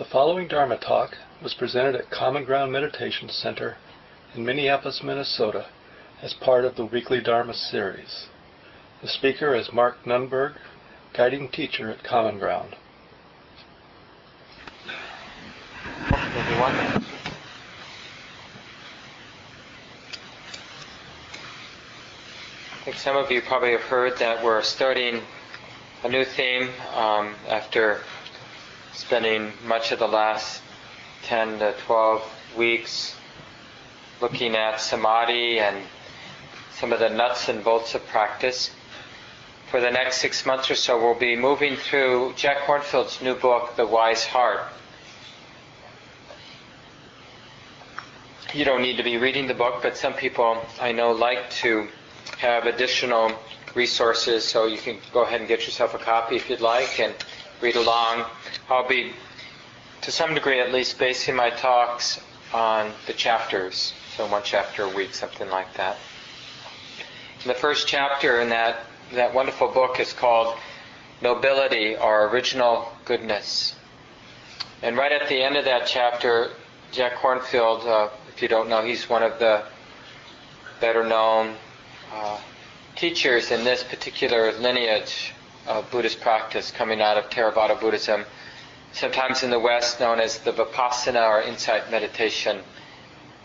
The 0.00 0.06
following 0.06 0.48
Dharma 0.48 0.78
talk 0.78 1.18
was 1.42 1.52
presented 1.52 1.94
at 1.94 2.10
Common 2.10 2.44
Ground 2.44 2.72
Meditation 2.72 3.28
Center 3.28 3.76
in 4.34 4.46
Minneapolis, 4.46 5.02
Minnesota, 5.04 5.66
as 6.22 6.32
part 6.32 6.64
of 6.64 6.76
the 6.76 6.86
weekly 6.86 7.20
Dharma 7.20 7.52
series. 7.52 8.28
The 9.02 9.08
speaker 9.08 9.54
is 9.54 9.74
Mark 9.74 10.06
Nunberg, 10.06 10.54
guiding 11.12 11.50
teacher 11.50 11.90
at 11.90 12.02
Common 12.02 12.38
Ground. 12.38 12.76
Welcome, 16.10 16.32
everyone. 16.34 17.04
I 22.72 22.84
think 22.86 22.96
some 22.96 23.18
of 23.18 23.30
you 23.30 23.42
probably 23.42 23.72
have 23.72 23.82
heard 23.82 24.18
that 24.18 24.42
we're 24.42 24.62
starting 24.62 25.20
a 26.04 26.08
new 26.08 26.24
theme 26.24 26.70
um, 26.94 27.34
after 27.46 28.00
spending 29.00 29.50
much 29.64 29.92
of 29.92 29.98
the 29.98 30.06
last 30.06 30.60
10 31.22 31.58
to 31.60 31.74
12 31.86 32.22
weeks 32.58 33.16
looking 34.20 34.54
at 34.54 34.78
samadhi 34.78 35.58
and 35.58 35.78
some 36.74 36.92
of 36.92 36.98
the 36.98 37.08
nuts 37.08 37.48
and 37.48 37.64
bolts 37.64 37.94
of 37.94 38.06
practice. 38.08 38.70
For 39.70 39.80
the 39.80 39.90
next 39.90 40.18
six 40.18 40.44
months 40.44 40.70
or 40.70 40.74
so, 40.74 41.02
we'll 41.02 41.18
be 41.18 41.34
moving 41.34 41.76
through 41.76 42.34
Jack 42.36 42.58
Kornfield's 42.66 43.22
new 43.22 43.34
book, 43.34 43.74
The 43.76 43.86
Wise 43.86 44.26
Heart. 44.26 44.66
You 48.52 48.66
don't 48.66 48.82
need 48.82 48.98
to 48.98 49.02
be 49.02 49.16
reading 49.16 49.46
the 49.46 49.54
book, 49.54 49.80
but 49.82 49.96
some 49.96 50.12
people 50.12 50.62
I 50.78 50.92
know 50.92 51.12
like 51.12 51.48
to 51.62 51.88
have 52.38 52.66
additional 52.66 53.32
resources, 53.74 54.44
so 54.44 54.66
you 54.66 54.76
can 54.76 54.98
go 55.14 55.22
ahead 55.22 55.40
and 55.40 55.48
get 55.48 55.64
yourself 55.64 55.94
a 55.94 55.98
copy 55.98 56.36
if 56.36 56.50
you'd 56.50 56.60
like 56.60 57.00
and 57.00 57.14
read 57.60 57.76
along. 57.76 58.24
I'll 58.68 58.88
be, 58.88 59.12
to 60.02 60.10
some 60.10 60.34
degree 60.34 60.60
at 60.60 60.72
least, 60.72 60.98
basing 60.98 61.36
my 61.36 61.50
talks 61.50 62.20
on 62.52 62.92
the 63.06 63.12
chapters, 63.12 63.92
so 64.16 64.26
one 64.26 64.42
chapter 64.44 64.84
a 64.84 64.88
week, 64.88 65.14
something 65.14 65.48
like 65.50 65.72
that. 65.74 65.96
The 67.44 67.54
first 67.54 67.86
chapter 67.86 68.40
in 68.40 68.48
that, 68.50 68.80
that 69.12 69.34
wonderful 69.34 69.68
book 69.68 70.00
is 70.00 70.12
called 70.12 70.56
Nobility 71.22 71.96
or 71.96 72.28
Original 72.28 72.92
Goodness. 73.04 73.76
And 74.82 74.96
right 74.96 75.12
at 75.12 75.28
the 75.28 75.42
end 75.42 75.56
of 75.56 75.64
that 75.66 75.86
chapter, 75.86 76.50
Jack 76.92 77.14
Kornfield, 77.14 77.86
uh, 77.86 78.10
if 78.34 78.42
you 78.42 78.48
don't 78.48 78.68
know, 78.68 78.82
he's 78.82 79.08
one 79.08 79.22
of 79.22 79.38
the 79.38 79.62
better 80.80 81.04
known 81.04 81.54
uh, 82.12 82.38
teachers 82.96 83.50
in 83.50 83.64
this 83.64 83.84
particular 83.84 84.52
lineage 84.52 85.34
Buddhist 85.90 86.20
practice 86.20 86.70
coming 86.70 87.00
out 87.00 87.16
of 87.16 87.30
Theravada 87.30 87.80
Buddhism, 87.80 88.24
sometimes 88.92 89.42
in 89.42 89.50
the 89.50 89.58
West 89.58 90.00
known 90.00 90.20
as 90.20 90.38
the 90.38 90.52
Vipassana 90.52 91.28
or 91.28 91.42
insight 91.42 91.90
meditation 91.90 92.60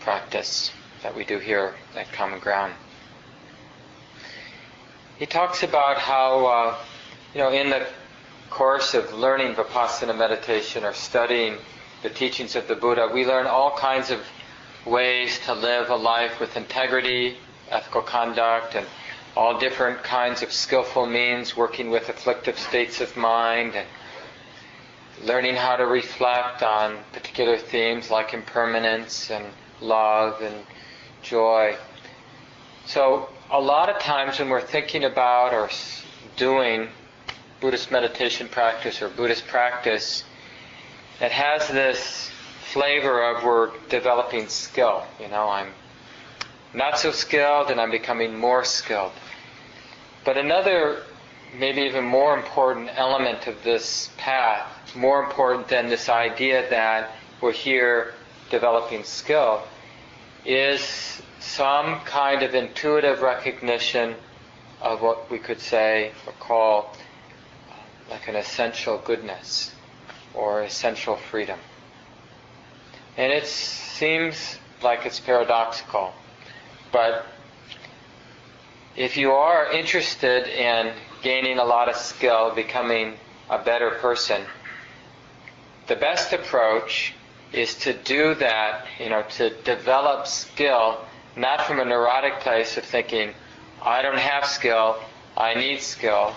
practice 0.00 0.72
that 1.02 1.14
we 1.14 1.24
do 1.24 1.38
here 1.38 1.74
at 1.96 2.10
Common 2.12 2.40
Ground. 2.40 2.72
He 5.18 5.26
talks 5.26 5.62
about 5.62 5.98
how, 5.98 6.46
uh, 6.46 6.76
you 7.32 7.40
know, 7.40 7.52
in 7.52 7.70
the 7.70 7.86
course 8.50 8.94
of 8.94 9.12
learning 9.12 9.54
Vipassana 9.54 10.16
meditation 10.16 10.84
or 10.84 10.92
studying 10.92 11.56
the 12.02 12.10
teachings 12.10 12.56
of 12.56 12.68
the 12.68 12.74
Buddha, 12.74 13.08
we 13.12 13.24
learn 13.24 13.46
all 13.46 13.76
kinds 13.76 14.10
of 14.10 14.20
ways 14.84 15.38
to 15.46 15.54
live 15.54 15.90
a 15.90 15.96
life 15.96 16.38
with 16.40 16.56
integrity, 16.56 17.36
ethical 17.70 18.02
conduct, 18.02 18.74
and 18.74 18.86
all 19.36 19.58
different 19.58 20.02
kinds 20.02 20.42
of 20.42 20.50
skillful 20.50 21.06
means, 21.06 21.56
working 21.56 21.90
with 21.90 22.08
afflictive 22.08 22.58
states 22.58 23.02
of 23.02 23.14
mind, 23.16 23.74
and 23.74 23.86
learning 25.24 25.54
how 25.54 25.76
to 25.76 25.86
reflect 25.86 26.62
on 26.62 26.96
particular 27.12 27.58
themes 27.58 28.10
like 28.10 28.32
impermanence 28.32 29.30
and 29.30 29.44
love 29.80 30.40
and 30.40 30.54
joy. 31.22 31.76
So, 32.86 33.28
a 33.50 33.60
lot 33.60 33.90
of 33.90 33.98
times 34.00 34.38
when 34.38 34.48
we're 34.48 34.60
thinking 34.60 35.04
about 35.04 35.52
or 35.52 35.68
doing 36.36 36.88
Buddhist 37.60 37.90
meditation 37.90 38.48
practice 38.48 39.02
or 39.02 39.08
Buddhist 39.08 39.46
practice, 39.46 40.24
it 41.20 41.30
has 41.32 41.68
this 41.68 42.30
flavor 42.72 43.22
of 43.22 43.44
we're 43.44 43.70
developing 43.88 44.48
skill. 44.48 45.04
You 45.20 45.28
know, 45.28 45.48
I'm 45.48 45.68
not 46.74 46.98
so 46.98 47.10
skilled 47.10 47.70
and 47.70 47.80
I'm 47.80 47.90
becoming 47.90 48.38
more 48.38 48.64
skilled. 48.64 49.12
But 50.26 50.36
another, 50.36 51.04
maybe 51.56 51.82
even 51.82 52.04
more 52.04 52.36
important 52.36 52.90
element 52.92 53.46
of 53.46 53.62
this 53.62 54.10
path, 54.16 54.66
more 54.96 55.22
important 55.22 55.68
than 55.68 55.86
this 55.88 56.08
idea 56.08 56.68
that 56.68 57.12
we're 57.40 57.52
here 57.52 58.12
developing 58.50 59.04
skill, 59.04 59.62
is 60.44 61.22
some 61.38 62.00
kind 62.00 62.42
of 62.42 62.56
intuitive 62.56 63.22
recognition 63.22 64.16
of 64.80 65.00
what 65.00 65.30
we 65.30 65.38
could 65.38 65.60
say 65.60 66.10
or 66.26 66.32
call 66.40 66.96
like 68.10 68.26
an 68.26 68.34
essential 68.34 68.98
goodness 68.98 69.72
or 70.34 70.62
essential 70.62 71.14
freedom. 71.14 71.58
And 73.16 73.32
it 73.32 73.46
seems 73.46 74.58
like 74.82 75.06
it's 75.06 75.20
paradoxical, 75.20 76.12
but 76.90 77.24
if 78.96 79.16
you 79.16 79.32
are 79.32 79.70
interested 79.70 80.46
in 80.48 80.92
gaining 81.22 81.58
a 81.58 81.64
lot 81.64 81.88
of 81.88 81.96
skill, 81.96 82.54
becoming 82.54 83.14
a 83.50 83.58
better 83.58 83.90
person, 83.90 84.42
the 85.86 85.96
best 85.96 86.32
approach 86.32 87.12
is 87.52 87.74
to 87.74 87.92
do 87.92 88.34
that, 88.34 88.86
you 88.98 89.08
know, 89.10 89.22
to 89.30 89.50
develop 89.62 90.26
skill, 90.26 91.04
not 91.36 91.62
from 91.66 91.78
a 91.78 91.84
neurotic 91.84 92.40
place 92.40 92.76
of 92.76 92.84
thinking, 92.84 93.32
I 93.82 94.02
don't 94.02 94.18
have 94.18 94.46
skill, 94.46 94.98
I 95.36 95.54
need 95.54 95.80
skill. 95.80 96.34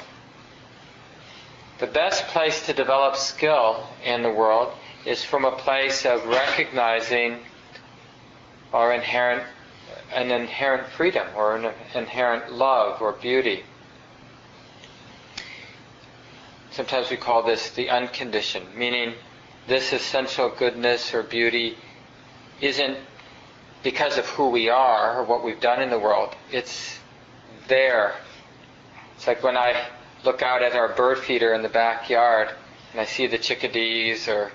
The 1.80 1.88
best 1.88 2.28
place 2.28 2.66
to 2.66 2.74
develop 2.74 3.16
skill 3.16 3.88
in 4.04 4.22
the 4.22 4.30
world 4.30 4.74
is 5.06 5.24
from 5.24 5.46
a 5.46 5.52
place 5.52 6.06
of 6.06 6.26
recognizing 6.26 7.40
our 8.74 8.94
inherent 8.94 9.44
an 10.14 10.32
inherent 10.32 10.88
freedom 10.90 11.28
or 11.36 11.56
an 11.56 11.72
inherent 11.94 12.52
love 12.52 13.02
or 13.02 13.14
beauty. 13.14 13.64
Sometimes 16.72 17.10
we 17.10 17.18
call 17.18 17.44
this 17.44 17.72
the 17.72 17.90
unconditioned, 17.90 18.76
meaning 18.76 19.14
this 19.68 19.94
essential 19.94 20.50
goodness 20.50 21.14
or 21.14 21.24
beauty 21.24 21.78
isn't 22.62 22.98
because 23.84 24.18
of 24.18 24.26
who 24.28 24.50
we 24.50 24.70
are 24.70 25.20
or 25.20 25.24
what 25.24 25.44
we've 25.44 25.60
done 25.60 25.82
in 25.82 25.90
the 25.90 26.00
world. 26.00 26.36
It's 26.52 27.00
there. 27.68 28.16
It's 29.16 29.28
like 29.28 29.44
when 29.44 29.58
I 29.58 29.86
look 30.26 30.42
out 30.42 30.62
at 30.62 30.74
our 30.74 30.90
bird 30.90 31.20
feeder 31.20 31.54
in 31.54 31.62
the 31.62 31.70
backyard 31.70 32.50
and 32.92 33.00
I 33.02 33.06
see 33.06 33.28
the 33.28 33.38
chickadees 33.38 34.28
or 34.28 34.52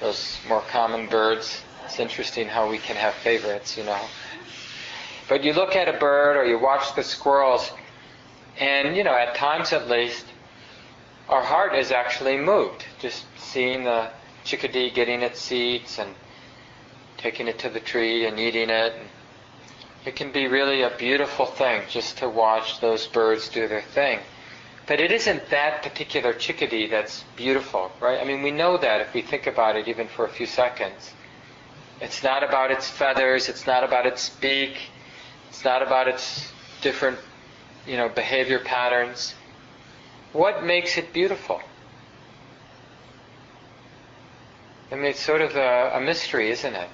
those 0.00 0.38
more 0.48 0.62
common 0.70 1.06
birds. 1.08 1.62
It's 1.84 1.98
interesting 2.00 2.48
how 2.48 2.68
we 2.68 2.78
can 2.78 2.96
have 2.96 3.14
favorites, 3.14 3.76
you 3.76 3.84
know. 3.84 4.00
But 5.30 5.44
you 5.44 5.52
look 5.52 5.76
at 5.76 5.88
a 5.88 5.92
bird 5.92 6.36
or 6.36 6.44
you 6.44 6.58
watch 6.58 6.96
the 6.96 7.04
squirrels, 7.04 7.70
and, 8.58 8.96
you 8.96 9.04
know, 9.04 9.14
at 9.14 9.36
times 9.36 9.72
at 9.72 9.88
least, 9.88 10.26
our 11.28 11.40
heart 11.40 11.72
is 11.76 11.92
actually 11.92 12.36
moved 12.36 12.84
just 12.98 13.24
seeing 13.36 13.84
the 13.84 14.10
chickadee 14.42 14.90
getting 14.90 15.22
its 15.22 15.40
seeds 15.40 16.00
and 16.00 16.16
taking 17.16 17.46
it 17.46 17.60
to 17.60 17.68
the 17.68 17.78
tree 17.78 18.26
and 18.26 18.40
eating 18.40 18.70
it. 18.70 18.92
It 20.04 20.16
can 20.16 20.32
be 20.32 20.48
really 20.48 20.82
a 20.82 20.90
beautiful 20.90 21.46
thing 21.46 21.82
just 21.88 22.18
to 22.18 22.28
watch 22.28 22.80
those 22.80 23.06
birds 23.06 23.48
do 23.48 23.68
their 23.68 23.82
thing. 23.82 24.18
But 24.88 24.98
it 24.98 25.12
isn't 25.12 25.48
that 25.50 25.84
particular 25.84 26.32
chickadee 26.32 26.88
that's 26.88 27.22
beautiful, 27.36 27.92
right? 28.00 28.20
I 28.20 28.24
mean, 28.24 28.42
we 28.42 28.50
know 28.50 28.78
that 28.78 29.00
if 29.00 29.14
we 29.14 29.22
think 29.22 29.46
about 29.46 29.76
it 29.76 29.86
even 29.86 30.08
for 30.08 30.24
a 30.24 30.28
few 30.28 30.46
seconds. 30.46 31.12
It's 32.00 32.24
not 32.24 32.42
about 32.42 32.72
its 32.72 32.90
feathers, 32.90 33.48
it's 33.48 33.64
not 33.64 33.84
about 33.84 34.06
its 34.06 34.28
beak, 34.28 34.90
it's 35.50 35.64
not 35.64 35.82
about 35.82 36.08
its 36.08 36.50
different, 36.80 37.18
you 37.86 37.96
know, 37.96 38.08
behavior 38.08 38.60
patterns. 38.60 39.34
What 40.32 40.64
makes 40.64 40.96
it 40.96 41.12
beautiful? 41.12 41.60
I 44.92 44.94
mean, 44.94 45.04
it's 45.06 45.20
sort 45.20 45.42
of 45.42 45.54
a, 45.56 45.92
a 45.94 46.00
mystery, 46.00 46.50
isn't 46.50 46.74
it? 46.74 46.88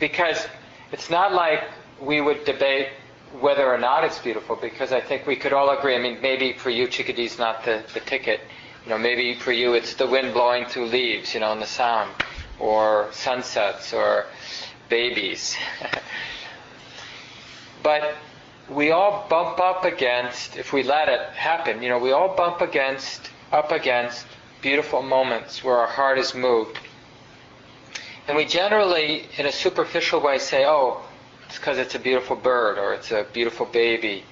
Because 0.00 0.46
it's 0.92 1.10
not 1.10 1.32
like 1.34 1.62
we 2.00 2.20
would 2.20 2.44
debate 2.44 2.88
whether 3.40 3.66
or 3.66 3.78
not 3.78 4.04
it's 4.04 4.18
beautiful 4.18 4.56
because 4.56 4.92
I 4.92 5.00
think 5.00 5.26
we 5.26 5.36
could 5.36 5.52
all 5.52 5.70
agree. 5.76 5.94
I 5.96 5.98
mean, 5.98 6.20
maybe 6.22 6.52
for 6.52 6.70
you, 6.70 6.86
chickadee's 6.86 7.38
not 7.38 7.64
the, 7.64 7.82
the 7.94 8.00
ticket. 8.00 8.40
You 8.84 8.90
know, 8.90 8.98
maybe 8.98 9.34
for 9.34 9.50
you 9.52 9.74
it's 9.74 9.94
the 9.94 10.06
wind 10.06 10.32
blowing 10.32 10.66
through 10.66 10.86
leaves, 10.86 11.34
you 11.34 11.40
know, 11.40 11.50
and 11.52 11.60
the 11.60 11.66
sound, 11.66 12.12
or 12.60 13.08
sunsets, 13.12 13.92
or 13.92 14.26
babies. 14.88 15.56
but 17.82 18.14
we 18.68 18.90
all 18.90 19.26
bump 19.28 19.60
up 19.60 19.84
against, 19.84 20.56
if 20.56 20.72
we 20.72 20.82
let 20.82 21.08
it 21.08 21.20
happen, 21.30 21.82
you 21.82 21.88
know, 21.88 21.98
we 21.98 22.12
all 22.12 22.34
bump 22.36 22.60
against, 22.60 23.30
up 23.52 23.70
against 23.72 24.26
beautiful 24.60 25.02
moments 25.02 25.62
where 25.62 25.76
our 25.76 25.86
heart 25.86 26.18
is 26.18 26.34
moved 26.34 26.78
And 28.28 28.36
we 28.36 28.44
generally, 28.44 29.26
in 29.38 29.46
a 29.46 29.52
superficial 29.52 30.20
way, 30.20 30.38
say, 30.38 30.64
oh, 30.66 31.00
it's 31.46 31.58
because 31.58 31.78
it's 31.78 31.94
a 31.94 31.98
beautiful 31.98 32.34
bird 32.36 32.78
or 32.78 32.92
it's 32.94 33.12
a 33.12 33.24
beautiful 33.32 33.66
baby. 33.66 34.24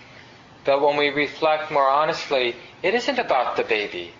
But 0.65 0.83
when 0.83 0.97
we 0.97 1.11
reflect 1.11 1.71
more 1.71 1.89
honestly, 1.89 2.57
it 2.83 2.95
isn't 2.95 3.19
about 3.19 3.57
the 3.57 3.63
baby. 3.63 4.13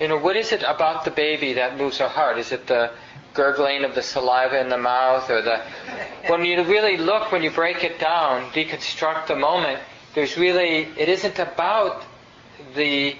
You 0.00 0.08
know, 0.08 0.18
what 0.18 0.36
is 0.36 0.52
it 0.52 0.62
about 0.62 1.04
the 1.04 1.10
baby 1.10 1.52
that 1.54 1.76
moves 1.76 2.00
our 2.00 2.08
heart? 2.08 2.38
Is 2.38 2.50
it 2.52 2.66
the 2.66 2.90
gurgling 3.32 3.84
of 3.84 3.94
the 3.94 4.02
saliva 4.02 4.60
in 4.60 4.68
the 4.68 4.78
mouth 4.78 5.28
or 5.30 5.42
the. 5.42 5.60
When 6.28 6.44
you 6.44 6.62
really 6.62 6.96
look, 6.96 7.32
when 7.32 7.42
you 7.42 7.50
break 7.50 7.84
it 7.84 7.98
down, 7.98 8.50
deconstruct 8.50 9.26
the 9.26 9.36
moment, 9.36 9.80
there's 10.14 10.36
really. 10.36 10.88
It 10.96 11.08
isn't 11.08 11.38
about 11.38 12.04
the. 12.74 13.16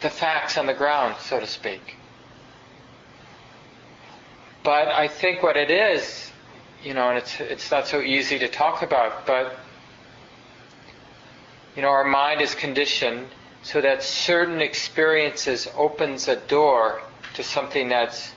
the 0.00 0.10
facts 0.10 0.56
on 0.56 0.66
the 0.66 0.74
ground, 0.74 1.16
so 1.20 1.40
to 1.40 1.46
speak. 1.46 1.96
But 4.62 4.88
I 4.88 5.08
think 5.08 5.42
what 5.42 5.58
it 5.58 5.70
is, 5.70 6.30
you 6.82 6.94
know, 6.94 7.10
and 7.10 7.18
it's, 7.18 7.38
it's 7.38 7.70
not 7.70 7.86
so 7.86 8.00
easy 8.00 8.38
to 8.38 8.48
talk 8.48 8.82
about, 8.82 9.26
but, 9.26 9.58
you 11.76 11.82
know, 11.82 11.88
our 11.88 12.04
mind 12.04 12.40
is 12.40 12.54
conditioned 12.54 13.26
so 13.64 13.80
that 13.80 14.02
certain 14.02 14.60
experiences 14.60 15.66
opens 15.76 16.28
a 16.28 16.36
door 16.36 17.00
to 17.32 17.42
something 17.42 17.88
that's 17.88 18.32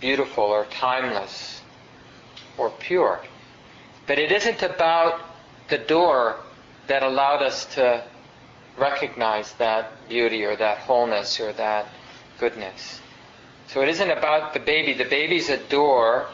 beautiful 0.00 0.44
or 0.44 0.66
timeless 0.66 1.62
or 2.58 2.70
pure. 2.70 3.20
But 4.06 4.18
it 4.18 4.32
isn't 4.32 4.62
about 4.62 5.20
the 5.68 5.78
door 5.78 6.36
that 6.88 7.04
allowed 7.04 7.40
us 7.40 7.64
to 7.76 8.02
recognize 8.76 9.52
that 9.54 10.08
beauty 10.08 10.44
or 10.44 10.56
that 10.56 10.78
wholeness 10.78 11.38
or 11.38 11.52
that 11.52 11.86
goodness. 12.38 13.00
So 13.68 13.80
it 13.80 13.88
isn't 13.88 14.10
about 14.10 14.54
the 14.54 14.60
baby. 14.60 14.92
The 14.92 15.08
baby's 15.08 15.48
a 15.50 15.56
door 15.56 16.26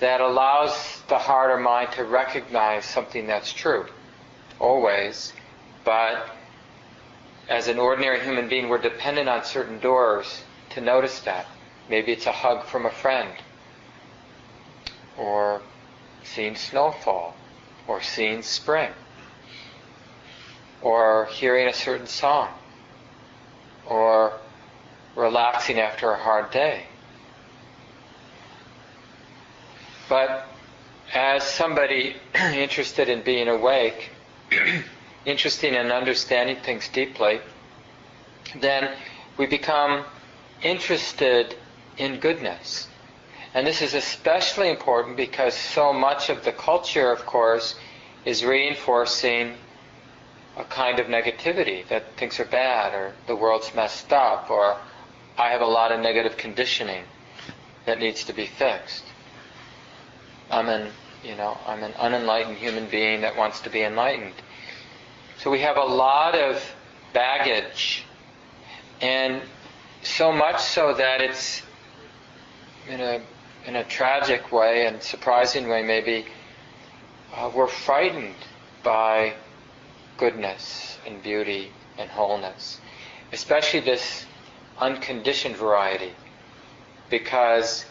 that 0.00 0.22
allows 0.22 1.02
the 1.08 1.18
heart 1.18 1.50
or 1.50 1.58
mind 1.58 1.92
to 1.92 2.04
recognize 2.04 2.86
something 2.86 3.26
that's 3.26 3.52
true, 3.52 3.86
always. 4.58 5.34
But 5.84 6.26
as 7.48 7.68
an 7.68 7.78
ordinary 7.78 8.20
human 8.20 8.48
being, 8.48 8.68
we're 8.68 8.78
dependent 8.78 9.28
on 9.28 9.44
certain 9.44 9.78
doors 9.78 10.42
to 10.70 10.80
notice 10.80 11.20
that. 11.20 11.46
Maybe 11.88 12.12
it's 12.12 12.26
a 12.26 12.32
hug 12.32 12.64
from 12.64 12.86
a 12.86 12.90
friend, 12.90 13.30
or 15.18 15.60
seeing 16.22 16.56
snowfall, 16.56 17.36
or 17.86 18.02
seeing 18.02 18.42
spring, 18.42 18.90
or 20.80 21.26
hearing 21.26 21.68
a 21.68 21.74
certain 21.74 22.06
song, 22.06 22.48
or 23.86 24.32
relaxing 25.14 25.78
after 25.78 26.10
a 26.10 26.18
hard 26.18 26.50
day. 26.50 26.84
But 30.08 30.46
as 31.12 31.42
somebody 31.42 32.16
interested 32.34 33.08
in 33.08 33.22
being 33.22 33.48
awake, 33.48 34.10
interested 35.26 35.72
in 35.74 35.90
understanding 35.90 36.56
things 36.56 36.88
deeply, 36.88 37.40
then 38.60 38.94
we 39.36 39.46
become 39.46 40.04
interested 40.62 41.54
in 41.98 42.18
goodness. 42.20 42.88
And 43.54 43.66
this 43.66 43.82
is 43.82 43.94
especially 43.94 44.68
important 44.68 45.16
because 45.16 45.54
so 45.54 45.92
much 45.92 46.28
of 46.28 46.44
the 46.44 46.52
culture, 46.52 47.12
of 47.12 47.24
course, 47.24 47.76
is 48.24 48.44
reinforcing 48.44 49.54
a 50.56 50.64
kind 50.64 50.98
of 50.98 51.06
negativity 51.06 51.86
that 51.88 52.16
things 52.16 52.38
are 52.40 52.44
bad 52.44 52.94
or 52.94 53.12
the 53.26 53.36
world's 53.36 53.74
messed 53.74 54.12
up 54.12 54.50
or 54.50 54.76
I 55.36 55.50
have 55.50 55.60
a 55.60 55.66
lot 55.66 55.90
of 55.90 56.00
negative 56.00 56.36
conditioning 56.36 57.04
that 57.86 57.98
needs 57.98 58.24
to 58.24 58.32
be 58.32 58.46
fixed. 58.46 59.04
I'm 60.50 60.68
an, 60.68 60.92
you 61.24 61.34
know, 61.34 61.58
I'm 61.66 61.82
an 61.82 61.92
unenlightened 61.94 62.56
human 62.58 62.86
being 62.86 63.22
that 63.22 63.36
wants 63.36 63.60
to 63.62 63.70
be 63.70 63.82
enlightened. 63.82 64.34
So 65.44 65.50
we 65.50 65.60
have 65.60 65.76
a 65.76 65.84
lot 65.84 66.34
of 66.34 66.58
baggage 67.12 68.06
and 69.02 69.42
so 70.02 70.32
much 70.32 70.58
so 70.62 70.94
that 70.94 71.20
it's 71.20 71.60
in 72.88 72.98
a 73.02 73.20
in 73.66 73.76
a 73.76 73.84
tragic 73.84 74.50
way 74.50 74.86
and 74.86 75.02
surprising 75.02 75.68
way 75.68 75.82
maybe 75.82 76.24
uh, 77.34 77.50
we're 77.54 77.66
frightened 77.66 78.36
by 78.82 79.34
goodness 80.16 80.96
and 81.06 81.22
beauty 81.22 81.70
and 81.98 82.08
wholeness 82.08 82.80
especially 83.30 83.80
this 83.80 84.24
unconditioned 84.78 85.56
variety 85.56 86.12
because 87.10 87.84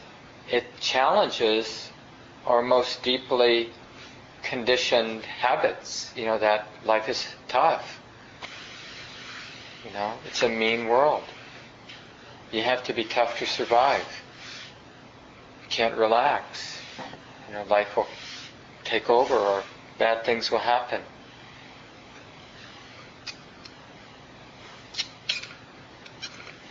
it 0.51 0.63
challenges 0.79 1.91
our 2.47 2.63
most 2.63 3.03
deeply 3.03 3.69
conditioned 4.43 5.23
habits 5.23 6.11
you 6.15 6.25
know 6.25 6.37
that 6.37 6.67
life 6.85 7.09
is 7.09 7.25
tough 7.47 7.99
you 9.85 9.91
know 9.93 10.13
it's 10.25 10.43
a 10.43 10.49
mean 10.49 10.87
world 10.87 11.23
you 12.51 12.61
have 12.61 12.83
to 12.83 12.93
be 12.93 13.03
tough 13.03 13.37
to 13.39 13.45
survive 13.47 14.05
You 15.63 15.69
can't 15.69 15.97
relax. 15.97 16.77
You 17.47 17.55
know, 17.55 17.63
life 17.63 17.95
will 17.97 18.07
take 18.83 19.09
over 19.09 19.33
or 19.35 19.63
bad 19.97 20.23
things 20.23 20.51
will 20.51 20.59
happen. 20.59 21.01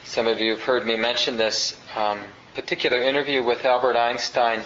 Some 0.05 0.27
of 0.29 0.41
you 0.41 0.53
have 0.53 0.63
heard 0.63 0.87
me 0.87 0.97
mention 0.97 1.37
this 1.37 1.77
um, 1.97 2.21
particular 2.55 3.03
interview 3.03 3.43
with 3.43 3.65
Albert 3.65 3.97
Einstein, 3.97 4.63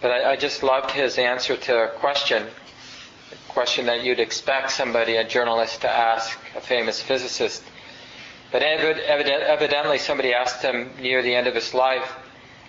but 0.00 0.10
I, 0.10 0.32
I 0.32 0.36
just 0.36 0.62
loved 0.62 0.90
his 0.90 1.18
answer 1.18 1.56
to 1.56 1.84
a 1.84 1.88
question, 1.88 2.42
a 2.44 3.52
question 3.52 3.86
that 3.86 4.04
you'd 4.04 4.20
expect 4.20 4.70
somebody, 4.70 5.16
a 5.16 5.26
journalist, 5.26 5.80
to 5.82 5.90
ask 5.90 6.38
a 6.56 6.60
famous 6.60 7.00
physicist. 7.00 7.62
But 8.52 8.62
evidently 8.62 9.98
somebody 9.98 10.32
asked 10.32 10.62
him 10.62 10.90
near 11.00 11.22
the 11.22 11.34
end 11.34 11.46
of 11.46 11.54
his 11.54 11.74
life 11.74 12.12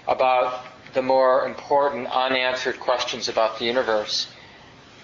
about 0.07 0.65
the 0.93 1.01
more 1.01 1.45
important 1.45 2.07
unanswered 2.07 2.79
questions 2.79 3.29
about 3.29 3.59
the 3.59 3.65
universe. 3.65 4.27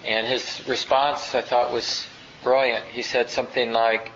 And 0.04 0.26
his 0.26 0.66
response, 0.66 1.34
I 1.34 1.42
thought, 1.42 1.72
was 1.72 2.06
brilliant. 2.42 2.84
He 2.86 3.02
said 3.02 3.30
something 3.30 3.72
like, 3.72 4.10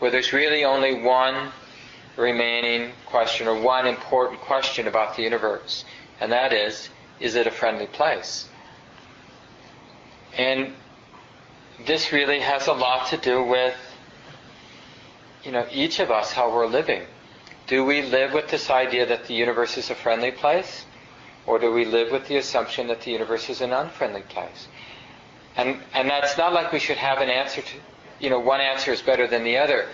well, 0.00 0.10
there's 0.10 0.32
really 0.32 0.64
only 0.64 1.00
one 1.00 1.52
remaining 2.16 2.92
question 3.06 3.46
or 3.46 3.60
one 3.60 3.86
important 3.86 4.40
question 4.40 4.88
about 4.88 5.16
the 5.16 5.22
universe, 5.22 5.84
and 6.20 6.32
that 6.32 6.52
is, 6.52 6.90
is 7.22 7.36
it 7.36 7.46
a 7.46 7.50
friendly 7.50 7.86
place? 7.86 8.48
And 10.36 10.72
this 11.86 12.12
really 12.12 12.40
has 12.40 12.66
a 12.66 12.72
lot 12.72 13.08
to 13.08 13.16
do 13.16 13.42
with, 13.44 13.76
you 15.44 15.52
know, 15.52 15.66
each 15.70 16.00
of 16.00 16.10
us, 16.10 16.32
how 16.32 16.52
we're 16.52 16.66
living. 16.66 17.02
Do 17.68 17.84
we 17.84 18.02
live 18.02 18.32
with 18.32 18.48
this 18.48 18.70
idea 18.70 19.06
that 19.06 19.26
the 19.26 19.34
universe 19.34 19.78
is 19.78 19.88
a 19.90 19.94
friendly 19.94 20.32
place? 20.32 20.84
Or 21.46 21.58
do 21.58 21.72
we 21.72 21.84
live 21.84 22.12
with 22.12 22.26
the 22.28 22.36
assumption 22.36 22.88
that 22.88 23.02
the 23.02 23.12
universe 23.12 23.48
is 23.48 23.60
an 23.60 23.72
unfriendly 23.72 24.22
place? 24.22 24.68
And, 25.56 25.78
and 25.94 26.08
that's 26.08 26.36
not 26.36 26.52
like 26.52 26.72
we 26.72 26.78
should 26.78 26.96
have 26.96 27.18
an 27.18 27.28
answer 27.28 27.62
to, 27.62 27.74
you 28.20 28.30
know, 28.30 28.40
one 28.40 28.60
answer 28.60 28.92
is 28.92 29.02
better 29.02 29.26
than 29.26 29.44
the 29.44 29.58
other. 29.58 29.88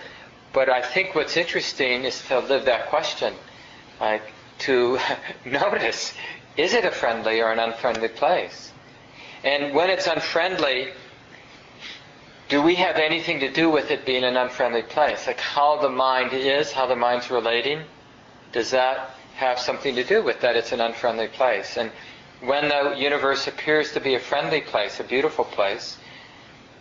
But 0.53 0.69
I 0.69 0.81
think 0.81 1.15
what's 1.15 1.37
interesting 1.37 2.05
is 2.05 2.21
to 2.27 2.39
live 2.39 2.65
that 2.65 2.87
question, 2.87 3.33
like 3.99 4.23
to 4.59 4.99
notice, 5.45 6.13
is 6.59 6.73
it 6.73 6.83
a 6.83 6.91
friendly 6.91 7.41
or 7.41 7.51
an 7.51 7.59
unfriendly 7.59 8.09
place? 8.09 8.71
And 9.43 9.73
when 9.73 9.89
it's 9.89 10.07
unfriendly, 10.07 10.89
do 12.49 12.61
we 12.61 12.75
have 12.75 12.97
anything 12.97 13.39
to 13.39 13.51
do 13.51 13.69
with 13.69 13.91
it 13.91 14.05
being 14.05 14.23
an 14.25 14.35
unfriendly 14.35 14.83
place? 14.83 15.25
Like 15.25 15.39
how 15.39 15.77
the 15.81 15.89
mind 15.89 16.33
is, 16.33 16.73
how 16.73 16.85
the 16.85 16.95
mind's 16.95 17.31
relating, 17.31 17.83
does 18.51 18.71
that 18.71 19.15
have 19.39 19.57
something 19.57 19.95
to 19.95 20.03
do 20.03 20.21
with 20.21 20.41
that 20.41 20.57
it's 20.57 20.73
an 20.73 20.81
unfriendly 20.81 21.29
place. 21.29 21.77
And 21.77 21.91
when 22.41 22.67
the 22.67 22.95
universe 22.97 23.47
appears 23.47 23.93
to 23.93 24.01
be 24.01 24.15
a 24.15 24.19
friendly 24.19 24.59
place, 24.59 24.99
a 24.99 25.03
beautiful 25.05 25.45
place, 25.45 25.97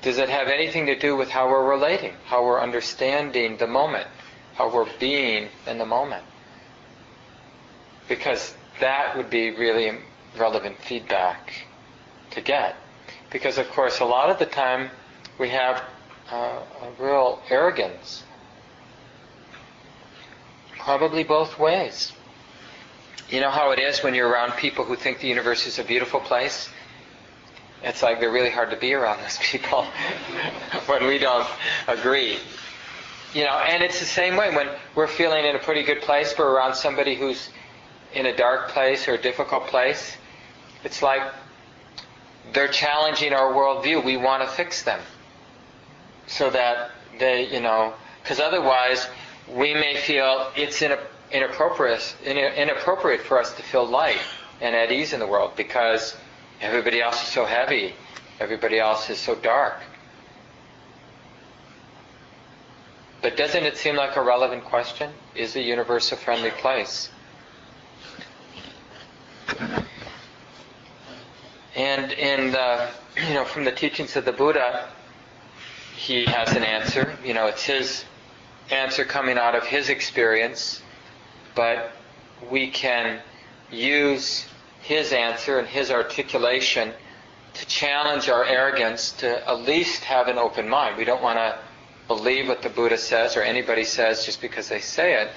does 0.03 0.19
it 0.19 0.29
have 0.29 0.49
anything 0.49 0.87
to 0.87 0.99
do 0.99 1.15
with 1.15 1.31
how 1.31 1.49
we're 1.49 1.71
relating, 1.71 2.15
how 2.25 2.45
we're 2.45 2.61
understanding 2.61 3.57
the 3.59 3.69
moment, 3.69 4.09
how 4.55 4.73
we're 4.73 4.89
being 4.99 5.49
in 5.69 5.79
the 5.79 5.87
moment? 5.87 6.25
Because 8.09 8.55
that 8.81 9.17
would 9.17 9.31
be 9.31 9.51
really 9.51 9.99
relevant 10.37 10.79
feedback 10.79 11.53
to 12.31 12.41
get. 12.41 12.77
Because, 13.31 13.59
of 13.59 13.69
course, 13.71 14.01
a 14.01 14.05
lot 14.05 14.31
of 14.31 14.39
the 14.39 14.47
time 14.47 14.91
we 15.39 15.51
have 15.51 15.83
uh, 16.31 16.61
a 16.83 17.03
real 17.03 17.41
arrogance, 17.51 18.23
probably 20.79 21.25
both 21.25 21.59
ways. 21.59 22.13
You 23.29 23.41
know 23.41 23.51
how 23.51 23.73
it 23.73 23.79
is 23.79 24.03
when 24.03 24.15
you're 24.15 24.29
around 24.29 24.53
people 24.53 24.85
who 24.85 24.97
think 24.97 25.21
the 25.21 25.29
universe 25.29 25.67
is 25.67 25.79
a 25.79 25.85
beautiful 25.85 26.21
place? 26.21 26.71
It's 27.83 28.03
like 28.03 28.21
they're 28.21 28.33
really 28.33 28.51
hard 28.51 28.71
to 28.71 28.77
be 28.77 28.95
around 28.95 29.23
those 29.23 29.39
people 29.43 29.85
when 30.87 31.07
we 31.07 31.19
don't 31.19 31.47
agree. 31.87 32.39
You 33.35 33.45
know, 33.45 33.59
and 33.59 33.83
it's 33.83 34.01
the 34.01 34.07
same 34.07 34.37
way 34.37 34.55
when 34.55 34.69
we're 34.95 35.07
feeling 35.07 35.45
in 35.45 35.55
a 35.55 35.59
pretty 35.59 35.83
good 35.83 36.01
place, 36.01 36.35
we're 36.39 36.51
around 36.51 36.75
somebody 36.75 37.15
who's 37.15 37.51
in 38.15 38.27
a 38.27 38.37
dark 38.37 38.69
place 38.69 39.07
or 39.09 39.15
a 39.15 39.21
difficult 39.21 39.67
place, 39.67 40.17
it's 40.85 41.03
like 41.03 41.23
they're 42.53 42.69
challenging 42.69 43.33
our 43.33 43.53
worldview. 43.53 44.05
We 44.05 44.17
want 44.17 44.43
to 44.43 44.49
fix 44.49 44.83
them 44.83 45.01
so 46.27 46.51
that 46.51 46.91
they, 47.19 47.53
you 47.53 47.61
know, 47.61 47.95
because 48.23 48.41
otherwise 48.41 49.09
we 49.49 49.75
may 49.75 49.97
feel 49.97 50.51
it's 50.57 50.83
inappropriate, 51.33 52.17
inappropriate 52.25 53.23
for 53.23 53.39
us 53.39 53.55
to 53.55 53.63
feel 53.63 53.87
light 53.87 54.21
and 54.61 54.75
at 54.75 54.93
ease 54.93 55.13
in 55.13 55.21
the 55.21 55.27
world 55.27 55.53
because 55.57 56.17
everybody 56.61 57.01
else 57.01 57.23
is 57.23 57.29
so 57.29 57.45
heavy, 57.45 57.95
everybody 58.41 58.79
else 58.79 59.11
is 59.11 59.19
so 59.19 59.35
dark. 59.35 59.81
But 63.21 63.37
doesn't 63.37 63.65
it 63.65 63.77
seem 63.77 63.97
like 63.97 64.17
a 64.17 64.23
relevant 64.23 64.65
question? 64.65 65.11
Is 65.35 65.53
the 65.53 65.63
universe 65.63 66.13
a 66.13 66.17
friendly 66.17 66.51
place? 66.51 67.11
And 71.79 72.11
in 72.11 72.51
the, 72.51 72.91
you 73.29 73.35
know, 73.35 73.45
from 73.45 73.65
the 73.65 73.71
teachings 73.71 74.17
of 74.17 74.25
the 74.25 74.33
Buddha, 74.33 74.89
he 75.95 76.25
has 76.25 76.57
an 76.57 76.65
answer. 76.65 77.17
You 77.25 77.35
know, 77.35 77.47
it's 77.47 77.63
his 77.63 78.05
answer 78.69 79.05
coming 79.05 79.39
out 79.39 79.55
of 79.55 79.63
his 79.65 79.89
experience, 79.89 80.83
but 81.55 81.93
we 82.51 82.69
can 82.69 83.21
use 83.71 84.49
his 84.81 85.13
answer 85.13 85.61
and 85.61 85.69
his 85.69 85.93
articulation 85.93 86.93
to 87.55 87.67
challenge 87.67 88.29
our 88.29 88.45
arrogance 88.45 89.13
to 89.13 89.49
at 89.49 89.61
least 89.61 90.03
have 90.03 90.27
an 90.27 90.37
open 90.37 90.69
mind. 90.69 90.97
We 90.97 91.05
don't 91.05 91.23
want 91.23 91.39
to 91.39 91.61
believe 92.09 92.49
what 92.49 92.61
the 92.61 92.71
Buddha 92.71 92.99
says 92.99 93.37
or 93.37 93.43
anybody 93.43 93.85
says 93.85 94.27
just 94.27 94.41
because 94.41 94.69
they 94.69 94.81
say 94.81 95.23
it, 95.23 95.31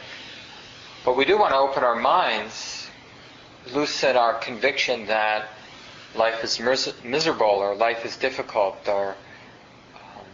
but 1.05 1.15
we 1.15 1.23
do 1.23 1.37
want 1.37 1.51
to 1.51 1.57
open 1.57 1.83
our 1.83 1.95
minds, 1.95 2.87
loosen 3.71 4.17
our 4.17 4.39
conviction 4.39 5.05
that 5.05 5.47
life 6.15 6.43
is 6.43 6.59
mis- 6.59 6.93
miserable 7.03 7.45
or 7.45 7.75
life 7.75 8.05
is 8.05 8.17
difficult 8.17 8.87
or 8.87 9.15
um, 9.95 10.25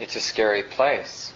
it's 0.00 0.16
a 0.16 0.20
scary 0.20 0.62
place. 0.62 1.32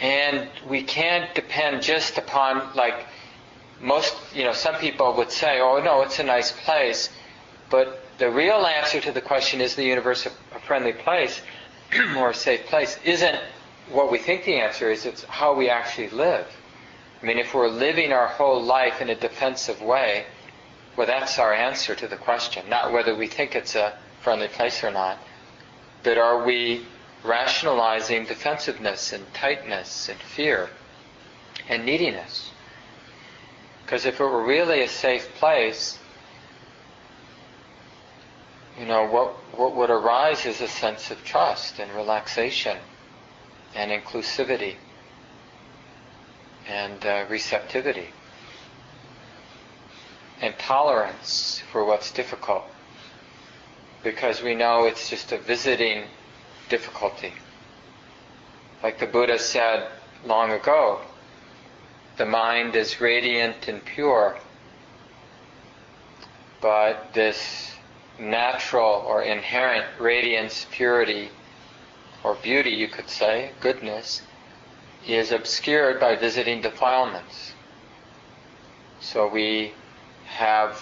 And 0.00 0.48
we 0.66 0.82
can't 0.82 1.34
depend 1.34 1.82
just 1.82 2.16
upon, 2.16 2.74
like, 2.74 3.06
most, 3.80 4.16
you 4.34 4.44
know, 4.44 4.52
some 4.52 4.76
people 4.76 5.14
would 5.16 5.30
say, 5.30 5.60
oh, 5.60 5.82
no, 5.82 6.02
it's 6.02 6.18
a 6.18 6.22
nice 6.22 6.52
place. 6.52 7.10
But 7.68 8.02
the 8.18 8.30
real 8.30 8.66
answer 8.66 9.00
to 9.00 9.12
the 9.12 9.20
question, 9.20 9.60
is 9.60 9.74
the 9.74 9.84
universe 9.84 10.26
a 10.26 10.58
friendly 10.60 10.94
place 10.94 11.42
or 12.16 12.30
a 12.30 12.34
safe 12.34 12.66
place, 12.66 12.98
isn't 13.04 13.38
what 13.90 14.10
we 14.10 14.18
think 14.18 14.44
the 14.44 14.54
answer 14.54 14.90
is, 14.90 15.04
it's 15.04 15.24
how 15.24 15.54
we 15.54 15.68
actually 15.68 16.08
live. 16.10 16.46
I 17.22 17.26
mean, 17.26 17.38
if 17.38 17.54
we're 17.54 17.68
living 17.68 18.12
our 18.12 18.28
whole 18.28 18.62
life 18.62 19.02
in 19.02 19.10
a 19.10 19.14
defensive 19.14 19.82
way, 19.82 20.24
well, 20.96 21.06
that's 21.06 21.38
our 21.38 21.52
answer 21.52 21.94
to 21.94 22.08
the 22.08 22.16
question. 22.16 22.68
Not 22.68 22.92
whether 22.92 23.14
we 23.14 23.26
think 23.26 23.54
it's 23.54 23.74
a 23.74 23.98
friendly 24.22 24.48
place 24.48 24.82
or 24.82 24.90
not, 24.90 25.18
but 26.02 26.16
are 26.16 26.44
we 26.44 26.86
rationalizing 27.22 28.24
defensiveness 28.24 29.12
and 29.12 29.32
tightness 29.34 30.08
and 30.08 30.18
fear 30.18 30.70
and 31.68 31.84
neediness? 31.84 32.50
Because 33.84 34.06
if 34.06 34.20
it 34.20 34.24
were 34.24 34.44
really 34.44 34.82
a 34.82 34.88
safe 34.88 35.28
place, 35.34 35.98
you 38.78 38.86
know, 38.86 39.06
what, 39.06 39.32
what 39.58 39.76
would 39.76 39.90
arise 39.90 40.46
is 40.46 40.62
a 40.62 40.68
sense 40.68 41.10
of 41.10 41.22
trust 41.22 41.78
and 41.78 41.92
relaxation 41.92 42.78
and 43.74 43.90
inclusivity 43.90 44.76
and 46.68 47.04
uh, 47.04 47.24
receptivity 47.28 48.08
and 50.40 50.58
tolerance 50.58 51.62
for 51.70 51.84
what's 51.84 52.10
difficult 52.10 52.64
because 54.02 54.42
we 54.42 54.54
know 54.54 54.84
it's 54.84 55.10
just 55.10 55.32
a 55.32 55.38
visiting 55.38 56.04
difficulty. 56.68 57.32
Like 58.82 58.98
the 58.98 59.06
Buddha 59.06 59.38
said 59.38 59.88
long 60.24 60.52
ago, 60.52 61.00
the 62.16 62.24
mind 62.24 62.74
is 62.76 63.00
radiant 63.00 63.68
and 63.68 63.84
pure, 63.84 64.38
but 66.60 67.12
this 67.12 67.74
natural 68.18 69.04
or 69.06 69.22
inherent 69.22 69.86
radiance, 69.98 70.66
purity, 70.70 71.28
or 72.22 72.34
beauty, 72.36 72.70
you 72.70 72.88
could 72.88 73.08
say, 73.08 73.52
goodness, 73.60 74.22
is 75.06 75.32
obscured 75.32 75.98
by 76.00 76.16
visiting 76.16 76.60
defilements. 76.60 77.52
So 79.00 79.26
we 79.28 79.72
have 80.26 80.80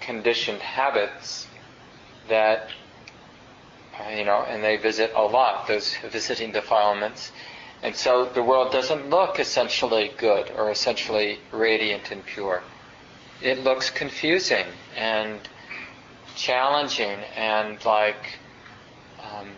conditioned 0.00 0.60
habits 0.60 1.46
that, 2.28 2.68
you 4.16 4.24
know, 4.24 4.44
and 4.48 4.62
they 4.62 4.76
visit 4.76 5.12
a 5.14 5.22
lot, 5.22 5.66
those 5.68 5.96
visiting 6.10 6.52
defilements. 6.52 7.32
And 7.82 7.96
so 7.96 8.26
the 8.26 8.42
world 8.42 8.72
doesn't 8.72 9.08
look 9.08 9.40
essentially 9.40 10.12
good 10.18 10.50
or 10.56 10.70
essentially 10.70 11.38
radiant 11.50 12.10
and 12.10 12.24
pure. 12.24 12.62
It 13.42 13.64
looks 13.64 13.88
confusing 13.88 14.66
and 14.96 15.40
challenging 16.36 17.18
and 17.36 17.82
like 17.84 18.38
um, 19.22 19.48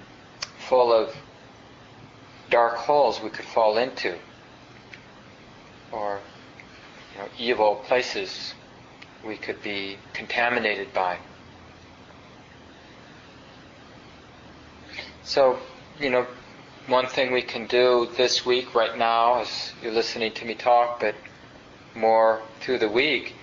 full 0.68 0.92
of 0.92 1.14
dark 2.52 2.76
holes 2.76 3.20
we 3.20 3.30
could 3.30 3.46
fall 3.46 3.78
into, 3.78 4.14
or 5.90 6.20
you 7.14 7.18
know, 7.18 7.28
evil 7.38 7.76
places 7.86 8.54
we 9.26 9.36
could 9.36 9.60
be 9.62 9.96
contaminated 10.12 10.92
by. 10.92 11.18
So, 15.24 15.58
you 15.98 16.10
know, 16.10 16.26
one 16.88 17.06
thing 17.06 17.32
we 17.32 17.42
can 17.42 17.66
do 17.66 18.08
this 18.16 18.44
week, 18.44 18.74
right 18.74 18.98
now, 18.98 19.40
as 19.40 19.72
you're 19.82 19.92
listening 19.92 20.32
to 20.32 20.44
me 20.44 20.54
talk, 20.54 21.00
but 21.00 21.14
more 21.94 22.42
through 22.60 22.78
the 22.78 22.88
week, 22.88 23.34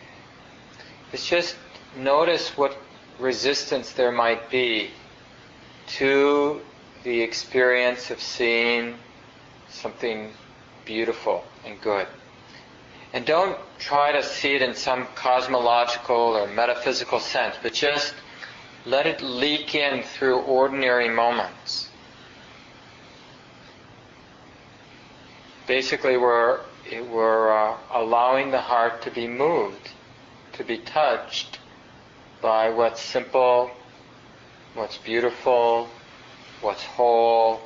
is 1.13 1.25
just 1.25 1.55
notice 1.97 2.55
what 2.57 2.77
resistance 3.17 3.93
there 3.93 4.11
might 4.11 4.51
be 4.51 4.91
to 5.87 6.61
the 7.03 7.21
experience 7.21 8.11
of 8.11 8.21
seeing 8.21 8.95
something 9.69 10.31
beautiful 10.85 11.43
and 11.65 11.79
good. 11.81 12.07
And 13.13 13.25
don't 13.25 13.57
try 13.79 14.11
to 14.11 14.21
see 14.21 14.55
it 14.55 14.61
in 14.61 14.75
some 14.75 15.07
cosmological 15.15 16.15
or 16.15 16.47
metaphysical 16.47 17.19
sense, 17.19 17.55
but 17.61 17.73
just 17.73 18.13
let 18.85 19.07
it 19.07 19.21
leak 19.21 19.75
in 19.75 20.03
through 20.03 20.39
ordinary 20.39 21.09
moments. 21.09 21.89
Basically, 25.67 26.17
we're, 26.17 26.59
we're 27.11 27.51
uh, 27.51 27.77
allowing 27.91 28.51
the 28.51 28.61
heart 28.61 29.01
to 29.03 29.11
be 29.11 29.27
moved, 29.27 29.89
to 30.53 30.63
be 30.63 30.79
touched 30.79 31.59
by 32.41 32.69
what's 32.69 33.01
simple, 33.01 33.71
what's 34.73 34.97
beautiful, 34.97 35.87
what's 36.61 36.83
whole. 36.83 37.61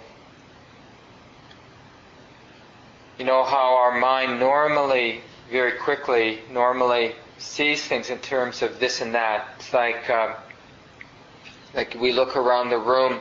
You 3.18 3.26
know 3.26 3.44
how 3.44 3.78
our 3.78 4.00
mind 4.00 4.40
normally, 4.40 5.22
very 5.52 5.74
quickly, 5.74 6.40
normally 6.52 7.16
sees 7.38 7.86
things 7.86 8.10
in 8.10 8.20
terms 8.20 8.62
of 8.62 8.80
this 8.80 9.02
and 9.02 9.14
that. 9.14 9.48
It's 9.58 9.74
like, 9.74 10.10
um, 10.10 10.34
like 11.74 11.96
we 12.00 12.12
look 12.12 12.36
around 12.36 12.70
the 12.70 12.78
room 12.78 13.20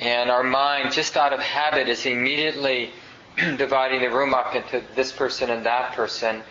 and 0.00 0.30
our 0.30 0.42
mind, 0.42 0.92
just 0.92 1.16
out 1.16 1.32
of 1.32 1.40
habit, 1.40 1.88
is 1.88 2.06
immediately 2.06 2.90
dividing 3.36 4.00
the 4.00 4.10
room 4.10 4.34
up 4.34 4.54
into 4.54 4.82
this 4.94 5.12
person 5.12 5.50
and 5.50 5.64
that 5.66 5.92
person. 5.92 6.42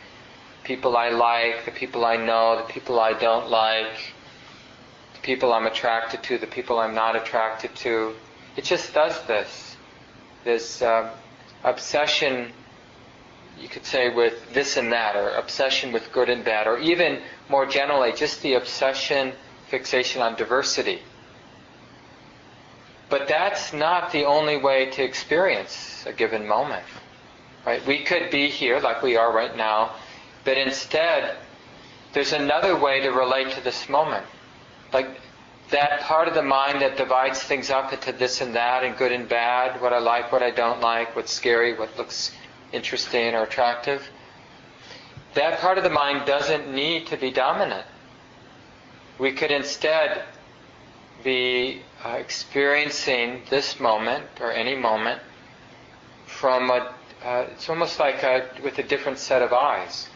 People 0.63 0.95
I 0.95 1.09
like, 1.09 1.65
the 1.65 1.71
people 1.71 2.05
I 2.05 2.17
know, 2.17 2.57
the 2.57 2.71
people 2.71 2.99
I 2.99 3.13
don't 3.13 3.49
like, 3.49 4.13
the 5.15 5.19
people 5.21 5.51
I'm 5.53 5.65
attracted 5.65 6.23
to, 6.23 6.37
the 6.37 6.47
people 6.47 6.79
I'm 6.79 6.93
not 6.95 7.15
attracted 7.15 7.75
to. 7.77 8.13
It 8.55 8.63
just 8.63 8.93
does 8.93 9.21
this. 9.27 9.77
This 10.43 10.81
uh, 10.81 11.13
obsession, 11.63 12.51
you 13.59 13.69
could 13.69 13.85
say, 13.85 14.13
with 14.13 14.53
this 14.53 14.77
and 14.77 14.91
that, 14.91 15.15
or 15.15 15.29
obsession 15.35 15.91
with 15.91 16.11
good 16.11 16.29
and 16.29 16.43
bad, 16.43 16.67
or 16.67 16.77
even 16.79 17.21
more 17.49 17.65
generally, 17.65 18.11
just 18.13 18.41
the 18.41 18.55
obsession, 18.55 19.33
fixation 19.69 20.21
on 20.21 20.35
diversity. 20.35 20.99
But 23.09 23.27
that's 23.27 23.73
not 23.73 24.11
the 24.11 24.25
only 24.25 24.57
way 24.57 24.89
to 24.91 25.03
experience 25.03 26.05
a 26.05 26.13
given 26.13 26.47
moment. 26.47 26.85
Right? 27.65 27.85
We 27.85 28.03
could 28.03 28.31
be 28.31 28.49
here 28.49 28.79
like 28.79 29.03
we 29.03 29.17
are 29.17 29.31
right 29.33 29.55
now, 29.55 29.95
but 30.43 30.57
instead, 30.57 31.37
there's 32.13 32.33
another 32.33 32.75
way 32.77 33.01
to 33.01 33.09
relate 33.09 33.51
to 33.51 33.61
this 33.61 33.87
moment. 33.87 34.25
Like 34.91 35.09
that 35.71 36.01
part 36.01 36.27
of 36.27 36.33
the 36.33 36.43
mind 36.43 36.81
that 36.81 36.97
divides 36.97 37.41
things 37.41 37.69
up 37.69 37.91
into 37.93 38.11
this 38.11 38.41
and 38.41 38.55
that 38.55 38.83
and 38.83 38.97
good 38.97 39.11
and 39.11 39.27
bad, 39.27 39.81
what 39.81 39.93
I 39.93 39.99
like, 39.99 40.31
what 40.31 40.43
I 40.43 40.51
don't 40.51 40.81
like, 40.81 41.15
what's 41.15 41.31
scary, 41.31 41.77
what 41.77 41.97
looks 41.97 42.31
interesting 42.71 43.33
or 43.33 43.43
attractive, 43.43 44.07
that 45.33 45.59
part 45.59 45.77
of 45.77 45.83
the 45.83 45.89
mind 45.89 46.25
doesn't 46.25 46.73
need 46.73 47.07
to 47.07 47.17
be 47.17 47.31
dominant. 47.31 47.85
We 49.17 49.31
could 49.31 49.51
instead 49.51 50.23
be 51.23 51.81
uh, 52.03 52.09
experiencing 52.09 53.43
this 53.49 53.79
moment 53.79 54.25
or 54.39 54.51
any 54.51 54.75
moment 54.75 55.21
from 56.25 56.69
a, 56.69 56.93
uh, 57.23 57.45
it's 57.51 57.69
almost 57.69 57.99
like 57.99 58.23
a, 58.23 58.49
with 58.63 58.77
a 58.79 58.83
different 58.83 59.19
set 59.19 59.41
of 59.41 59.53
eyes. 59.53 60.09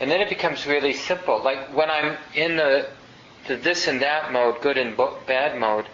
And 0.00 0.08
then 0.08 0.20
it 0.20 0.28
becomes 0.28 0.66
really 0.66 0.92
simple. 0.92 1.42
Like 1.42 1.74
when 1.74 1.90
I'm 1.90 2.16
in 2.34 2.56
the, 2.56 2.88
the 3.48 3.56
this 3.56 3.88
and 3.88 4.00
that 4.02 4.32
mode, 4.32 4.60
good 4.60 4.78
and 4.78 4.96
bad 5.26 5.58
mode, 5.58 5.86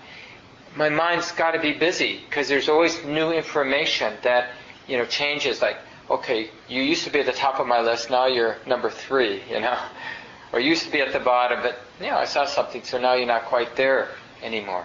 my 0.77 0.89
mind's 0.89 1.33
got 1.33 1.53
to 1.53 1.61
be 1.61 1.73
busy 1.73 2.21
because 2.29 2.49
there's 2.49 2.69
always 2.69 3.03
new 3.05 3.31
information 3.31 4.13
that 4.23 4.51
you 4.87 4.99
know 4.99 5.07
changes. 5.07 5.63
Like, 5.63 5.79
okay, 6.11 6.51
you 6.69 6.83
used 6.83 7.05
to 7.05 7.11
be 7.11 7.21
at 7.21 7.27
the 7.27 7.33
top 7.33 7.61
of 7.61 7.67
my 7.67 7.81
list, 7.81 8.11
now 8.11 8.27
you're 8.27 8.57
number 8.67 8.91
three, 8.91 9.43
you 9.49 9.61
know, 9.61 9.79
or 10.53 10.61
you 10.61 10.69
used 10.71 10.85
to 10.85 10.91
be 10.91 11.01
at 11.01 11.13
the 11.13 11.21
bottom, 11.21 11.61
but 11.63 11.79
you 12.01 12.11
know, 12.11 12.17
I 12.19 12.25
saw 12.25 12.45
something, 12.45 12.83
so 12.83 12.99
now 13.01 13.15
you're 13.15 13.27
not 13.27 13.45
quite 13.45 13.77
there 13.77 14.09
anymore. 14.43 14.85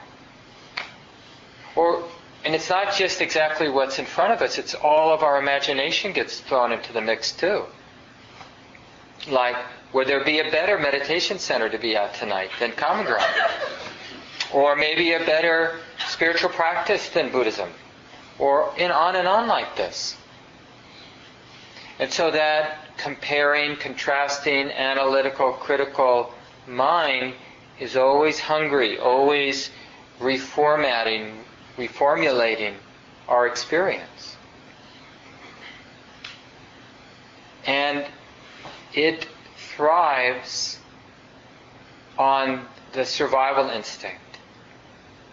Or, 1.76 2.04
and 2.46 2.56
it's 2.56 2.70
not 2.70 2.96
just 2.96 3.22
exactly 3.22 3.70
what's 3.70 4.00
in 4.00 4.06
front 4.06 4.34
of 4.34 4.42
us; 4.42 4.58
it's 4.58 4.76
all 4.76 5.14
of 5.14 5.24
our 5.24 5.40
imagination 5.40 6.14
gets 6.14 6.40
thrown 6.40 6.72
into 6.72 6.94
the 6.94 7.02
mix 7.02 7.32
too. 7.32 7.64
Like, 9.28 9.58
would 9.94 10.08
there 10.08 10.24
be 10.24 10.40
a 10.40 10.52
better 10.52 10.78
meditation 10.78 11.40
center 11.40 11.70
to 11.70 11.78
be 11.78 11.96
at 11.96 12.14
tonight 12.14 12.52
than 12.60 12.72
Common 12.74 13.06
Ground? 13.06 13.26
Or 14.54 14.76
maybe 14.76 15.14
a 15.14 15.20
better 15.20 15.80
spiritual 16.08 16.50
practice 16.50 17.10
than 17.10 17.32
Buddhism? 17.32 17.70
Or 18.38 18.74
in 18.78 18.92
on 18.92 19.16
and 19.16 19.28
on 19.28 19.48
like 19.48 19.76
this. 19.76 20.16
And 22.00 22.12
so 22.12 22.32
that 22.32 22.78
comparing, 22.98 23.76
contrasting, 23.78 24.72
analytical, 24.72 25.54
critical 25.54 26.34
mind 26.68 27.34
is 27.80 27.98
always 27.98 28.40
hungry, 28.40 29.00
always 29.00 29.72
reformatting, 30.20 31.36
reformulating 31.78 32.76
our 33.28 33.48
experience. 33.48 34.38
And 37.66 38.06
it 38.94 39.28
thrives 39.80 40.78
on 42.18 42.66
the 42.92 43.06
survival 43.06 43.70
instinct. 43.70 44.20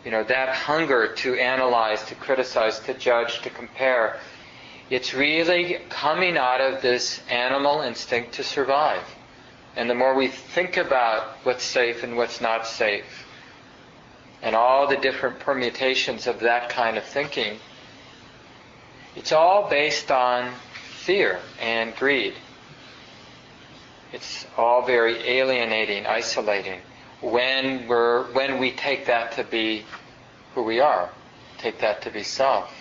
You 0.04 0.12
know, 0.12 0.22
that 0.22 0.50
hunger 0.50 1.14
to 1.14 1.34
analyze, 1.34 2.04
to 2.04 2.14
criticize, 2.14 2.78
to 2.78 2.94
judge, 2.94 3.40
to 3.42 3.50
compare. 3.50 4.20
It's 4.88 5.12
really 5.14 5.80
coming 5.88 6.36
out 6.38 6.60
of 6.60 6.80
this 6.80 7.20
animal 7.28 7.80
instinct 7.80 8.34
to 8.34 8.44
survive. 8.44 9.02
And 9.74 9.90
the 9.90 9.96
more 9.96 10.14
we 10.14 10.28
think 10.28 10.76
about 10.76 11.38
what's 11.42 11.64
safe 11.64 12.04
and 12.04 12.16
what's 12.16 12.40
not 12.40 12.68
safe, 12.68 13.26
and 14.42 14.54
all 14.54 14.86
the 14.86 14.96
different 14.96 15.40
permutations 15.40 16.28
of 16.28 16.38
that 16.38 16.68
kind 16.68 16.96
of 16.96 17.02
thinking, 17.02 17.58
it's 19.16 19.32
all 19.32 19.68
based 19.68 20.12
on 20.12 20.52
fear 21.00 21.40
and 21.60 21.96
greed. 21.96 22.34
It's 24.12 24.46
all 24.56 24.84
very 24.86 25.16
alienating, 25.16 26.06
isolating. 26.06 26.80
When 27.20 27.88
we're 27.88 28.24
when 28.32 28.58
we 28.58 28.72
take 28.72 29.06
that 29.06 29.32
to 29.32 29.44
be 29.44 29.84
who 30.54 30.62
we 30.62 30.80
are, 30.80 31.10
take 31.58 31.80
that 31.80 32.02
to 32.02 32.10
be 32.10 32.22
self. 32.22 32.72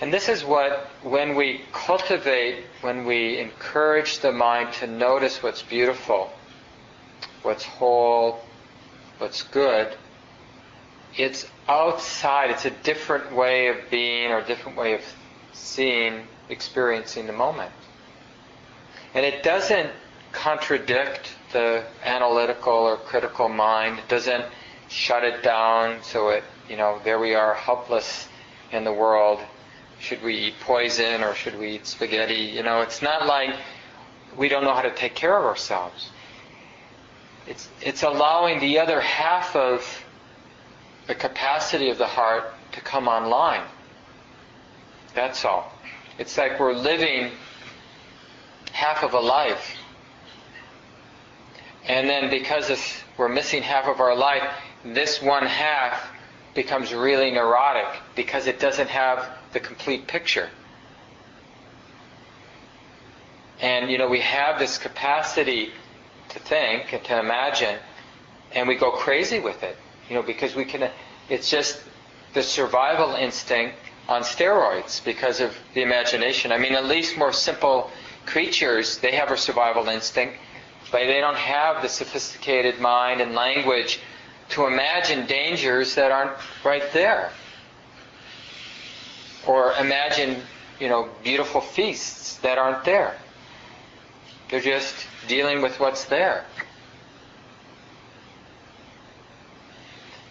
And 0.00 0.12
this 0.12 0.28
is 0.28 0.44
what, 0.44 0.90
when 1.02 1.36
we 1.36 1.62
cultivate, 1.72 2.64
when 2.82 3.06
we 3.06 3.38
encourage 3.38 4.18
the 4.18 4.30
mind 4.30 4.74
to 4.74 4.86
notice 4.86 5.42
what's 5.42 5.62
beautiful, 5.62 6.30
what's 7.42 7.64
whole, 7.64 8.40
what's 9.16 9.42
good, 9.42 9.96
it's 11.16 11.46
outside, 11.66 12.50
it's 12.50 12.66
a 12.66 12.70
different 12.70 13.34
way 13.34 13.68
of 13.68 13.76
being 13.90 14.30
or 14.30 14.38
a 14.40 14.44
different 14.44 14.76
way 14.76 14.92
of 14.92 15.00
seeing, 15.54 16.26
experiencing 16.50 17.26
the 17.26 17.32
moment. 17.32 17.72
And 19.16 19.24
it 19.24 19.42
doesn't 19.42 19.90
contradict 20.32 21.30
the 21.50 21.82
analytical 22.04 22.74
or 22.74 22.98
critical 22.98 23.48
mind. 23.48 23.98
It 23.98 24.08
doesn't 24.08 24.44
shut 24.88 25.24
it 25.24 25.42
down 25.42 26.02
so 26.02 26.28
it, 26.28 26.44
you 26.68 26.76
know, 26.76 27.00
there 27.02 27.18
we 27.18 27.34
are 27.34 27.54
helpless 27.54 28.28
in 28.72 28.84
the 28.84 28.92
world. 28.92 29.40
Should 30.00 30.22
we 30.22 30.36
eat 30.36 30.54
poison 30.60 31.22
or 31.22 31.34
should 31.34 31.58
we 31.58 31.76
eat 31.76 31.86
spaghetti? 31.86 32.34
You 32.34 32.62
know, 32.62 32.82
it's 32.82 33.00
not 33.00 33.26
like 33.26 33.54
we 34.36 34.50
don't 34.50 34.64
know 34.64 34.74
how 34.74 34.82
to 34.82 34.94
take 34.94 35.14
care 35.14 35.38
of 35.38 35.46
ourselves. 35.46 36.10
It's, 37.46 37.70
it's 37.80 38.02
allowing 38.02 38.60
the 38.60 38.80
other 38.80 39.00
half 39.00 39.56
of 39.56 40.04
the 41.06 41.14
capacity 41.14 41.88
of 41.88 41.96
the 41.96 42.06
heart 42.06 42.52
to 42.72 42.82
come 42.82 43.08
online. 43.08 43.66
That's 45.14 45.42
all. 45.46 45.72
It's 46.18 46.36
like 46.36 46.60
we're 46.60 46.74
living 46.74 47.30
half 48.76 49.02
of 49.02 49.14
a 49.14 49.20
life. 49.20 49.74
And 51.86 52.06
then 52.10 52.28
because 52.28 52.70
we're 53.16 53.30
missing 53.30 53.62
half 53.62 53.86
of 53.86 54.00
our 54.00 54.14
life, 54.14 54.42
this 54.84 55.22
one 55.22 55.46
half 55.46 56.06
becomes 56.54 56.92
really 56.92 57.30
neurotic 57.30 57.86
because 58.14 58.46
it 58.46 58.60
doesn't 58.60 58.88
have 58.88 59.30
the 59.54 59.60
complete 59.60 60.06
picture. 60.06 60.50
And 63.62 63.90
you 63.90 63.96
know, 63.96 64.08
we 64.08 64.20
have 64.20 64.58
this 64.58 64.76
capacity 64.76 65.70
to 66.28 66.38
think 66.38 66.92
and 66.92 67.02
to 67.04 67.18
imagine, 67.18 67.78
and 68.52 68.68
we 68.68 68.74
go 68.74 68.90
crazy 68.90 69.38
with 69.38 69.62
it. 69.62 69.78
You 70.10 70.16
know, 70.16 70.22
because 70.22 70.54
we 70.54 70.66
can, 70.66 70.90
it's 71.30 71.48
just 71.48 71.82
the 72.34 72.42
survival 72.42 73.14
instinct 73.14 73.76
on 74.06 74.20
steroids 74.20 75.02
because 75.02 75.40
of 75.40 75.56
the 75.72 75.80
imagination. 75.80 76.52
I 76.52 76.58
mean, 76.58 76.74
at 76.74 76.84
least 76.84 77.16
more 77.16 77.32
simple 77.32 77.90
creatures, 78.26 78.98
they 78.98 79.12
have 79.12 79.30
a 79.30 79.36
survival 79.36 79.88
instinct, 79.88 80.36
but 80.92 80.98
they 80.98 81.20
don't 81.20 81.36
have 81.36 81.82
the 81.82 81.88
sophisticated 81.88 82.80
mind 82.80 83.20
and 83.20 83.34
language 83.34 84.00
to 84.50 84.66
imagine 84.66 85.26
dangers 85.26 85.94
that 85.94 86.10
aren't 86.10 86.36
right 86.64 86.92
there. 86.92 87.32
Or 89.46 89.72
imagine, 89.74 90.42
you 90.80 90.88
know, 90.88 91.08
beautiful 91.22 91.60
feasts 91.60 92.36
that 92.38 92.58
aren't 92.58 92.84
there. 92.84 93.16
They're 94.50 94.60
just 94.60 94.94
dealing 95.26 95.62
with 95.62 95.80
what's 95.80 96.04
there. 96.04 96.44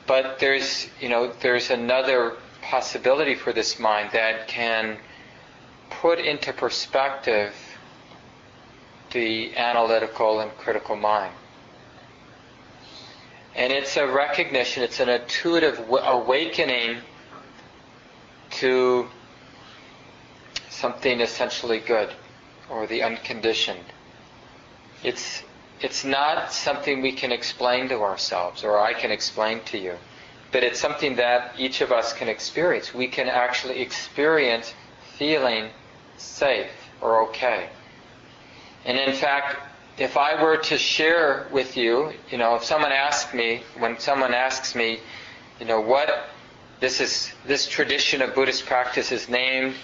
But 0.08 0.39
there's, 0.39 0.88
you 1.01 1.10
know, 1.10 1.34
there's 1.41 1.71
another 1.71 2.38
possibility 2.62 3.36
for 3.36 3.51
this 3.53 3.79
mind 3.79 4.12
that 4.13 4.47
can 4.47 4.97
put 5.89 6.19
into 6.19 6.53
perspective 6.53 7.53
the 9.15 9.56
analytical 9.56 10.41
and 10.41 10.51
critical 10.58 10.97
mind. 10.97 11.34
And 13.56 13.71
it's 13.71 13.95
a 13.95 14.06
recognition, 14.06 14.84
it's 14.84 14.99
an 14.99 15.08
intuitive 15.08 15.80
awakening 15.89 16.97
to 18.60 19.08
something 20.69 21.21
essentially 21.21 21.80
good 21.80 22.12
or 22.69 22.88
the 22.88 23.04
unconditioned. 23.04 23.86
It's, 25.01 25.43
it's 25.80 26.04
not 26.04 26.51
something 26.51 27.01
we 27.01 27.13
can 27.13 27.32
explain 27.32 27.88
to 27.89 28.01
ourselves 28.01 28.65
or 28.65 28.78
I 28.78 28.93
can 28.93 29.12
explain 29.12 29.62
to 29.67 29.78
you, 29.78 29.95
but 30.51 30.62
it's 30.62 30.80
something 30.80 31.15
that 31.15 31.56
each 31.58 31.80
of 31.80 31.93
us 31.93 32.12
can 32.12 32.28
experience. 32.28 32.93
We 32.93 33.08
can 33.08 33.30
actually 33.30 33.80
experience 33.80 34.73
feeling 35.17 35.69
safe 36.17 36.71
or 36.99 37.21
okay. 37.30 37.69
And 38.85 38.97
in 38.97 39.13
fact, 39.13 39.57
if 39.97 40.17
I 40.17 40.41
were 40.41 40.57
to 40.57 40.77
share 40.77 41.47
with 41.51 41.75
you, 41.77 42.13
you 42.29 42.37
know, 42.37 42.55
if 42.55 42.63
someone 42.63 42.91
asked 42.91 43.33
me, 43.33 43.63
when 43.77 43.97
someone 43.99 44.33
asks 44.33 44.75
me, 44.75 44.99
you 45.59 45.65
know, 45.65 45.79
what 45.81 46.27
this 46.79 46.99
is, 46.99 47.31
this 47.47 47.67
tradition 47.67 48.21
of 48.21 48.35
Buddhist 48.35 48.65
practice 48.65 49.11
is 49.11 49.29
named 49.29 49.75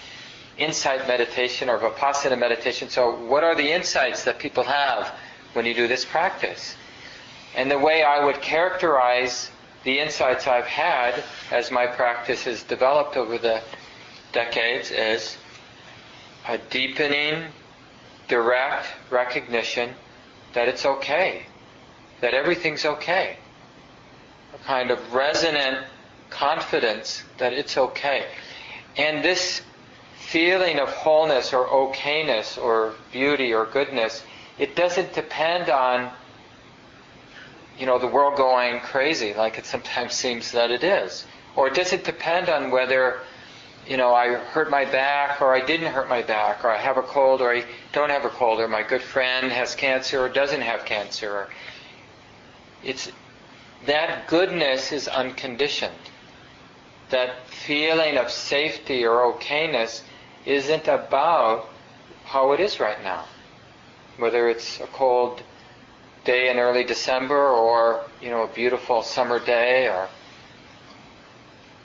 insight 0.58 1.08
meditation 1.08 1.70
or 1.70 1.80
vipassana 1.80 2.38
meditation. 2.38 2.90
So, 2.90 3.16
what 3.26 3.44
are 3.44 3.56
the 3.56 3.72
insights 3.72 4.26
that 4.26 4.38
people 4.38 4.64
have 4.64 5.14
when 5.54 5.66
you 5.66 5.74
do 5.74 5.88
this 5.88 6.06
practice? 6.06 6.76
And 7.56 7.72
the 7.72 7.80
way 7.80 8.04
I 8.04 8.24
would 8.24 8.42
characterize 8.42 9.50
the 9.84 10.00
insights 10.00 10.46
I've 10.48 10.66
had 10.66 11.24
as 11.52 11.72
my 11.72 11.88
practice 11.88 12.44
has 12.44 12.64
developed 12.64 13.18
over 13.18 13.38
the 13.38 13.62
decades 14.32 14.92
is 14.92 15.38
a 16.48 16.58
deepening 16.58 17.46
direct 18.32 18.88
recognition 19.10 19.94
that 20.54 20.70
it's 20.70 20.86
okay, 20.86 21.44
that 22.22 22.34
everything's 22.34 22.86
okay. 22.86 23.36
A 24.56 24.58
kind 24.60 24.90
of 24.90 25.14
resonant 25.14 25.86
confidence 26.30 27.24
that 27.40 27.52
it's 27.52 27.78
okay. 27.78 28.26
And 28.96 29.22
this 29.22 29.62
feeling 30.16 30.80
of 30.80 30.88
wholeness 30.88 31.52
or 31.52 31.68
okayness 31.68 32.58
or 32.58 32.96
beauty 33.12 33.54
or 33.54 33.66
goodness, 33.66 34.24
it 34.58 34.78
doesn't 34.78 35.14
depend 35.14 35.70
on 35.70 36.10
you 37.78 37.86
know 37.86 38.00
the 38.00 38.08
world 38.08 38.38
going 38.38 38.80
crazy 38.80 39.34
like 39.34 39.58
it 39.58 39.66
sometimes 39.66 40.14
seems 40.14 40.54
that 40.54 40.72
it 40.72 40.86
is. 40.86 41.26
Or 41.58 41.68
it 41.68 41.74
doesn't 41.74 42.06
depend 42.06 42.48
on 42.48 42.72
whether 42.72 43.20
you 43.88 43.98
know, 43.98 44.14
I 44.14 44.36
hurt 44.36 44.70
my 44.70 44.86
back 44.86 45.42
or 45.42 45.54
I 45.54 45.66
didn't 45.66 45.92
hurt 45.92 46.08
my 46.08 46.22
back 46.22 46.64
or 46.64 46.70
I 46.70 46.78
have 46.78 46.98
a 46.98 47.02
cold 47.02 47.42
or 47.42 47.54
I 47.54 47.66
don't 47.94 48.10
have 48.10 48.26
a 48.26 48.30
cold 48.30 48.60
or 48.60 48.68
my 48.68 48.84
good 48.84 49.02
friend 49.02 49.52
has 49.52 49.76
cancer 49.76 50.24
or 50.24 50.30
doesn't 50.30 50.62
have 50.62 50.86
cancer. 50.86 51.50
It's 52.84 53.12
that 53.86 54.28
goodness 54.28 54.92
is 54.92 55.08
unconditioned. 55.08 55.94
That 57.10 57.48
feeling 57.48 58.18
of 58.18 58.32
safety 58.32 59.06
or 59.06 59.34
okayness 59.34 60.02
isn't 60.46 60.88
about 60.88 61.68
how 62.26 62.52
it 62.54 62.60
is 62.60 62.80
right 62.80 63.02
now. 63.04 63.26
Whether 64.18 64.50
it's 64.50 64.80
a 64.80 64.88
cold 64.88 65.42
day 66.24 66.50
in 66.50 66.58
early 66.60 66.84
December 66.84 67.50
or, 67.50 68.06
you 68.22 68.30
know, 68.30 68.44
a 68.44 68.48
beautiful 68.48 69.02
summer 69.02 69.40
day 69.40 69.88
or 69.88 70.08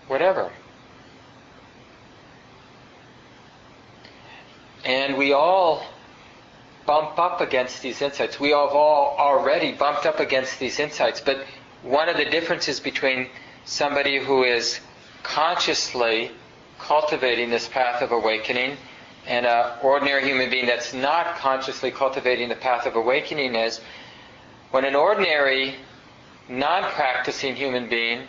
whatever. 0.07 0.53
And 4.87 5.17
we 5.17 5.33
all 5.33 5.85
bump 6.87 7.19
up 7.19 7.41
against 7.41 7.83
these 7.83 8.01
insights. 8.01 8.39
We 8.39 8.51
have 8.51 8.71
all 8.71 9.17
already 9.19 9.73
bumped 9.73 10.07
up 10.07 10.21
against 10.21 10.61
these 10.61 10.79
insights. 10.79 11.21
But 11.21 11.45
one 11.83 12.09
of 12.09 12.17
the 12.17 12.25
differences 12.25 12.79
between 12.79 13.29
somebody 13.65 14.25
who 14.25 14.45
is 14.45 14.79
consciously 15.25 16.31
cultivating 16.79 17.51
this 17.51 17.67
path 17.67 18.01
of 18.01 18.13
awakening 18.13 18.77
and 19.27 19.45
an 19.45 19.73
ordinary 19.83 20.25
human 20.25 20.51
being 20.51 20.67
that's 20.67 20.95
not 20.95 21.37
consciously 21.39 21.91
cultivating 21.91 22.49
the 22.49 22.55
path 22.55 22.87
of 22.87 22.95
awakening 22.95 23.57
is 23.57 23.81
when 24.71 24.85
an 24.85 24.95
ordinary, 24.95 25.75
non 26.49 26.85
practicing 26.93 27.57
human 27.57 27.89
being 27.89 28.23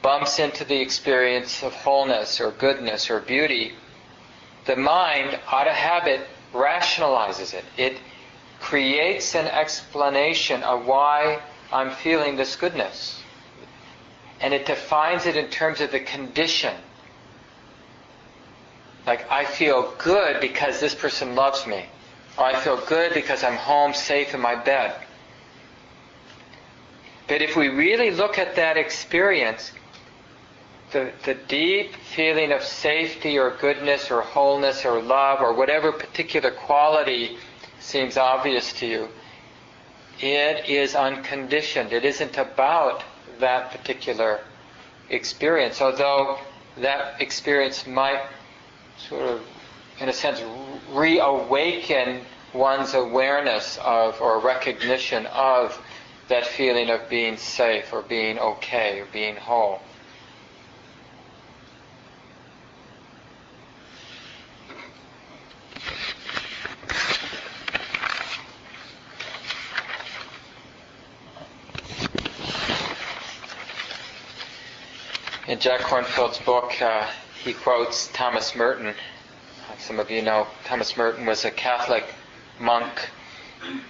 bumps 0.00 0.38
into 0.38 0.64
the 0.64 0.80
experience 0.80 1.64
of 1.64 1.72
wholeness 1.72 2.40
or 2.40 2.52
goodness 2.52 3.10
or 3.10 3.20
beauty, 3.20 3.72
the 4.68 4.76
mind, 4.76 5.40
out 5.50 5.66
of 5.66 5.72
habit, 5.72 6.20
rationalizes 6.52 7.54
it. 7.54 7.64
It 7.76 7.98
creates 8.60 9.34
an 9.34 9.46
explanation 9.46 10.62
of 10.62 10.86
why 10.86 11.40
I'm 11.72 11.90
feeling 11.90 12.36
this 12.36 12.54
goodness. 12.54 13.20
And 14.40 14.52
it 14.54 14.66
defines 14.66 15.26
it 15.26 15.36
in 15.36 15.48
terms 15.48 15.80
of 15.80 15.90
the 15.90 16.00
condition. 16.00 16.74
Like, 19.06 19.28
I 19.30 19.46
feel 19.46 19.94
good 19.98 20.40
because 20.40 20.80
this 20.80 20.94
person 20.94 21.34
loves 21.34 21.66
me. 21.66 21.86
Or 22.36 22.44
I 22.44 22.60
feel 22.60 22.76
good 22.86 23.14
because 23.14 23.42
I'm 23.42 23.56
home 23.56 23.94
safe 23.94 24.34
in 24.34 24.40
my 24.40 24.54
bed. 24.54 24.94
But 27.26 27.40
if 27.40 27.56
we 27.56 27.68
really 27.68 28.10
look 28.10 28.38
at 28.38 28.56
that 28.56 28.76
experience, 28.76 29.72
the, 30.92 31.12
the 31.24 31.34
deep 31.34 31.94
feeling 31.94 32.52
of 32.52 32.62
safety 32.62 33.38
or 33.38 33.50
goodness 33.60 34.10
or 34.10 34.22
wholeness 34.22 34.84
or 34.84 35.02
love 35.02 35.40
or 35.40 35.54
whatever 35.54 35.92
particular 35.92 36.50
quality 36.50 37.36
seems 37.80 38.16
obvious 38.16 38.72
to 38.74 38.86
you, 38.86 39.08
it 40.20 40.68
is 40.68 40.94
unconditioned. 40.94 41.92
It 41.92 42.04
isn't 42.04 42.36
about 42.36 43.02
that 43.38 43.70
particular 43.70 44.40
experience, 45.10 45.80
although 45.80 46.38
that 46.78 47.20
experience 47.20 47.86
might 47.86 48.22
sort 49.08 49.22
of, 49.22 49.42
in 50.00 50.08
a 50.08 50.12
sense, 50.12 50.42
reawaken 50.90 52.22
one's 52.52 52.94
awareness 52.94 53.78
of 53.84 54.20
or 54.20 54.40
recognition 54.40 55.26
of 55.26 55.80
that 56.28 56.46
feeling 56.46 56.90
of 56.90 57.08
being 57.08 57.36
safe 57.36 57.92
or 57.92 58.02
being 58.02 58.38
okay 58.38 59.00
or 59.00 59.06
being 59.06 59.36
whole. 59.36 59.80
In 75.58 75.62
Jack 75.62 75.80
Kornfield's 75.80 76.38
book, 76.38 76.80
uh, 76.80 77.04
he 77.42 77.52
quotes 77.52 78.06
Thomas 78.12 78.54
Merton. 78.54 78.94
Some 79.76 79.98
of 79.98 80.08
you 80.08 80.22
know 80.22 80.46
Thomas 80.64 80.96
Merton 80.96 81.26
was 81.26 81.44
a 81.44 81.50
Catholic 81.50 82.04
monk 82.60 83.10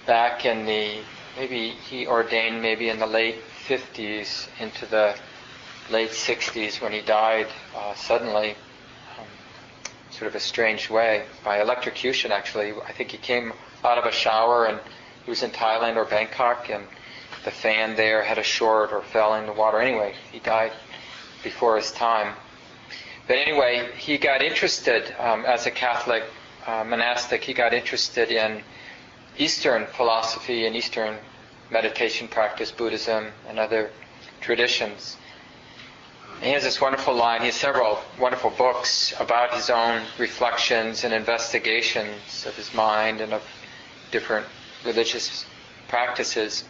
back 0.07 0.47
in 0.47 0.65
the, 0.65 1.01
maybe 1.37 1.69
he 1.69 2.07
ordained 2.07 2.63
maybe 2.63 2.89
in 2.89 2.97
the 2.97 3.05
late 3.05 3.35
50s 3.67 4.47
into 4.59 4.87
the 4.87 5.15
late 5.91 6.09
60s 6.09 6.81
when 6.81 6.91
he 6.91 7.01
died 7.01 7.45
uh, 7.75 7.93
suddenly, 7.93 8.55
um, 9.19 9.27
sort 10.09 10.27
of 10.27 10.33
a 10.33 10.39
strange 10.39 10.89
way, 10.89 11.23
by 11.43 11.61
electrocution 11.61 12.31
actually. 12.31 12.73
I 12.81 12.93
think 12.93 13.11
he 13.11 13.19
came 13.19 13.53
out 13.83 13.99
of 13.99 14.05
a 14.05 14.11
shower 14.11 14.65
and 14.65 14.79
he 15.23 15.29
was 15.29 15.43
in 15.43 15.51
Thailand 15.51 15.97
or 15.97 16.05
Bangkok 16.05 16.67
and 16.71 16.85
the 17.45 17.51
fan 17.51 17.95
there 17.95 18.23
had 18.23 18.39
a 18.39 18.43
short 18.43 18.91
or 18.91 19.03
fell 19.03 19.35
in 19.35 19.45
the 19.45 19.53
water. 19.53 19.79
Anyway, 19.79 20.15
he 20.31 20.39
died 20.39 20.71
before 21.43 21.77
his 21.77 21.91
time. 21.91 22.35
But 23.27 23.37
anyway, 23.37 23.89
he 23.97 24.17
got 24.17 24.41
interested 24.41 25.13
um, 25.19 25.45
as 25.45 25.65
a 25.65 25.71
Catholic 25.71 26.23
uh, 26.65 26.83
monastic. 26.83 27.43
He 27.43 27.53
got 27.53 27.73
interested 27.73 28.31
in 28.31 28.63
Eastern 29.37 29.85
philosophy 29.85 30.65
and 30.65 30.75
Eastern 30.75 31.17
meditation 31.71 32.27
practice, 32.27 32.71
Buddhism, 32.71 33.27
and 33.47 33.59
other 33.59 33.91
traditions. 34.41 35.17
He 36.41 36.51
has 36.51 36.63
this 36.63 36.79
wonderful 36.79 37.13
line. 37.13 37.41
He 37.41 37.47
has 37.47 37.55
several 37.55 37.99
wonderful 38.17 38.49
books 38.51 39.13
about 39.19 39.53
his 39.53 39.69
own 39.69 40.03
reflections 40.17 41.03
and 41.03 41.13
investigations 41.13 42.45
of 42.45 42.55
his 42.55 42.73
mind 42.73 43.19
and 43.21 43.33
of 43.33 43.43
different 44.11 44.45
religious 44.85 45.45
practices. 45.89 46.63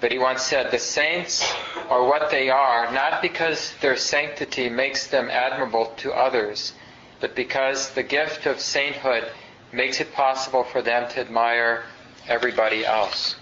But 0.00 0.12
he 0.12 0.18
once 0.18 0.42
said, 0.42 0.70
the 0.70 0.78
saints 0.78 1.52
are 1.90 2.02
what 2.02 2.30
they 2.30 2.48
are, 2.48 2.90
not 2.90 3.20
because 3.20 3.74
their 3.82 3.96
sanctity 3.96 4.70
makes 4.70 5.06
them 5.08 5.28
admirable 5.28 5.92
to 5.98 6.12
others, 6.12 6.72
but 7.20 7.34
because 7.34 7.90
the 7.90 8.02
gift 8.02 8.46
of 8.46 8.60
sainthood 8.60 9.30
makes 9.72 10.00
it 10.00 10.14
possible 10.14 10.64
for 10.64 10.80
them 10.80 11.10
to 11.10 11.20
admire 11.20 11.84
everybody 12.26 12.86
else. 12.86 13.36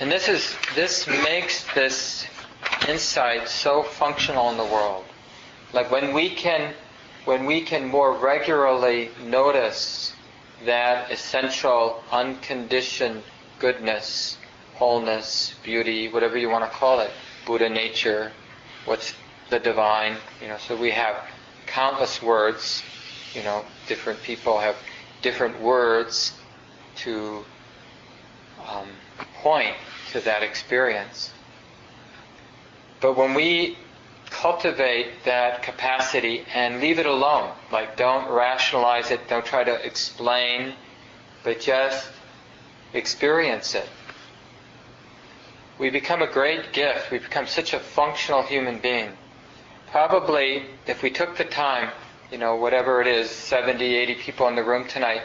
And 0.00 0.12
this 0.12 0.28
is 0.28 0.54
this 0.74 1.06
makes 1.06 1.64
this 1.74 2.26
insight 2.88 3.48
so 3.48 3.82
functional 3.82 4.50
in 4.50 4.58
the 4.58 4.64
world. 4.64 5.04
Like 5.72 5.90
when 5.90 6.12
we 6.12 6.28
can 6.28 6.74
when 7.24 7.46
we 7.46 7.62
can 7.62 7.86
more 7.86 8.12
regularly 8.12 9.10
notice 9.24 10.12
that 10.66 11.10
essential 11.10 12.02
unconditioned 12.10 13.22
goodness 13.58 14.38
wholeness, 14.82 15.54
beauty, 15.62 16.08
whatever 16.08 16.36
you 16.36 16.48
want 16.48 16.64
to 16.64 16.76
call 16.76 16.98
it, 16.98 17.12
Buddha 17.46 17.68
nature, 17.68 18.32
what's 18.84 19.14
the 19.48 19.60
divine, 19.60 20.16
you 20.40 20.48
know, 20.48 20.56
so 20.58 20.76
we 20.76 20.90
have 20.90 21.14
countless 21.66 22.20
words, 22.20 22.82
you 23.32 23.44
know, 23.44 23.64
different 23.86 24.20
people 24.24 24.58
have 24.58 24.74
different 25.22 25.60
words 25.60 26.32
to 26.96 27.44
um, 28.68 28.88
point 29.40 29.76
to 30.10 30.18
that 30.22 30.42
experience. 30.42 31.30
But 33.00 33.16
when 33.16 33.34
we 33.34 33.78
cultivate 34.30 35.22
that 35.26 35.62
capacity 35.62 36.44
and 36.52 36.80
leave 36.80 36.98
it 36.98 37.06
alone, 37.06 37.52
like 37.70 37.96
don't 37.96 38.28
rationalize 38.28 39.12
it, 39.12 39.28
don't 39.28 39.46
try 39.46 39.62
to 39.62 39.86
explain, 39.86 40.74
but 41.44 41.60
just 41.60 42.08
experience 42.92 43.76
it, 43.76 43.88
we 45.78 45.90
become 45.90 46.22
a 46.22 46.26
great 46.26 46.72
gift. 46.72 47.10
We 47.10 47.18
become 47.18 47.46
such 47.46 47.72
a 47.74 47.80
functional 47.80 48.42
human 48.42 48.78
being. 48.78 49.10
Probably, 49.90 50.64
if 50.86 51.02
we 51.02 51.10
took 51.10 51.36
the 51.36 51.44
time, 51.44 51.90
you 52.30 52.38
know, 52.38 52.56
whatever 52.56 53.00
it 53.00 53.06
is, 53.06 53.30
70, 53.30 53.84
80 53.84 54.14
people 54.14 54.48
in 54.48 54.56
the 54.56 54.64
room 54.64 54.86
tonight, 54.88 55.22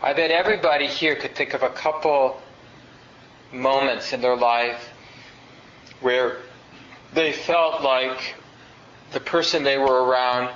I 0.00 0.12
bet 0.12 0.30
everybody 0.30 0.86
here 0.86 1.16
could 1.16 1.34
think 1.34 1.54
of 1.54 1.62
a 1.62 1.70
couple 1.70 2.40
moments 3.52 4.12
in 4.12 4.20
their 4.20 4.36
life 4.36 4.88
where 6.00 6.38
they 7.12 7.32
felt 7.32 7.82
like 7.82 8.34
the 9.12 9.20
person 9.20 9.62
they 9.62 9.78
were 9.78 10.04
around 10.04 10.54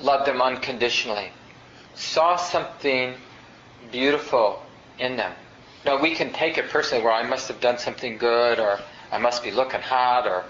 loved 0.00 0.26
them 0.26 0.42
unconditionally, 0.42 1.30
saw 1.94 2.36
something 2.36 3.14
beautiful 3.90 4.62
in 4.98 5.16
them. 5.16 5.32
Now 5.86 6.02
we 6.02 6.16
can 6.16 6.32
take 6.32 6.58
it 6.58 6.68
personally 6.68 7.04
where 7.04 7.12
I 7.12 7.22
must 7.22 7.46
have 7.46 7.60
done 7.60 7.78
something 7.78 8.18
good 8.18 8.58
or 8.58 8.80
I 9.12 9.18
must 9.18 9.44
be 9.44 9.52
looking 9.52 9.80
hot 9.80 10.26
or 10.26 10.44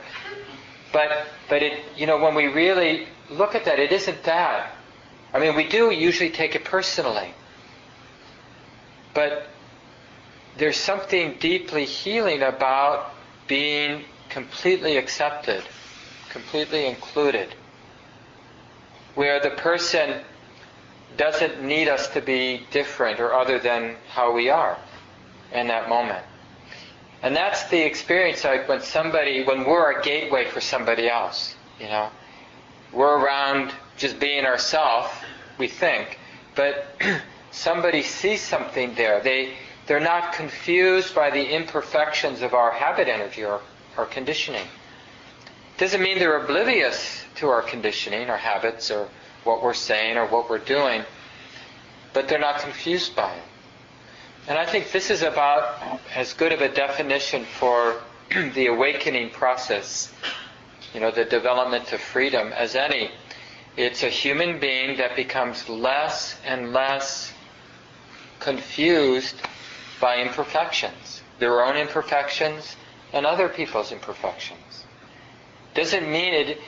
but 0.94 1.26
but 1.50 1.62
it 1.62 1.84
you 1.94 2.06
know 2.06 2.16
when 2.16 2.34
we 2.34 2.46
really 2.46 3.06
look 3.28 3.54
at 3.54 3.66
that 3.66 3.78
it 3.78 3.92
isn't 3.92 4.24
that. 4.24 4.72
I 5.34 5.38
mean 5.38 5.54
we 5.54 5.68
do 5.68 5.90
usually 5.90 6.30
take 6.30 6.54
it 6.54 6.64
personally. 6.64 7.34
But 9.12 9.48
there's 10.56 10.78
something 10.78 11.36
deeply 11.38 11.84
healing 11.84 12.42
about 12.42 13.12
being 13.46 14.04
completely 14.30 14.96
accepted, 14.96 15.62
completely 16.30 16.86
included, 16.86 17.54
where 19.14 19.38
the 19.38 19.50
person 19.50 20.22
doesn't 21.18 21.62
need 21.62 21.88
us 21.88 22.08
to 22.08 22.22
be 22.22 22.62
different 22.70 23.20
or 23.20 23.34
other 23.34 23.58
than 23.58 23.96
how 24.08 24.32
we 24.32 24.48
are 24.48 24.78
in 25.52 25.68
that 25.68 25.88
moment. 25.88 26.24
And 27.22 27.34
that's 27.34 27.64
the 27.70 27.80
experience 27.80 28.44
like 28.44 28.68
when 28.68 28.80
somebody, 28.80 29.44
when 29.44 29.64
we're 29.64 29.98
a 29.98 30.02
gateway 30.02 30.46
for 30.46 30.60
somebody 30.60 31.08
else, 31.08 31.54
you 31.80 31.86
know. 31.86 32.10
We're 32.92 33.18
around 33.18 33.72
just 33.96 34.20
being 34.20 34.44
ourselves, 34.44 35.10
we 35.58 35.68
think, 35.68 36.18
but 36.54 36.86
somebody 37.50 38.02
sees 38.02 38.40
something 38.40 38.94
there. 38.94 39.20
They, 39.20 39.54
they're 39.86 40.00
not 40.00 40.32
confused 40.32 41.14
by 41.14 41.30
the 41.30 41.54
imperfections 41.54 42.42
of 42.42 42.54
our 42.54 42.70
habit 42.70 43.08
energy 43.08 43.44
or, 43.44 43.60
or 43.96 44.06
conditioning. 44.06 44.66
Doesn't 45.78 46.00
mean 46.02 46.18
they're 46.18 46.42
oblivious 46.42 47.22
to 47.36 47.48
our 47.48 47.62
conditioning, 47.62 48.30
our 48.30 48.38
habits, 48.38 48.90
or 48.90 49.08
what 49.44 49.62
we're 49.62 49.74
saying 49.74 50.16
or 50.16 50.26
what 50.26 50.48
we're 50.48 50.58
doing, 50.58 51.02
but 52.12 52.28
they're 52.28 52.38
not 52.38 52.60
confused 52.60 53.14
by 53.14 53.32
it. 53.32 53.42
And 54.48 54.56
I 54.56 54.64
think 54.64 54.92
this 54.92 55.10
is 55.10 55.22
about 55.22 56.00
as 56.14 56.32
good 56.32 56.52
of 56.52 56.60
a 56.60 56.68
definition 56.68 57.44
for 57.44 58.00
the 58.54 58.66
awakening 58.66 59.30
process, 59.30 60.12
you 60.94 61.00
know, 61.00 61.10
the 61.10 61.24
development 61.24 61.92
of 61.92 62.00
freedom 62.00 62.52
as 62.52 62.76
any. 62.76 63.10
It's 63.76 64.02
a 64.02 64.08
human 64.08 64.60
being 64.60 64.98
that 64.98 65.16
becomes 65.16 65.68
less 65.68 66.38
and 66.44 66.72
less 66.72 67.32
confused 68.38 69.36
by 70.00 70.18
imperfections, 70.22 71.22
their 71.38 71.64
own 71.64 71.76
imperfections 71.76 72.76
and 73.12 73.26
other 73.26 73.48
people's 73.48 73.92
imperfections. 73.92 74.84
Doesn't 75.74 76.10
mean 76.10 76.32
it, 76.32 76.60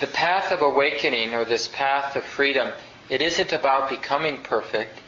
the 0.00 0.06
path 0.06 0.50
of 0.50 0.62
awakening 0.62 1.34
or 1.34 1.44
this 1.44 1.68
path 1.68 2.16
of 2.16 2.24
freedom, 2.24 2.72
it 3.08 3.22
isn't 3.22 3.52
about 3.52 3.88
becoming 3.88 4.42
perfect. 4.42 4.98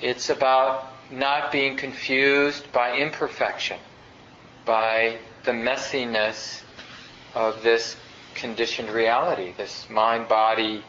It's 0.00 0.30
about 0.30 0.86
not 1.10 1.50
being 1.50 1.76
confused 1.76 2.70
by 2.72 2.96
imperfection, 2.96 3.78
by 4.64 5.18
the 5.44 5.52
messiness 5.52 6.62
of 7.34 7.62
this 7.62 7.96
conditioned 8.34 8.90
reality, 8.90 9.52
this 9.56 9.88
mind 9.90 10.28
body 10.28 10.84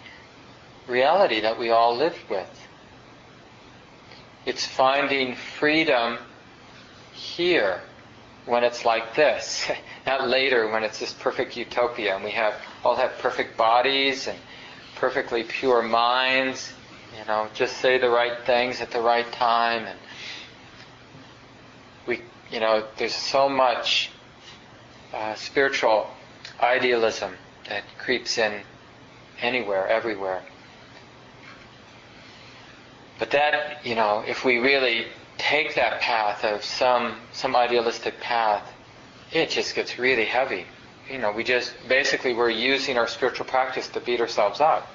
reality 0.87 1.41
that 1.41 1.57
we 1.57 1.69
all 1.69 1.95
live 1.95 2.17
with. 2.29 2.49
It's 4.45 4.65
finding 4.65 5.35
freedom 5.35 6.17
here 7.13 7.81
when 8.45 8.63
it's 8.63 8.85
like 8.85 9.15
this, 9.15 9.69
not 10.05 10.27
later 10.27 10.69
when 10.69 10.83
it's 10.83 10.99
this 10.99 11.13
perfect 11.13 11.55
utopia 11.57 12.15
and 12.15 12.23
we 12.23 12.31
have 12.31 12.55
all 12.83 12.95
have 12.95 13.17
perfect 13.19 13.57
bodies 13.57 14.27
and 14.27 14.37
perfectly 14.95 15.43
pure 15.43 15.81
minds, 15.81 16.73
you 17.19 17.25
know, 17.25 17.49
just 17.53 17.77
say 17.77 17.97
the 17.97 18.09
right 18.09 18.45
things 18.45 18.79
at 18.79 18.91
the 18.91 19.01
right 19.01 19.29
time 19.33 19.85
and 19.85 19.99
we, 22.07 22.21
you 22.49 22.59
know, 22.59 22.85
there's 22.97 23.13
so 23.13 23.49
much 23.49 24.09
uh, 25.13 25.35
spiritual 25.35 26.07
idealism 26.61 27.33
that 27.67 27.83
creeps 27.97 28.37
in 28.37 28.61
anywhere, 29.41 29.87
everywhere. 29.87 30.41
But 33.17 33.31
that, 33.31 33.85
you 33.85 33.95
know, 33.95 34.23
if 34.25 34.45
we 34.45 34.57
really 34.59 35.07
take 35.37 35.75
that 35.75 35.99
path 35.99 36.45
of 36.45 36.63
some 36.63 37.15
some 37.33 37.55
idealistic 37.55 38.19
path, 38.21 38.71
it 39.33 39.49
just 39.49 39.75
gets 39.75 39.99
really 39.99 40.25
heavy. 40.25 40.65
You 41.11 41.17
know, 41.17 41.31
we 41.33 41.43
just 41.43 41.73
basically 41.89 42.33
we're 42.33 42.49
using 42.49 42.97
our 42.97 43.07
spiritual 43.07 43.45
practice 43.45 43.89
to 43.89 43.99
beat 43.99 44.21
ourselves 44.21 44.61
up 44.61 44.87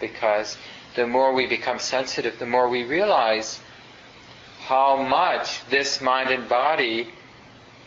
because 0.00 0.56
the 0.96 1.06
more 1.06 1.32
we 1.32 1.46
become 1.46 1.78
sensitive, 1.78 2.38
the 2.38 2.46
more 2.46 2.68
we 2.68 2.82
realize 2.82 3.60
how 4.60 4.96
much 5.00 5.64
this 5.68 6.00
mind 6.00 6.30
and 6.30 6.48
body 6.48 7.08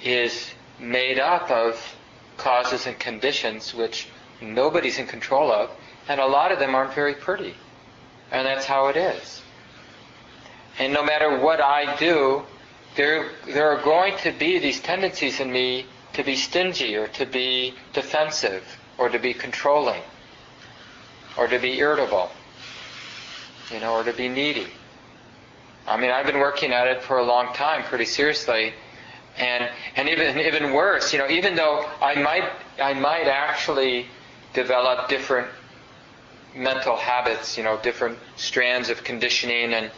is 0.03 0.51
made 0.79 1.19
up 1.19 1.51
of 1.51 1.95
causes 2.37 2.87
and 2.87 2.97
conditions 2.99 3.73
which 3.73 4.07
nobody's 4.41 4.99
in 4.99 5.07
control 5.07 5.51
of, 5.51 5.69
and 6.07 6.21
a 6.21 6.25
lot 6.25 6.51
of 6.51 6.59
them 6.59 6.73
aren't 6.73 6.93
very 6.93 7.15
pretty. 7.15 7.53
And 8.31 8.45
that's 8.45 8.65
how 8.65 8.87
it 8.87 8.95
is. 8.95 9.41
And 10.77 10.93
no 10.93 11.03
matter 11.03 11.39
what 11.39 11.59
I 11.59 11.97
do, 11.97 12.43
there, 12.95 13.31
there 13.45 13.69
are 13.69 13.81
going 13.81 14.17
to 14.19 14.31
be 14.31 14.59
these 14.59 14.79
tendencies 14.79 15.39
in 15.39 15.51
me 15.51 15.85
to 16.13 16.23
be 16.23 16.35
stingy 16.35 16.95
or 16.95 17.07
to 17.07 17.25
be 17.25 17.73
defensive 17.93 18.63
or 18.97 19.09
to 19.09 19.19
be 19.19 19.33
controlling 19.33 20.01
or 21.37 21.47
to 21.47 21.59
be 21.59 21.79
irritable, 21.79 22.31
you 23.71 23.79
know, 23.79 23.93
or 23.93 24.03
to 24.03 24.13
be 24.13 24.29
needy. 24.29 24.67
I 25.87 25.97
mean, 25.97 26.11
I've 26.11 26.25
been 26.25 26.39
working 26.39 26.71
at 26.71 26.87
it 26.87 27.01
for 27.01 27.17
a 27.17 27.23
long 27.23 27.53
time, 27.53 27.83
pretty 27.83 28.05
seriously, 28.05 28.73
and 29.37 29.69
and 29.95 30.09
even 30.09 30.39
even 30.39 30.73
worse, 30.73 31.13
you 31.13 31.19
know, 31.19 31.27
even 31.29 31.55
though 31.55 31.89
I 32.01 32.15
might 32.15 32.49
I 32.81 32.93
might 32.93 33.27
actually 33.27 34.07
develop 34.53 35.09
different 35.09 35.47
mental 36.55 36.95
habits, 36.95 37.57
you 37.57 37.63
know, 37.63 37.79
different 37.81 38.17
strands 38.35 38.89
of 38.89 39.03
conditioning 39.03 39.73
and 39.73 39.91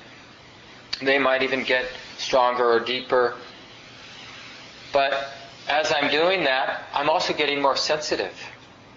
they 1.02 1.18
might 1.18 1.44
even 1.44 1.64
get 1.64 1.86
stronger 2.18 2.70
or 2.70 2.80
deeper. 2.80 3.36
But 4.94 5.30
as 5.68 5.92
I'm 5.92 6.12
doing 6.12 6.44
that, 6.44 6.84
I'm 6.94 7.10
also 7.10 7.34
getting 7.34 7.62
more 7.62 7.78
sensitive. 7.78 8.34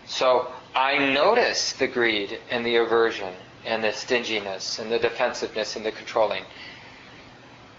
So 0.07 0.53
I 0.75 0.99
notice 1.13 1.73
the 1.73 1.87
greed 1.87 2.39
and 2.51 2.67
the 2.67 2.77
aversion 2.77 3.33
and 3.65 3.83
the 3.83 3.93
stinginess 3.93 4.79
and 4.79 4.91
the 4.91 4.99
defensiveness 4.99 5.77
and 5.77 5.85
the 5.85 5.93
controlling. 5.93 6.45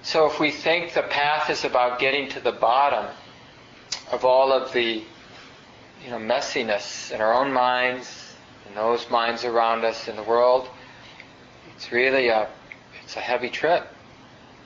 So 0.02 0.28
if 0.28 0.40
we 0.40 0.52
think 0.52 0.94
the 0.94 1.04
path 1.04 1.50
is 1.50 1.66
about 1.66 2.00
getting 2.00 2.30
to 2.30 2.40
the 2.40 2.52
bottom 2.52 3.08
of 4.12 4.24
all 4.24 4.52
of 4.52 4.72
the 4.72 5.04
you 6.04 6.12
know 6.12 6.18
messiness 6.20 7.12
in 7.12 7.22
our 7.22 7.34
own 7.34 7.52
minds 7.52 8.36
and 8.68 8.78
those 8.78 9.10
minds 9.10 9.44
around 9.44 9.84
us 9.84 10.08
in 10.08 10.16
the 10.16 10.24
world, 10.24 10.70
it's 11.76 11.92
really 11.92 12.28
a 12.28 12.48
it's 13.04 13.16
a 13.16 13.20
heavy 13.20 13.50
trip. 13.50 13.88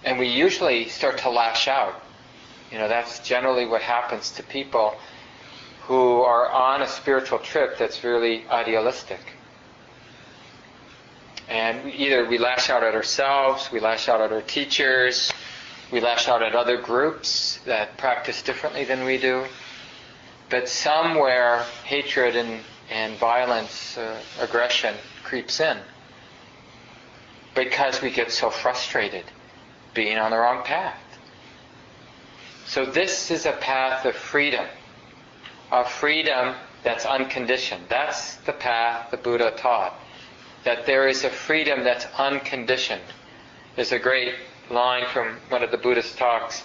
And 0.04 0.18
we 0.18 0.28
usually 0.28 0.88
start 0.88 1.18
to 1.20 1.30
lash 1.30 1.68
out. 1.68 2.02
You 2.72 2.78
know, 2.78 2.88
that's 2.88 3.20
generally 3.20 3.66
what 3.66 3.82
happens 3.82 4.32
to 4.32 4.44
people 4.44 4.96
who 5.82 6.22
are 6.22 6.50
on 6.50 6.82
a 6.82 6.88
spiritual 6.88 7.40
trip 7.40 7.78
that's 7.78 8.04
really 8.04 8.48
idealistic. 8.48 9.20
And 11.50 11.92
either 11.94 12.26
we 12.26 12.38
lash 12.38 12.70
out 12.70 12.84
at 12.84 12.94
ourselves, 12.94 13.72
we 13.72 13.80
lash 13.80 14.08
out 14.08 14.22
at 14.22 14.32
our 14.32 14.42
teachers, 14.42 15.34
we 15.92 16.00
lash 16.00 16.28
out 16.28 16.44
at 16.44 16.54
other 16.56 16.78
groups 16.78 17.60
that 17.66 17.98
practice 17.98 18.44
differently 18.44 18.86
than 18.86 19.04
we 19.04 19.18
do. 19.18 19.46
But 20.50 20.70
somewhere 20.70 21.66
hatred 21.84 22.36
and, 22.36 22.62
and 22.92 23.18
violence, 23.18 23.98
uh, 23.98 24.20
aggression 24.40 24.96
creeps 25.24 25.60
in 25.60 25.78
because 27.56 28.02
we 28.02 28.12
get 28.12 28.32
so 28.32 28.50
frustrated 28.50 29.26
being 29.94 30.18
on 30.18 30.32
the 30.32 30.38
wrong 30.38 30.64
path. 30.64 31.02
So 32.66 32.86
this 32.86 33.32
is 33.32 33.48
a 33.48 33.54
path 33.54 34.06
of 34.06 34.16
freedom, 34.16 34.66
a 35.72 35.84
freedom 35.84 36.54
that's 36.84 37.06
unconditioned. 37.06 37.86
That's 37.90 38.36
the 38.36 38.54
path 38.54 39.10
the 39.10 39.18
Buddha 39.18 39.52
taught. 39.58 40.00
That 40.64 40.86
there 40.86 41.08
is 41.08 41.24
a 41.24 41.30
freedom 41.30 41.84
that's 41.84 42.06
unconditioned. 42.18 43.02
There's 43.76 43.92
a 43.92 44.00
great 44.00 44.36
line 44.70 45.06
from 45.08 45.38
one 45.50 45.64
of 45.64 45.72
the 45.72 45.78
Buddhist 45.78 46.18
talks. 46.18 46.64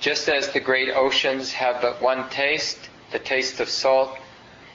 Just 0.00 0.28
as 0.28 0.50
the 0.50 0.60
great 0.60 0.90
oceans 0.90 1.52
have 1.52 1.80
but 1.80 2.02
one 2.02 2.28
taste, 2.30 2.78
the 3.12 3.18
taste 3.18 3.60
of 3.60 3.68
salt, 3.68 4.18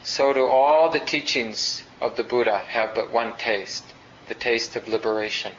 so 0.04 0.34
do 0.34 0.48
all 0.48 0.90
the 0.90 1.00
teachings 1.00 1.84
of 2.00 2.16
the 2.16 2.24
Buddha 2.24 2.58
have 2.58 2.96
but 2.96 3.12
one 3.12 3.36
taste, 3.38 3.84
the 4.28 4.36
taste 4.36 4.76
of 4.76 4.88
liberation. 4.88 5.54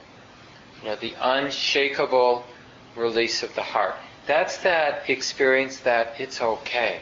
You 0.83 0.89
know, 0.89 0.97
the 0.97 1.15
unshakable 1.21 2.45
release 2.97 3.43
of 3.43 3.55
the 3.55 3.63
heart. 3.63 3.95
That's 4.27 4.59
that 4.59 5.09
experience 5.09 5.79
that 5.81 6.21
it's 6.21 6.41
okay. 6.41 7.01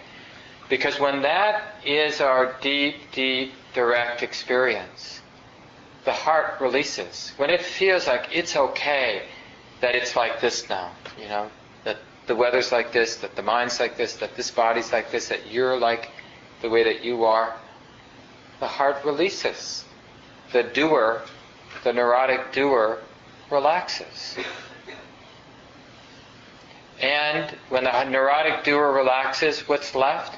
Because 0.69 1.01
when 1.01 1.23
that 1.23 1.77
is 1.85 2.21
our 2.21 2.55
deep, 2.61 3.11
deep, 3.13 3.53
direct 3.75 4.23
experience, 4.23 5.20
the 6.05 6.13
heart 6.13 6.61
releases. 6.61 7.33
When 7.37 7.51
it 7.51 7.63
feels 7.63 8.07
like 8.07 8.29
it's 8.33 8.57
okay 8.57 9.23
that 9.81 9.95
it's 9.95 10.17
like 10.17 10.41
this 10.41 10.69
now, 10.69 10.91
you 11.21 11.29
know, 11.29 11.51
that 11.85 11.99
the 12.27 12.37
weather's 12.37 12.73
like 12.73 12.93
this, 12.93 13.17
that 13.17 13.37
the 13.37 13.43
mind's 13.43 13.81
like 13.81 13.97
this, 13.97 14.15
that 14.17 14.37
this 14.37 14.51
body's 14.51 14.93
like 14.93 15.11
this, 15.11 15.29
that 15.29 15.51
you're 15.51 15.79
like 15.79 16.11
the 16.63 16.69
way 16.69 16.85
that 16.85 17.05
you 17.05 17.25
are, 17.25 17.55
the 18.61 18.67
heart 18.67 19.05
releases. 19.05 19.85
The 20.53 20.63
doer, 20.65 21.23
the 21.85 21.93
neurotic 21.93 22.53
doer, 22.53 22.99
relaxes. 23.51 24.37
And 27.01 27.51
when 27.69 27.85
the 27.85 28.05
neurotic 28.05 28.65
doer 28.65 28.93
relaxes, 28.93 29.69
what's 29.69 29.95
left? 29.95 30.37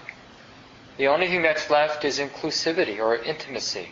The 0.98 1.08
only 1.08 1.26
thing 1.26 1.42
that's 1.42 1.70
left 1.70 2.04
is 2.04 2.18
inclusivity 2.18 2.98
or 2.98 3.16
intimacy. 3.16 3.88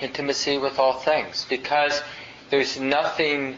Intimacy 0.00 0.58
with 0.58 0.78
all 0.78 0.94
things. 0.94 1.46
Because 1.48 2.02
there's 2.50 2.78
nothing 2.78 3.56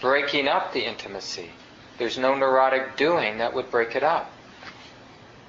breaking 0.00 0.48
up 0.48 0.72
the 0.72 0.86
intimacy. 0.86 1.50
There's 1.98 2.18
no 2.18 2.34
neurotic 2.34 2.96
doing 2.96 3.38
that 3.38 3.54
would 3.54 3.70
break 3.70 3.94
it 3.96 4.02
up. 4.02 4.30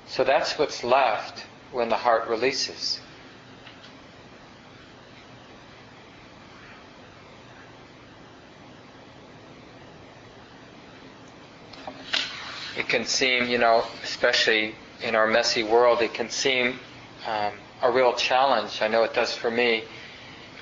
So 0.08 0.24
that's 0.24 0.58
what's 0.60 0.84
left 0.84 1.46
when 1.72 1.90
the 1.90 1.98
heart 1.98 2.28
releases. 2.28 3.00
It 12.78 12.90
can 12.90 13.06
seem, 13.06 13.48
you 13.48 13.58
know, 13.58 13.86
especially 14.04 14.76
in 15.02 15.16
our 15.16 15.28
messy 15.28 15.64
world, 15.64 16.02
it 16.02 16.14
can 16.14 16.30
seem 16.30 16.80
um, 17.26 17.54
a 17.82 17.92
real 17.92 18.14
challenge. 18.14 18.82
I 18.82 18.88
know 18.88 19.04
it 19.04 19.14
does 19.14 19.34
for 19.34 19.50
me. 19.50 19.84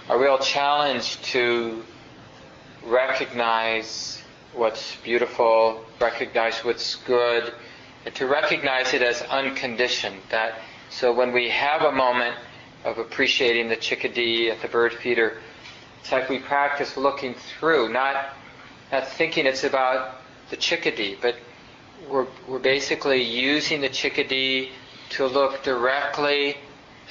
A 0.10 0.18
real 0.18 0.38
challenge 0.38 1.22
to 1.32 1.82
recognize 2.86 4.22
what's 4.54 4.98
beautiful, 4.98 5.86
recognize 6.02 6.60
what's 6.66 6.96
good, 6.96 7.54
and 8.06 8.13
to 8.16 8.28
recognize 8.28 8.94
it 8.94 9.02
as 9.02 9.22
unconditioned. 9.22 10.18
That 10.30 10.60
so 10.89 11.13
when 11.13 11.32
we 11.32 11.50
have 11.52 11.84
a 11.84 11.92
moment 11.94 12.36
of 12.84 12.98
appreciating 12.98 13.70
the 13.70 13.78
chickadee 13.78 14.52
at 14.52 14.62
the 14.62 14.68
bird 14.68 14.94
feeder, 14.94 15.38
it's 16.02 16.12
like 16.12 16.28
we 16.28 16.39
practice 16.39 16.98
looking 16.98 17.34
through, 17.34 17.88
not 17.88 18.34
not 18.92 19.08
thinking 19.08 19.46
it's 19.46 19.63
about 19.63 20.16
the 20.50 20.58
chickadee, 20.58 21.18
but 21.22 21.38
we're, 22.10 22.28
we're 22.46 22.60
basically 22.60 23.24
using 23.24 23.80
the 23.80 23.88
chickadee 23.88 24.72
to 25.12 25.26
look 25.28 25.63
directly 25.63 26.58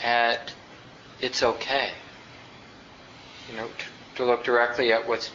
at 0.02 0.52
it's 1.22 1.42
okay. 1.42 1.92
You 3.50 3.56
know, 3.56 3.66
to, 3.66 4.16
to 4.16 4.24
look 4.24 4.44
directly 4.44 4.92
at 4.92 5.06
what's 5.06 5.30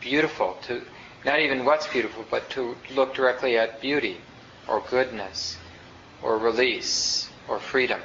beautiful, 0.00 0.56
to 0.66 0.82
not 1.24 1.40
even 1.40 1.64
what's 1.64 1.86
beautiful, 1.86 2.24
but 2.30 2.48
to 2.50 2.76
look 2.94 3.14
directly 3.14 3.58
at 3.58 3.80
beauty 3.80 4.18
or 4.66 4.82
goodness 4.88 5.56
or 6.22 6.38
release 6.38 7.28
or 7.48 7.58
freedom. 7.58 8.00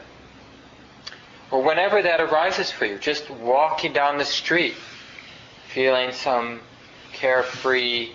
Or 1.51 1.61
whenever 1.61 2.01
that 2.01 2.19
arises 2.19 2.71
for 2.71 2.85
you, 2.85 2.97
just 2.97 3.29
walking 3.29 3.93
down 3.93 4.17
the 4.17 4.25
street, 4.25 4.75
feeling 5.67 6.11
some 6.11 6.59
carefree 7.13 8.11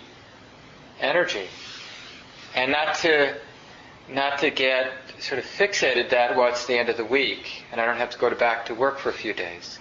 energy. 1.01 1.47
And 2.55 2.73
not 2.73 2.97
to 2.97 3.37
not 4.09 4.39
to 4.41 4.51
get 4.51 4.91
sort 5.21 5.39
of 5.39 5.45
fixated 5.45 6.11
that 6.11 6.37
well 6.37 6.49
it's 6.49 6.67
the 6.67 6.77
end 6.77 6.89
of 6.89 6.97
the 6.97 7.05
week 7.05 7.65
and 7.71 7.81
I 7.81 7.87
don't 7.87 7.99
have 7.99 8.11
to 8.11 8.19
go 8.19 8.29
to 8.29 8.35
back 8.35 8.67
to 8.67 8.75
work 8.75 8.99
for 8.99 9.09
a 9.11 9.13
few 9.13 9.33
days. 9.33 9.79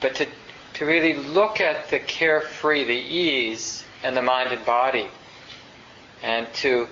But 0.00 0.14
to 0.16 0.26
to 0.74 0.86
really 0.86 1.14
look 1.14 1.60
at 1.60 1.88
the 1.90 1.98
carefree, 1.98 2.84
the 2.84 2.92
ease 2.92 3.84
and 4.02 4.16
the 4.16 4.22
mind 4.22 4.52
and 4.52 4.64
body 4.64 5.08
and 6.22 6.46
to 6.54 6.88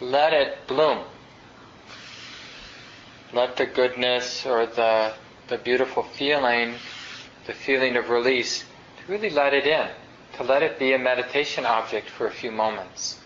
let 0.00 0.32
it 0.32 0.58
bloom. 0.66 1.04
Let 3.32 3.56
the 3.56 3.66
goodness 3.66 4.44
or 4.44 4.66
the 4.66 5.14
the 5.48 5.58
beautiful 5.58 6.04
feeling, 6.04 6.74
the 7.46 7.52
feeling 7.52 7.96
of 7.96 8.08
release, 8.08 8.60
to 8.60 9.12
really 9.12 9.30
let 9.30 9.52
it 9.52 9.66
in, 9.66 9.88
to 10.36 10.44
let 10.44 10.62
it 10.62 10.78
be 10.78 10.92
a 10.92 10.98
meditation 10.98 11.66
object 11.66 12.08
for 12.08 12.28
a 12.28 12.30
few 12.30 12.52
moments. 12.52 13.18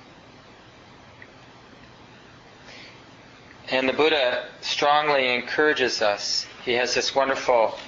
And 3.68 3.88
the 3.88 3.92
Buddha 3.92 4.46
strongly 4.62 5.35
encourages 5.35 6.00
us. 6.00 6.46
He 6.64 6.72
has 6.72 6.94
this 6.94 7.14
wonderful 7.14 7.78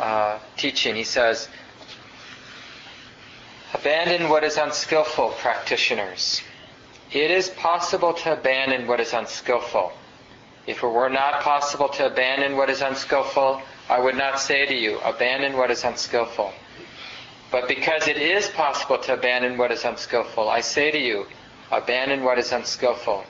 uh, 0.00 0.38
teaching. 0.56 0.94
He 0.94 1.04
says, 1.04 1.48
Abandon 3.74 4.28
what 4.28 4.44
is 4.44 4.56
unskillful, 4.56 5.30
practitioners. 5.38 6.42
It 7.12 7.30
is 7.30 7.48
possible 7.50 8.14
to 8.14 8.32
abandon 8.32 8.86
what 8.86 9.00
is 9.00 9.12
unskillful. 9.12 9.92
If 10.66 10.82
it 10.82 10.86
were 10.86 11.10
not 11.10 11.42
possible 11.42 11.88
to 11.90 12.06
abandon 12.06 12.56
what 12.56 12.70
is 12.70 12.80
unskillful, 12.80 13.60
I 13.90 13.98
would 13.98 14.16
not 14.16 14.40
say 14.40 14.64
to 14.64 14.74
you, 14.74 14.98
abandon 15.00 15.56
what 15.56 15.70
is 15.70 15.84
unskillful. 15.84 16.52
But 17.50 17.68
because 17.68 18.08
it 18.08 18.16
is 18.16 18.48
possible 18.48 18.98
to 18.98 19.14
abandon 19.14 19.58
what 19.58 19.70
is 19.70 19.84
unskillful, 19.84 20.48
I 20.48 20.60
say 20.60 20.90
to 20.90 20.98
you, 20.98 21.26
abandon 21.70 22.24
what 22.24 22.38
is 22.38 22.52
unskillful. 22.52 23.24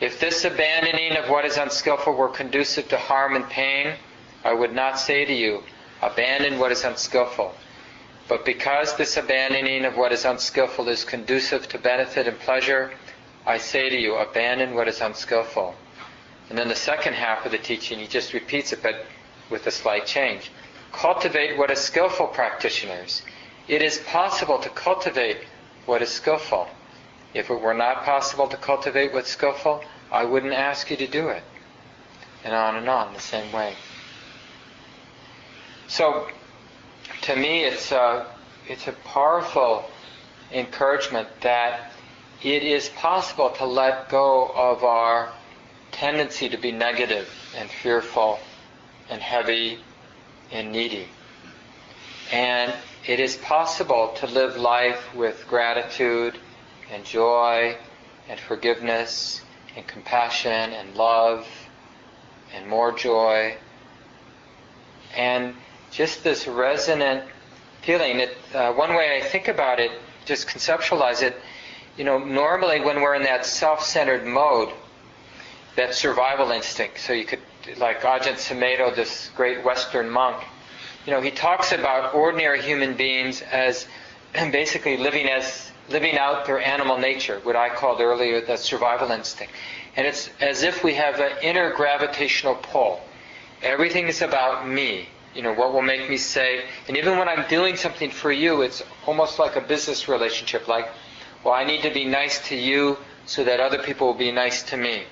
If 0.00 0.20
this 0.20 0.44
abandoning 0.44 1.16
of 1.16 1.28
what 1.28 1.44
is 1.44 1.56
unskillful 1.56 2.14
were 2.14 2.28
conducive 2.28 2.88
to 2.88 2.96
harm 2.96 3.36
and 3.36 3.48
pain, 3.50 3.94
I 4.44 4.52
would 4.52 4.72
not 4.72 4.98
say 4.98 5.24
to 5.24 5.32
you, 5.32 5.62
abandon 6.02 6.58
what 6.58 6.72
is 6.72 6.84
unskillful. 6.84 7.54
But 8.28 8.44
because 8.44 8.94
this 8.96 9.16
abandoning 9.16 9.84
of 9.84 9.96
what 9.96 10.12
is 10.12 10.24
unskillful 10.24 10.88
is 10.88 11.04
conducive 11.04 11.68
to 11.68 11.78
benefit 11.78 12.28
and 12.28 12.38
pleasure, 12.38 12.92
I 13.46 13.58
say 13.58 13.88
to 13.88 13.98
you, 13.98 14.16
abandon 14.16 14.74
what 14.74 14.88
is 14.88 15.00
unskillful. 15.00 15.74
And 16.50 16.58
then 16.58 16.68
the 16.68 16.74
second 16.74 17.14
half 17.14 17.46
of 17.46 17.52
the 17.52 17.58
teaching, 17.58 17.98
he 17.98 18.06
just 18.06 18.34
repeats 18.34 18.72
it, 18.72 18.82
but 18.82 19.06
with 19.50 19.66
a 19.66 19.70
slight 19.70 20.06
change. 20.06 20.50
Cultivate 20.92 21.56
what 21.56 21.70
is 21.70 21.78
skillful, 21.78 22.26
practitioners. 22.26 23.22
It 23.66 23.82
is 23.82 23.98
possible 23.98 24.58
to 24.58 24.68
cultivate 24.70 25.38
what 25.86 26.02
is 26.02 26.10
skillful. 26.10 26.68
If 27.34 27.50
it 27.50 27.60
were 27.60 27.74
not 27.74 28.04
possible 28.04 28.48
to 28.48 28.56
cultivate 28.56 29.12
what's 29.12 29.30
skillful, 29.30 29.84
I 30.10 30.24
wouldn't 30.24 30.54
ask 30.54 30.90
you 30.90 30.96
to 30.96 31.06
do 31.06 31.28
it. 31.28 31.42
And 32.44 32.54
on 32.54 32.76
and 32.76 32.88
on, 32.88 33.12
the 33.12 33.20
same 33.20 33.52
way. 33.52 33.74
So, 35.88 36.28
to 37.22 37.34
me, 37.34 37.64
it's 37.64 37.92
a, 37.92 38.26
it's 38.68 38.86
a 38.88 38.92
powerful 38.92 39.90
encouragement 40.52 41.28
that 41.40 41.92
it 42.42 42.62
is 42.62 42.90
possible 42.90 43.50
to 43.50 43.64
let 43.64 44.10
go 44.10 44.48
of 44.54 44.84
our 44.84 45.32
tendency 45.90 46.50
to 46.50 46.58
be 46.58 46.72
negative 46.72 47.28
and 47.56 47.70
fearful 47.70 48.38
and 49.08 49.22
heavy 49.22 49.78
and 50.52 50.72
needy. 50.72 51.08
And 52.32 52.74
it 53.06 53.18
is 53.18 53.36
possible 53.36 54.08
to 54.18 54.26
live 54.26 54.58
life 54.58 55.14
with 55.14 55.46
gratitude 55.48 56.36
and 56.92 57.02
joy 57.02 57.78
and 58.28 58.38
forgiveness 58.38 59.40
and 59.74 59.86
compassion 59.86 60.52
and 60.52 60.94
love 60.94 61.48
and 62.54 62.68
more 62.68 62.92
joy 62.92 63.56
and 65.16 65.54
just 65.98 66.22
this 66.22 66.46
resonant 66.46 67.24
feeling. 67.82 68.20
It, 68.20 68.38
uh, 68.54 68.72
one 68.72 68.94
way 68.94 69.20
I 69.20 69.20
think 69.20 69.48
about 69.48 69.80
it, 69.80 69.90
just 70.26 70.46
conceptualize 70.46 71.22
it, 71.22 71.36
you 71.96 72.04
know, 72.04 72.18
normally 72.18 72.80
when 72.80 73.00
we're 73.00 73.16
in 73.16 73.24
that 73.24 73.44
self-centered 73.44 74.24
mode, 74.24 74.72
that 75.74 75.94
survival 75.94 76.52
instinct. 76.52 77.00
So 77.00 77.12
you 77.12 77.24
could, 77.24 77.40
like 77.78 78.02
Ajahn 78.02 78.34
Sumedho, 78.34 78.94
this 78.94 79.30
great 79.34 79.64
Western 79.64 80.08
monk, 80.08 80.44
you 81.04 81.12
know, 81.12 81.20
he 81.20 81.32
talks 81.32 81.72
about 81.72 82.14
ordinary 82.14 82.62
human 82.62 82.94
beings 82.94 83.42
as 83.42 83.88
basically 84.52 84.98
living 84.98 85.28
as 85.28 85.72
living 85.88 86.16
out 86.16 86.46
their 86.46 86.60
animal 86.60 86.98
nature, 86.98 87.40
what 87.42 87.56
I 87.56 87.70
called 87.70 88.00
earlier 88.00 88.40
the 88.40 88.56
survival 88.56 89.10
instinct. 89.10 89.52
And 89.96 90.06
it's 90.06 90.30
as 90.40 90.62
if 90.62 90.84
we 90.84 90.94
have 90.94 91.18
an 91.18 91.32
inner 91.42 91.72
gravitational 91.72 92.54
pull. 92.54 93.00
Everything 93.62 94.06
is 94.06 94.22
about 94.22 94.68
me. 94.68 95.08
You 95.38 95.44
know, 95.44 95.52
what 95.52 95.72
will 95.72 95.82
make 95.82 96.10
me 96.10 96.16
say, 96.16 96.64
and 96.88 96.96
even 96.96 97.16
when 97.16 97.28
I'm 97.28 97.48
doing 97.48 97.76
something 97.76 98.10
for 98.10 98.32
you, 98.32 98.62
it's 98.62 98.82
almost 99.06 99.38
like 99.38 99.54
a 99.54 99.60
business 99.60 100.08
relationship, 100.08 100.66
like, 100.66 100.88
well, 101.44 101.54
I 101.54 101.62
need 101.62 101.82
to 101.82 101.94
be 101.94 102.04
nice 102.04 102.48
to 102.48 102.56
you 102.56 102.98
so 103.24 103.44
that 103.44 103.60
other 103.60 103.80
people 103.80 104.08
will 104.08 104.18
be 104.18 104.32
nice 104.32 104.64
to 104.64 104.76
me. 104.76 105.04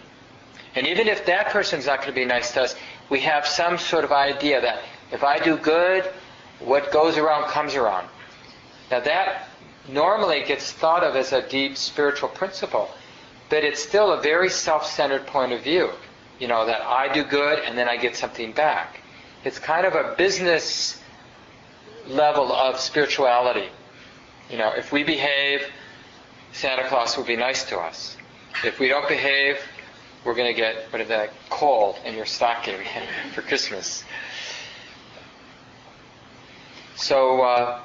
And 0.75 0.85
even 0.85 1.07
if 1.07 1.27
that 1.27 1.51
person's 1.51 1.87
not 1.87 1.99
going 1.99 2.09
to 2.09 2.21
be 2.21 2.25
nice 2.25 2.53
to 2.55 2.63
us, 2.63 2.75
we 3.09 3.21
have 3.21 3.47
some 3.47 3.79
sort 3.79 4.03
of 4.03 4.11
idea 4.11 4.61
that 4.61 4.81
if 5.13 5.23
I 5.23 5.39
do 5.39 5.57
good, 5.59 6.03
what 6.59 6.91
goes 6.91 7.17
around 7.17 7.45
comes 7.51 7.77
around. 7.77 8.09
Now 8.91 8.99
that 8.99 9.49
normally 9.89 10.43
gets 10.43 10.73
thought 10.73 11.05
of 11.05 11.15
as 11.15 11.33
a 11.33 11.49
deep 11.49 11.77
spiritual 11.77 12.31
principle, 12.31 12.91
but 13.49 13.63
it's 13.63 13.81
still 13.81 14.13
a 14.13 14.21
very 14.21 14.51
self-centered 14.51 15.25
point 15.29 15.53
of 15.53 15.63
view. 15.63 15.91
You 16.41 16.49
know, 16.49 16.67
that 16.67 16.83
I 16.83 17.13
do 17.13 17.23
good 17.23 17.61
and 17.61 17.79
then 17.79 17.89
I 17.89 17.97
get 17.97 18.17
something 18.17 18.51
back. 18.51 19.03
It's 19.47 19.61
kind 19.61 19.87
of 19.87 19.95
a 19.95 20.17
business 20.19 21.01
level 22.09 22.53
of 22.53 22.81
spirituality. 22.81 23.69
You 24.51 24.59
know, 24.59 24.73
if 24.73 24.91
we 24.91 25.05
behave 25.05 25.63
Santa 26.51 26.89
Claus 26.89 27.17
will 27.17 27.23
be 27.23 27.37
nice 27.37 27.63
to 27.67 27.79
us. 27.79 28.17
If 28.65 28.81
we 28.81 28.89
don't 28.89 29.07
behave, 29.07 29.59
we're 30.25 30.35
going 30.35 30.53
to 30.53 30.61
get 30.61 30.91
what 30.91 31.01
is 31.01 31.07
that 31.11 31.31
coal 31.49 31.97
in 32.05 32.17
your 32.17 32.27
stocking 32.27 32.75
for 33.35 33.43
Christmas. 33.43 34.03
So 36.97 37.43
uh, 37.43 37.81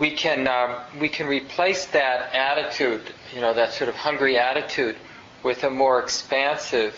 we 0.00 0.10
can 0.10 0.48
uh, 0.48 0.82
we 1.00 1.08
can 1.08 1.28
replace 1.28 1.86
that 1.86 2.34
attitude, 2.34 3.02
you 3.32 3.40
know, 3.40 3.54
that 3.54 3.74
sort 3.74 3.90
of 3.90 3.94
hungry 3.94 4.38
attitude, 4.38 4.96
with 5.44 5.62
a 5.62 5.70
more 5.70 6.02
expansive, 6.02 6.96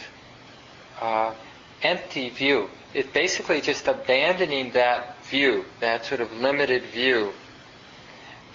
uh, 0.98 1.34
empty 1.82 2.30
view. 2.30 2.70
It's 2.92 3.10
basically 3.12 3.60
just 3.60 3.86
abandoning 3.86 4.72
that 4.72 5.24
view, 5.26 5.64
that 5.80 6.04
sort 6.04 6.20
of 6.20 6.32
limited 6.32 6.84
view, 6.86 7.32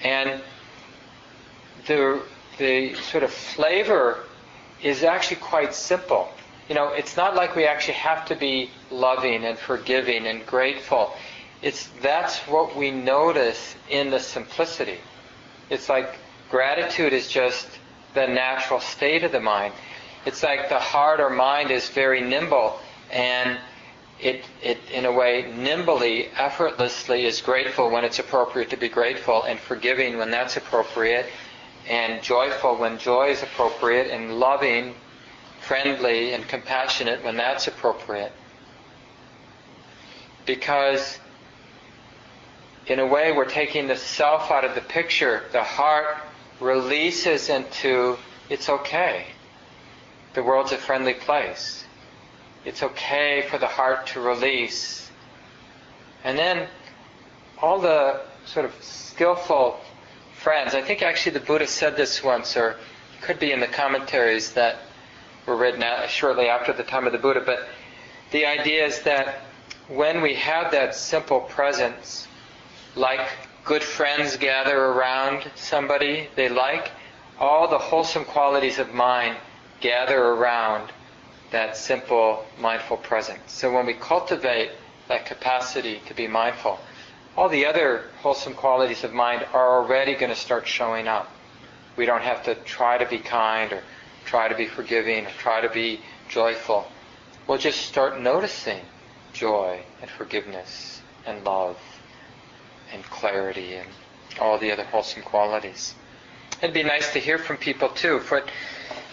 and 0.04 0.42
the 1.88 2.22
the 2.58 2.96
sort 2.96 3.24
of 3.24 3.32
flavor 3.32 4.20
is 4.82 5.04
actually 5.04 5.38
quite 5.38 5.74
simple. 5.74 6.30
You 6.68 6.76
know, 6.76 6.90
it's 6.90 7.16
not 7.16 7.36
like 7.36 7.56
we 7.56 7.66
actually 7.66 7.96
have 7.96 8.26
to 8.26 8.36
be 8.36 8.72
loving 8.90 9.46
and 9.46 9.58
forgiving 9.58 10.28
and 10.28 10.46
grateful. 10.46 11.14
It's 11.62 11.90
that's 12.02 12.40
what 12.40 12.76
we 12.76 12.92
notice 12.92 13.76
in 13.90 14.10
the 14.10 14.20
simplicity. 14.20 15.00
It's 15.70 15.90
like 15.90 16.18
gratitude 16.50 17.14
is 17.14 17.28
just 17.28 17.68
the 18.14 18.28
natural 18.28 18.80
state 18.80 19.24
of 19.24 19.32
the 19.32 19.40
mind. 19.40 19.74
It's 20.26 20.44
like 20.44 20.70
the 20.70 20.80
heart 20.80 21.20
or 21.20 21.30
mind 21.30 21.72
is 21.72 21.88
very 21.90 22.22
nimble 22.22 22.80
and 23.12 23.60
it, 24.20 24.46
it 24.62 24.78
in 24.92 25.06
a 25.06 25.12
way 25.12 25.52
nimbly, 25.56 26.30
effortlessly 26.38 27.26
is 27.26 27.42
grateful 27.42 27.90
when 27.90 28.06
it's 28.06 28.20
appropriate 28.20 28.70
to 28.70 28.78
be 28.78 28.90
grateful 28.90 29.44
and 29.44 29.60
forgiving 29.60 30.18
when 30.18 30.32
that's 30.32 30.58
appropriate 30.58 31.26
and 31.90 32.24
joyful 32.24 32.78
when 32.78 32.98
joy 32.98 33.30
is 33.30 33.44
appropriate 33.44 34.10
and 34.10 34.40
loving, 34.40 34.96
friendly 35.62 36.34
and 36.34 36.48
compassionate 36.48 37.24
when 37.24 37.36
that's 37.36 37.68
appropriate. 37.68 38.32
Because 40.46 41.20
in 42.88 43.00
a 43.00 43.06
way, 43.06 43.32
we're 43.32 43.50
taking 43.50 43.88
the 43.88 43.96
self 43.96 44.52
out 44.52 44.64
of 44.64 44.76
the 44.76 44.82
picture. 44.82 45.44
The 45.52 45.64
heart 45.64 46.18
releases 46.60 47.50
into 47.50 48.18
it's 48.50 48.70
okay. 48.70 49.26
The 50.34 50.44
world's 50.44 50.72
a 50.72 50.78
friendly 50.78 51.16
place. 51.16 51.84
It's 52.66 52.82
okay 52.82 53.46
for 53.50 53.58
the 53.58 53.68
heart 53.68 54.08
to 54.08 54.20
release. 54.20 55.10
And 56.24 56.38
then 56.38 56.68
all 57.62 57.80
the 57.80 58.22
sort 58.46 58.66
of 58.66 58.74
skillful 58.84 59.80
friends, 60.34 60.74
I 60.74 60.82
think 60.82 61.02
actually 61.02 61.34
the 61.34 61.46
Buddha 61.46 61.68
said 61.68 61.96
this 61.96 62.24
once, 62.24 62.58
or 62.58 62.76
could 63.22 63.40
be 63.40 63.52
in 63.52 63.60
the 63.60 63.68
commentaries 63.68 64.54
that 64.54 64.78
were 65.46 65.56
written 65.56 65.84
shortly 66.08 66.48
after 66.48 66.74
the 66.74 66.84
time 66.84 67.06
of 67.06 67.12
the 67.12 67.20
Buddha, 67.20 67.42
but 67.46 67.68
the 68.32 68.46
idea 68.46 68.86
is 68.86 69.02
that 69.04 69.42
when 69.88 70.22
we 70.22 70.34
have 70.34 70.72
that 70.72 70.96
simple 70.96 71.42
presence, 71.42 72.28
like 72.96 73.28
good 73.64 73.84
friends 73.84 74.38
gather 74.38 74.78
around 74.78 75.50
somebody 75.56 76.30
they 76.36 76.50
like, 76.50 76.92
all 77.40 77.68
the 77.68 77.78
wholesome 77.78 78.26
qualities 78.26 78.80
of 78.80 78.94
mind 78.94 79.38
gather 79.82 80.20
around 80.20 80.92
that 81.56 81.78
simple 81.78 82.44
mindful 82.60 82.98
presence. 82.98 83.54
So 83.54 83.74
when 83.74 83.86
we 83.86 83.94
cultivate 83.94 84.72
that 85.08 85.26
capacity 85.26 86.02
to 86.08 86.14
be 86.14 86.28
mindful, 86.28 86.78
all 87.38 87.48
the 87.48 87.66
other 87.66 88.04
wholesome 88.22 88.54
qualities 88.54 89.06
of 89.06 89.14
mind 89.14 89.46
are 89.54 89.82
already 89.82 90.16
going 90.16 90.34
to 90.34 90.38
start 90.38 90.68
showing 90.68 91.08
up. 91.08 91.32
We 91.96 92.06
don't 92.06 92.24
have 92.24 92.44
to 92.44 92.56
try 92.56 92.98
to 92.98 93.06
be 93.06 93.20
kind 93.20 93.72
or 93.72 93.82
try 94.26 94.50
to 94.50 94.56
be 94.56 94.68
forgiving 94.68 95.26
or 95.26 95.30
try 95.38 95.62
to 95.62 95.70
be 95.70 96.02
joyful. 96.28 96.88
We'll 97.48 97.58
just 97.58 97.86
start 97.86 98.20
noticing 98.20 98.82
joy 99.32 99.80
and 100.02 100.12
forgiveness 100.12 101.02
and 101.26 101.42
love 101.46 101.78
and 102.92 103.02
clarity 103.06 103.76
and 103.76 103.88
all 104.42 104.58
the 104.58 104.74
other 104.74 104.84
wholesome 104.84 105.24
qualities. 105.24 105.96
It'd 106.62 106.74
be 106.74 106.84
nice 106.84 107.14
to 107.14 107.20
hear 107.20 107.38
from 107.38 107.56
people 107.56 107.88
too, 107.88 108.20
what 108.28 108.50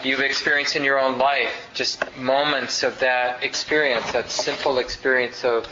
you've 0.05 0.19
experienced 0.19 0.75
in 0.75 0.83
your 0.83 0.99
own 0.99 1.17
life, 1.17 1.51
just 1.73 2.03
moments 2.17 2.83
of 2.83 2.99
that 2.99 3.43
experience, 3.43 4.11
that 4.11 4.29
simple 4.29 4.79
experience 4.79 5.43
of 5.43 5.67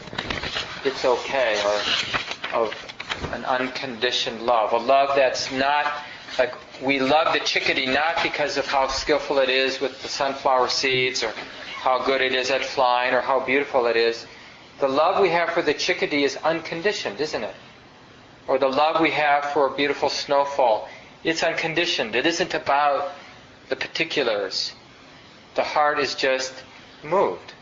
it's 0.84 1.06
okay, 1.06 1.62
or 1.66 2.62
of 2.62 2.74
an 3.34 3.46
unconditioned 3.46 4.42
love, 4.42 4.74
a 4.74 4.78
love 4.78 5.16
that's 5.16 5.52
not 5.52 5.86
like 6.40 6.54
we 6.82 7.00
love 7.00 7.34
the 7.34 7.40
chickadee 7.40 7.86
not 7.86 8.24
because 8.24 8.58
of 8.58 8.66
how 8.66 8.88
skillful 8.88 9.38
it 9.40 9.50
is 9.50 9.80
with 9.80 10.02
the 10.02 10.08
sunflower 10.08 10.70
seeds 10.70 11.24
or 11.24 11.32
how 11.76 12.04
good 12.04 12.22
it 12.22 12.34
is 12.34 12.50
at 12.50 12.64
flying 12.64 13.14
or 13.14 13.22
how 13.22 13.40
beautiful 13.40 13.86
it 13.86 13.96
is. 13.96 14.26
The 14.80 14.88
love 14.88 15.22
we 15.22 15.30
have 15.30 15.50
for 15.50 15.62
the 15.62 15.74
chickadee 15.74 16.24
is 16.24 16.38
unconditioned, 16.38 17.20
isn't 17.20 17.44
it? 17.44 17.56
or 18.48 18.58
the 18.58 18.68
love 18.68 19.00
we 19.02 19.12
have 19.12 19.46
for 19.46 19.68
a 19.68 19.76
beautiful 19.76 20.10
snowfall, 20.10 20.88
it's 21.24 21.44
unconditioned. 21.44 22.16
It 22.16 22.26
isn't 22.26 22.54
about 22.54 23.12
the 23.72 23.76
particulars. 23.78 24.74
The 25.56 25.64
heart 25.64 25.98
is 25.98 26.14
just 26.14 26.54
moved. 27.04 27.54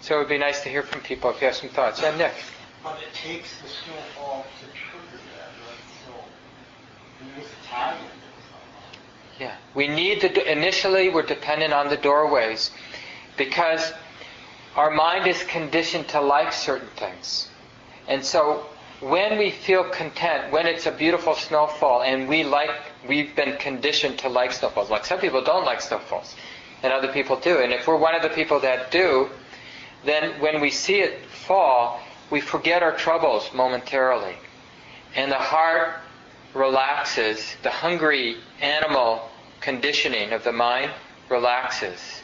So 0.00 0.16
it 0.16 0.18
would 0.18 0.28
be 0.28 0.38
nice 0.38 0.60
to 0.64 0.68
hear 0.68 0.82
from 0.82 1.02
people 1.02 1.30
if 1.30 1.40
you 1.40 1.46
have 1.46 1.54
some 1.54 1.70
thoughts. 1.70 2.02
Yeah, 2.02 2.16
Nick. 2.16 2.34
But 2.82 2.98
it 3.00 3.14
takes 3.14 3.62
the 3.62 3.68
snowfall 3.68 4.44
to 4.58 4.66
trigger 4.76 5.22
that, 5.36 5.50
right? 5.64 5.78
So 6.04 7.36
makes 7.36 7.48
Italian. 7.64 8.04
Yeah, 9.38 9.56
we 9.74 9.86
need 9.86 10.20
the. 10.20 10.50
Initially, 10.50 11.08
we're 11.10 11.22
dependent 11.22 11.72
on 11.72 11.88
the 11.88 11.96
doorways 11.96 12.72
because 13.36 13.92
our 14.74 14.90
mind 14.90 15.28
is 15.28 15.44
conditioned 15.44 16.08
to 16.08 16.20
like 16.20 16.52
certain 16.52 16.90
things, 16.96 17.48
and 18.08 18.24
so 18.24 18.66
when 19.00 19.38
we 19.38 19.50
feel 19.50 19.84
content, 19.84 20.52
when 20.52 20.66
it's 20.66 20.86
a 20.86 20.92
beautiful 20.92 21.34
snowfall, 21.34 22.02
and 22.02 22.28
we 22.28 22.44
like, 22.44 22.70
we've 23.08 23.34
been 23.34 23.56
conditioned 23.56 24.18
to 24.20 24.28
like 24.28 24.52
snowfalls. 24.52 24.90
Like 24.90 25.04
some 25.04 25.18
people 25.18 25.42
don't 25.42 25.64
like 25.64 25.80
snowfalls, 25.80 26.34
and 26.82 26.92
other 26.92 27.12
people 27.12 27.36
do. 27.36 27.58
And 27.58 27.72
if 27.72 27.86
we're 27.86 27.96
one 27.96 28.14
of 28.14 28.22
the 28.22 28.28
people 28.28 28.60
that 28.60 28.90
do, 28.90 29.28
then 30.04 30.40
when 30.40 30.60
we 30.60 30.70
see 30.70 31.00
it 31.00 31.24
fall, 31.26 32.00
we 32.30 32.40
forget 32.40 32.82
our 32.82 32.92
troubles 32.96 33.50
momentarily, 33.54 34.36
and 35.14 35.30
the 35.30 35.36
heart 35.36 35.94
relaxes. 36.54 37.56
The 37.62 37.70
hungry 37.70 38.36
animal 38.60 39.28
conditioning 39.60 40.32
of 40.32 40.44
the 40.44 40.52
mind 40.52 40.92
relaxes. 41.28 42.22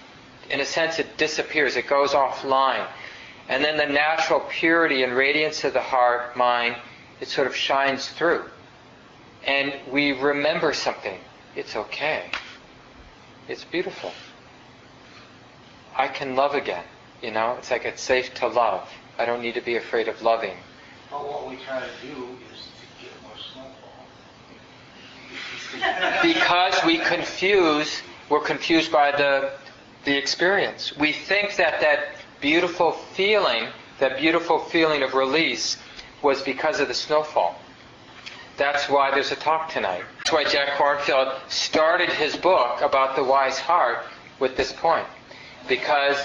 In 0.51 0.61
a 0.61 0.65
sense, 0.65 0.99
it 0.99 1.17
disappears. 1.17 1.77
It 1.77 1.87
goes 1.87 2.13
offline 2.13 2.87
and 3.51 3.65
then 3.65 3.77
the 3.77 3.87
natural 3.87 4.39
purity 4.39 5.03
and 5.03 5.13
radiance 5.13 5.65
of 5.65 5.73
the 5.73 5.81
heart, 5.81 6.37
mind, 6.37 6.77
it 7.21 7.27
sort 7.27 7.49
of 7.49 7.57
shines 7.57 8.09
through. 8.09 8.45
And 9.47 9.75
we 9.91 10.13
remember 10.13 10.73
something. 10.73 11.19
It's 11.57 11.77
okay. 11.77 12.31
It's 13.49 13.65
beautiful. 13.65 14.13
I 15.97 16.09
can 16.09 16.37
love 16.37 16.55
again. 16.55 16.85
You 17.23 17.33
know, 17.33 17.57
it's 17.59 17.71
like 17.71 17.85
it's 17.85 18.03
safe 18.03 18.33
to 18.35 18.47
love. 18.47 18.89
I 19.19 19.27
don't 19.27 19.43
need 19.43 19.55
to 19.55 19.61
be 19.61 19.77
afraid 19.77 20.09
of 20.09 20.23
loving. 20.23 20.57
But 21.11 21.27
what 21.27 21.49
we 21.49 21.57
try 21.57 21.81
to 21.81 22.07
do 22.07 22.39
is 22.53 22.61
to 22.63 22.87
get 23.03 23.13
more 23.23 23.33
snowfall. 23.53 24.07
because 26.23 26.85
we 26.85 26.99
confuse, 26.99 28.01
we're 28.29 28.41
confused 28.41 28.93
by 28.93 29.11
the 29.11 29.53
the 30.05 30.17
experience. 30.17 30.97
We 30.97 31.13
think 31.13 31.57
that 31.57 31.81
that 31.81 32.15
beautiful 32.41 32.93
feeling, 32.93 33.69
that 33.99 34.19
beautiful 34.19 34.59
feeling 34.59 35.03
of 35.03 35.15
release, 35.15 35.77
was 36.23 36.41
because 36.43 36.81
of 36.81 36.89
the 36.89 36.95
snowfall. 36.95 37.61
That's 38.61 38.91
why 38.91 39.11
there's 39.11 39.33
a 39.33 39.37
talk 39.37 39.71
tonight. 39.71 40.03
That's 40.19 40.33
why 40.33 40.45
Jack 40.45 40.77
Kornfield 40.77 41.35
started 41.49 42.11
his 42.11 42.37
book 42.37 42.83
about 42.83 43.17
the 43.17 43.25
wise 43.25 43.59
heart 43.59 44.05
with 44.39 44.55
this 44.59 44.71
point. 44.71 45.07
Because 45.67 46.19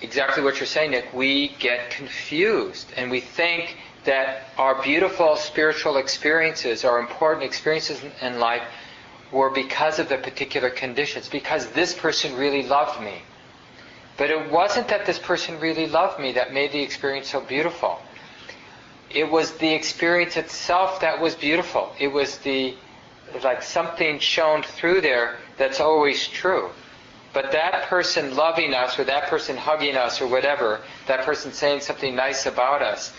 exactly 0.00 0.42
what 0.42 0.58
you're 0.58 0.66
saying, 0.66 0.92
Nick, 0.92 1.12
we 1.12 1.48
get 1.58 1.90
confused 1.90 2.90
and 2.96 3.10
we 3.10 3.20
think 3.20 3.76
that 4.04 4.44
our 4.56 4.82
beautiful 4.82 5.36
spiritual 5.36 5.98
experiences, 5.98 6.86
our 6.86 6.98
important 6.98 7.44
experiences 7.44 8.00
in 8.22 8.40
life, 8.40 8.62
were 9.30 9.50
because 9.50 9.98
of 9.98 10.08
the 10.08 10.16
particular 10.16 10.70
conditions, 10.70 11.28
because 11.28 11.66
this 11.72 11.92
person 11.92 12.34
really 12.34 12.62
loved 12.62 12.98
me. 13.02 13.20
But 14.16 14.30
it 14.30 14.50
wasn't 14.50 14.88
that 14.88 15.04
this 15.04 15.18
person 15.18 15.60
really 15.60 15.86
loved 15.86 16.18
me 16.18 16.32
that 16.32 16.54
made 16.54 16.72
the 16.72 16.80
experience 16.80 17.28
so 17.28 17.42
beautiful. 17.42 18.00
It 19.10 19.30
was 19.30 19.52
the 19.52 19.72
experience 19.72 20.36
itself 20.36 21.00
that 21.00 21.20
was 21.20 21.34
beautiful. 21.34 21.92
It 21.98 22.08
was 22.08 22.38
the, 22.38 22.74
like 23.42 23.62
something 23.62 24.18
shone 24.18 24.62
through 24.62 25.00
there 25.00 25.36
that's 25.56 25.80
always 25.80 26.26
true. 26.28 26.70
But 27.32 27.52
that 27.52 27.84
person 27.84 28.34
loving 28.34 28.72
us, 28.72 28.98
or 28.98 29.04
that 29.04 29.28
person 29.28 29.56
hugging 29.56 29.96
us, 29.96 30.20
or 30.22 30.26
whatever, 30.26 30.80
that 31.06 31.24
person 31.26 31.52
saying 31.52 31.80
something 31.80 32.16
nice 32.16 32.46
about 32.46 32.82
us, 32.82 33.12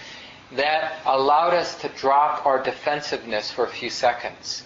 that 0.53 1.01
allowed 1.05 1.53
us 1.53 1.79
to 1.81 1.89
drop 1.89 2.45
our 2.45 2.61
defensiveness 2.61 3.51
for 3.51 3.65
a 3.65 3.69
few 3.69 3.89
seconds. 3.89 4.63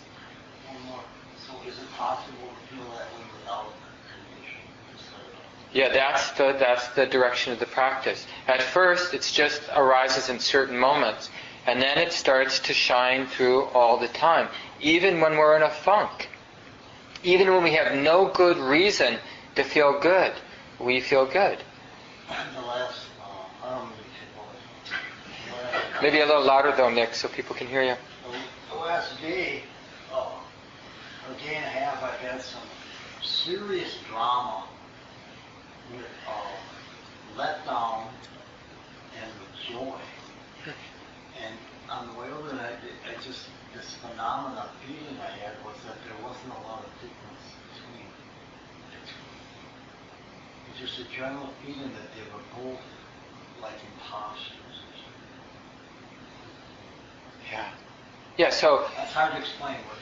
Yeah, 5.74 5.93
that's 5.93 6.32
the 6.32 6.55
that's 6.59 6.89
the 6.89 7.05
direction 7.05 7.53
of 7.53 7.59
the 7.59 7.65
practice. 7.65 8.26
At 8.47 8.61
first, 8.61 9.13
it 9.13 9.22
just 9.22 9.61
arises 9.74 10.30
in 10.30 10.39
certain 10.39 10.78
moments, 10.78 11.30
and 11.65 11.82
then 11.82 11.97
it 11.97 12.11
starts 12.11 12.59
to 12.59 12.74
shine 12.74 13.26
through 13.28 13.65
all 13.65 13.97
the 13.97 14.09
time, 14.09 14.49
even 14.82 15.22
when 15.22 15.38
we're 15.38 15.55
in 15.55 15.63
a 15.63 15.69
funk. 15.69 16.28
Even 17.24 17.53
when 17.53 17.63
we 17.63 17.74
have 17.74 17.95
no 17.95 18.28
good 18.28 18.57
reason 18.57 19.17
to 19.55 19.63
feel 19.63 19.97
good, 19.99 20.34
we 20.80 20.99
feel 20.99 21.26
good. 21.26 21.59
Maybe 26.01 26.19
a 26.19 26.26
little 26.26 26.43
louder 26.43 26.74
though, 26.76 26.89
Nick, 26.89 27.13
so 27.13 27.30
people 27.30 27.55
can 27.55 27.67
hear 27.67 27.84
you. 27.84 27.95
The 28.72 28.76
last 28.76 29.22
day, 29.22 29.61
uh, 30.11 30.32
a 31.30 31.34
day 31.45 31.55
and 31.55 31.65
a 31.65 31.69
half, 31.69 32.03
I've 32.03 32.19
had 32.19 32.41
some 32.41 32.63
serious 33.22 33.97
drama 34.09 34.63
with 35.96 36.06
uh, 36.28 37.39
letdown 37.39 38.08
and 39.20 39.32
with 39.39 39.54
joy. 39.68 40.00
And 41.42 41.56
on 41.89 42.14
the 42.14 42.20
way 42.20 42.28
over 42.30 42.50
there, 42.50 42.78
I, 42.78 43.12
I 43.12 43.14
just, 43.24 43.48
this 43.74 43.96
phenomenal 43.96 44.66
feeling 44.86 45.18
I 45.20 45.32
had 45.32 45.54
was 45.66 45.76
that 45.86 45.98
there 46.06 46.18
wasn't 46.24 46.54
a 46.54 46.62
lot 46.68 46.84
of 46.84 46.92
difference 47.02 47.46
between 47.74 48.08
the 48.92 49.00
two. 49.08 49.26
It's 50.70 50.80
just 50.80 51.00
a 51.00 51.12
general 51.12 51.50
feeling 51.66 51.92
that 51.92 52.10
they 52.16 52.24
were 52.32 52.46
both 52.56 52.82
like 53.62 53.80
imposters. 53.96 54.58
Yeah. 57.52 57.70
Yeah, 58.38 58.50
so 58.50 58.86
That's 58.96 59.12
hard 59.12 59.34
to 59.34 59.39
explain 59.39 59.76
what 59.88 59.98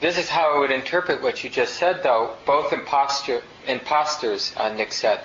this 0.00 0.18
is 0.18 0.28
how 0.28 0.54
I 0.54 0.58
would 0.58 0.70
interpret 0.70 1.22
what 1.22 1.42
you 1.42 1.48
just 1.48 1.76
said, 1.76 2.02
though. 2.02 2.36
Both 2.44 2.72
imposture, 2.72 3.42
imposters, 3.68 4.52
uh, 4.56 4.72
Nick 4.72 4.92
said. 4.92 5.20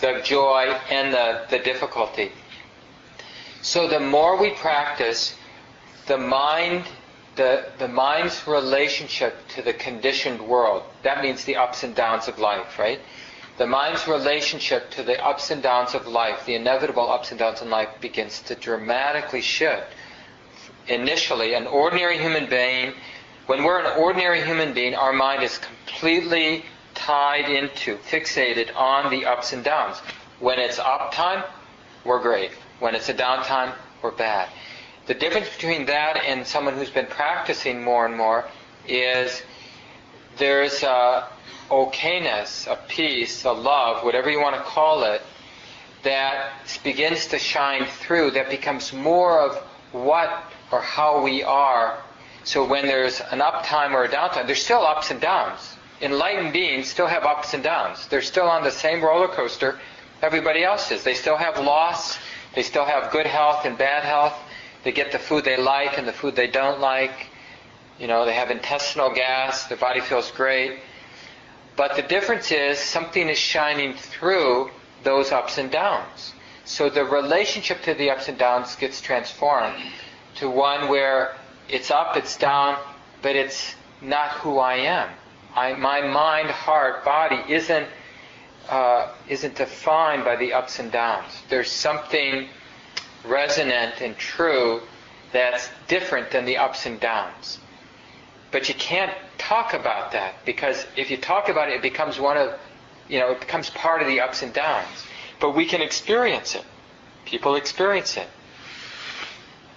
The 0.00 0.20
joy 0.24 0.74
and 0.90 1.12
the, 1.12 1.44
the 1.50 1.58
difficulty. 1.58 2.32
So 3.62 3.86
the 3.86 4.00
more 4.00 4.40
we 4.40 4.50
practice, 4.52 5.34
the 6.06 6.16
mind, 6.16 6.84
the, 7.36 7.66
the 7.78 7.88
mind's 7.88 8.46
relationship 8.46 9.36
to 9.48 9.62
the 9.62 9.74
conditioned 9.74 10.40
world, 10.40 10.84
that 11.02 11.22
means 11.22 11.44
the 11.44 11.56
ups 11.56 11.82
and 11.82 11.94
downs 11.94 12.28
of 12.28 12.38
life, 12.38 12.78
right? 12.78 13.00
The 13.58 13.66
mind's 13.66 14.08
relationship 14.08 14.90
to 14.92 15.02
the 15.02 15.22
ups 15.22 15.50
and 15.50 15.62
downs 15.62 15.94
of 15.94 16.06
life, 16.06 16.46
the 16.46 16.54
inevitable 16.54 17.10
ups 17.10 17.30
and 17.30 17.38
downs 17.38 17.60
in 17.60 17.68
life, 17.68 17.90
begins 18.00 18.40
to 18.42 18.54
dramatically 18.54 19.42
shift. 19.42 19.92
Initially, 20.88 21.52
an 21.52 21.66
ordinary 21.66 22.16
human 22.16 22.48
being, 22.48 22.94
when 23.46 23.62
we're 23.62 23.80
an 23.80 23.98
ordinary 23.98 24.42
human 24.42 24.72
being, 24.72 24.94
our 24.94 25.12
mind 25.12 25.42
is 25.42 25.58
completely 25.58 26.64
tied 27.00 27.48
into, 27.48 27.96
fixated 27.96 28.74
on 28.76 29.10
the 29.10 29.24
ups 29.24 29.52
and 29.52 29.64
downs. 29.64 29.98
When 30.38 30.58
it's 30.58 30.78
up 30.78 31.12
time, 31.12 31.44
we're 32.04 32.20
great. 32.20 32.52
When 32.78 32.94
it's 32.94 33.08
a 33.08 33.14
downtime, 33.14 33.74
we're 34.02 34.10
bad. 34.10 34.48
The 35.06 35.14
difference 35.14 35.48
between 35.54 35.86
that 35.86 36.18
and 36.18 36.46
someone 36.46 36.74
who's 36.74 36.90
been 36.90 37.06
practicing 37.06 37.82
more 37.82 38.06
and 38.06 38.16
more 38.16 38.44
is 38.86 39.42
there's 40.36 40.82
a 40.82 41.26
okayness, 41.70 42.70
a 42.70 42.76
peace, 42.88 43.44
a 43.44 43.52
love, 43.52 44.04
whatever 44.04 44.30
you 44.30 44.40
want 44.40 44.56
to 44.56 44.62
call 44.62 45.04
it, 45.04 45.22
that 46.02 46.52
begins 46.82 47.26
to 47.28 47.38
shine 47.38 47.86
through, 47.86 48.32
that 48.32 48.50
becomes 48.50 48.92
more 48.92 49.40
of 49.40 49.56
what 49.92 50.44
or 50.70 50.80
how 50.80 51.22
we 51.22 51.42
are. 51.42 51.98
So 52.44 52.66
when 52.66 52.86
there's 52.86 53.20
an 53.20 53.40
uptime 53.40 53.92
or 53.92 54.04
a 54.04 54.08
downtime, 54.08 54.46
there's 54.46 54.62
still 54.62 54.80
ups 54.82 55.10
and 55.10 55.20
downs. 55.20 55.76
Enlightened 56.02 56.52
beings 56.52 56.88
still 56.88 57.06
have 57.06 57.24
ups 57.24 57.54
and 57.54 57.62
downs. 57.62 58.06
They're 58.08 58.22
still 58.22 58.48
on 58.48 58.62
the 58.62 58.70
same 58.70 59.02
roller 59.02 59.28
coaster 59.28 59.78
everybody 60.22 60.64
else 60.64 60.90
is. 60.90 61.04
They 61.04 61.14
still 61.14 61.36
have 61.36 61.58
loss. 61.58 62.18
They 62.54 62.62
still 62.62 62.84
have 62.84 63.12
good 63.12 63.26
health 63.26 63.64
and 63.64 63.76
bad 63.76 64.04
health. 64.04 64.34
They 64.84 64.92
get 64.92 65.12
the 65.12 65.18
food 65.18 65.44
they 65.44 65.56
like 65.56 65.98
and 65.98 66.06
the 66.06 66.12
food 66.12 66.36
they 66.36 66.46
don't 66.46 66.80
like. 66.80 67.28
You 67.98 68.06
know, 68.06 68.24
they 68.24 68.34
have 68.34 68.50
intestinal 68.50 69.10
gas. 69.10 69.66
Their 69.66 69.76
body 69.76 70.00
feels 70.00 70.30
great. 70.30 70.80
But 71.76 71.96
the 71.96 72.02
difference 72.02 72.50
is 72.50 72.78
something 72.78 73.28
is 73.28 73.38
shining 73.38 73.94
through 73.94 74.70
those 75.02 75.32
ups 75.32 75.58
and 75.58 75.70
downs. 75.70 76.34
So 76.64 76.88
the 76.88 77.04
relationship 77.04 77.82
to 77.82 77.94
the 77.94 78.10
ups 78.10 78.28
and 78.28 78.38
downs 78.38 78.74
gets 78.76 79.00
transformed 79.00 79.76
to 80.36 80.48
one 80.48 80.88
where 80.88 81.34
it's 81.68 81.90
up, 81.90 82.16
it's 82.16 82.36
down, 82.36 82.78
but 83.22 83.36
it's 83.36 83.74
not 84.00 84.30
who 84.32 84.58
I 84.58 84.76
am. 84.76 85.08
I, 85.54 85.74
my 85.74 86.00
mind, 86.00 86.50
heart, 86.50 87.04
body 87.04 87.42
isn't 87.52 87.86
uh, 88.68 89.08
isn't 89.28 89.56
defined 89.56 90.24
by 90.24 90.36
the 90.36 90.52
ups 90.52 90.78
and 90.78 90.92
downs. 90.92 91.42
There's 91.48 91.70
something 91.70 92.48
resonant 93.24 94.00
and 94.00 94.16
true 94.16 94.82
that's 95.32 95.68
different 95.88 96.30
than 96.30 96.44
the 96.44 96.56
ups 96.56 96.86
and 96.86 97.00
downs. 97.00 97.58
But 98.52 98.68
you 98.68 98.74
can't 98.74 99.12
talk 99.38 99.74
about 99.74 100.12
that 100.12 100.44
because 100.44 100.86
if 100.96 101.10
you 101.10 101.16
talk 101.16 101.48
about 101.48 101.68
it, 101.68 101.76
it 101.76 101.82
becomes 101.82 102.18
one 102.18 102.36
of, 102.36 102.58
you 103.08 103.18
know, 103.18 103.32
it 103.32 103.40
becomes 103.40 103.70
part 103.70 104.02
of 104.02 104.08
the 104.08 104.20
ups 104.20 104.42
and 104.42 104.52
downs. 104.52 105.04
But 105.40 105.54
we 105.54 105.66
can 105.66 105.82
experience 105.82 106.54
it. 106.54 106.64
People 107.24 107.54
experience 107.56 108.16
it. 108.16 108.28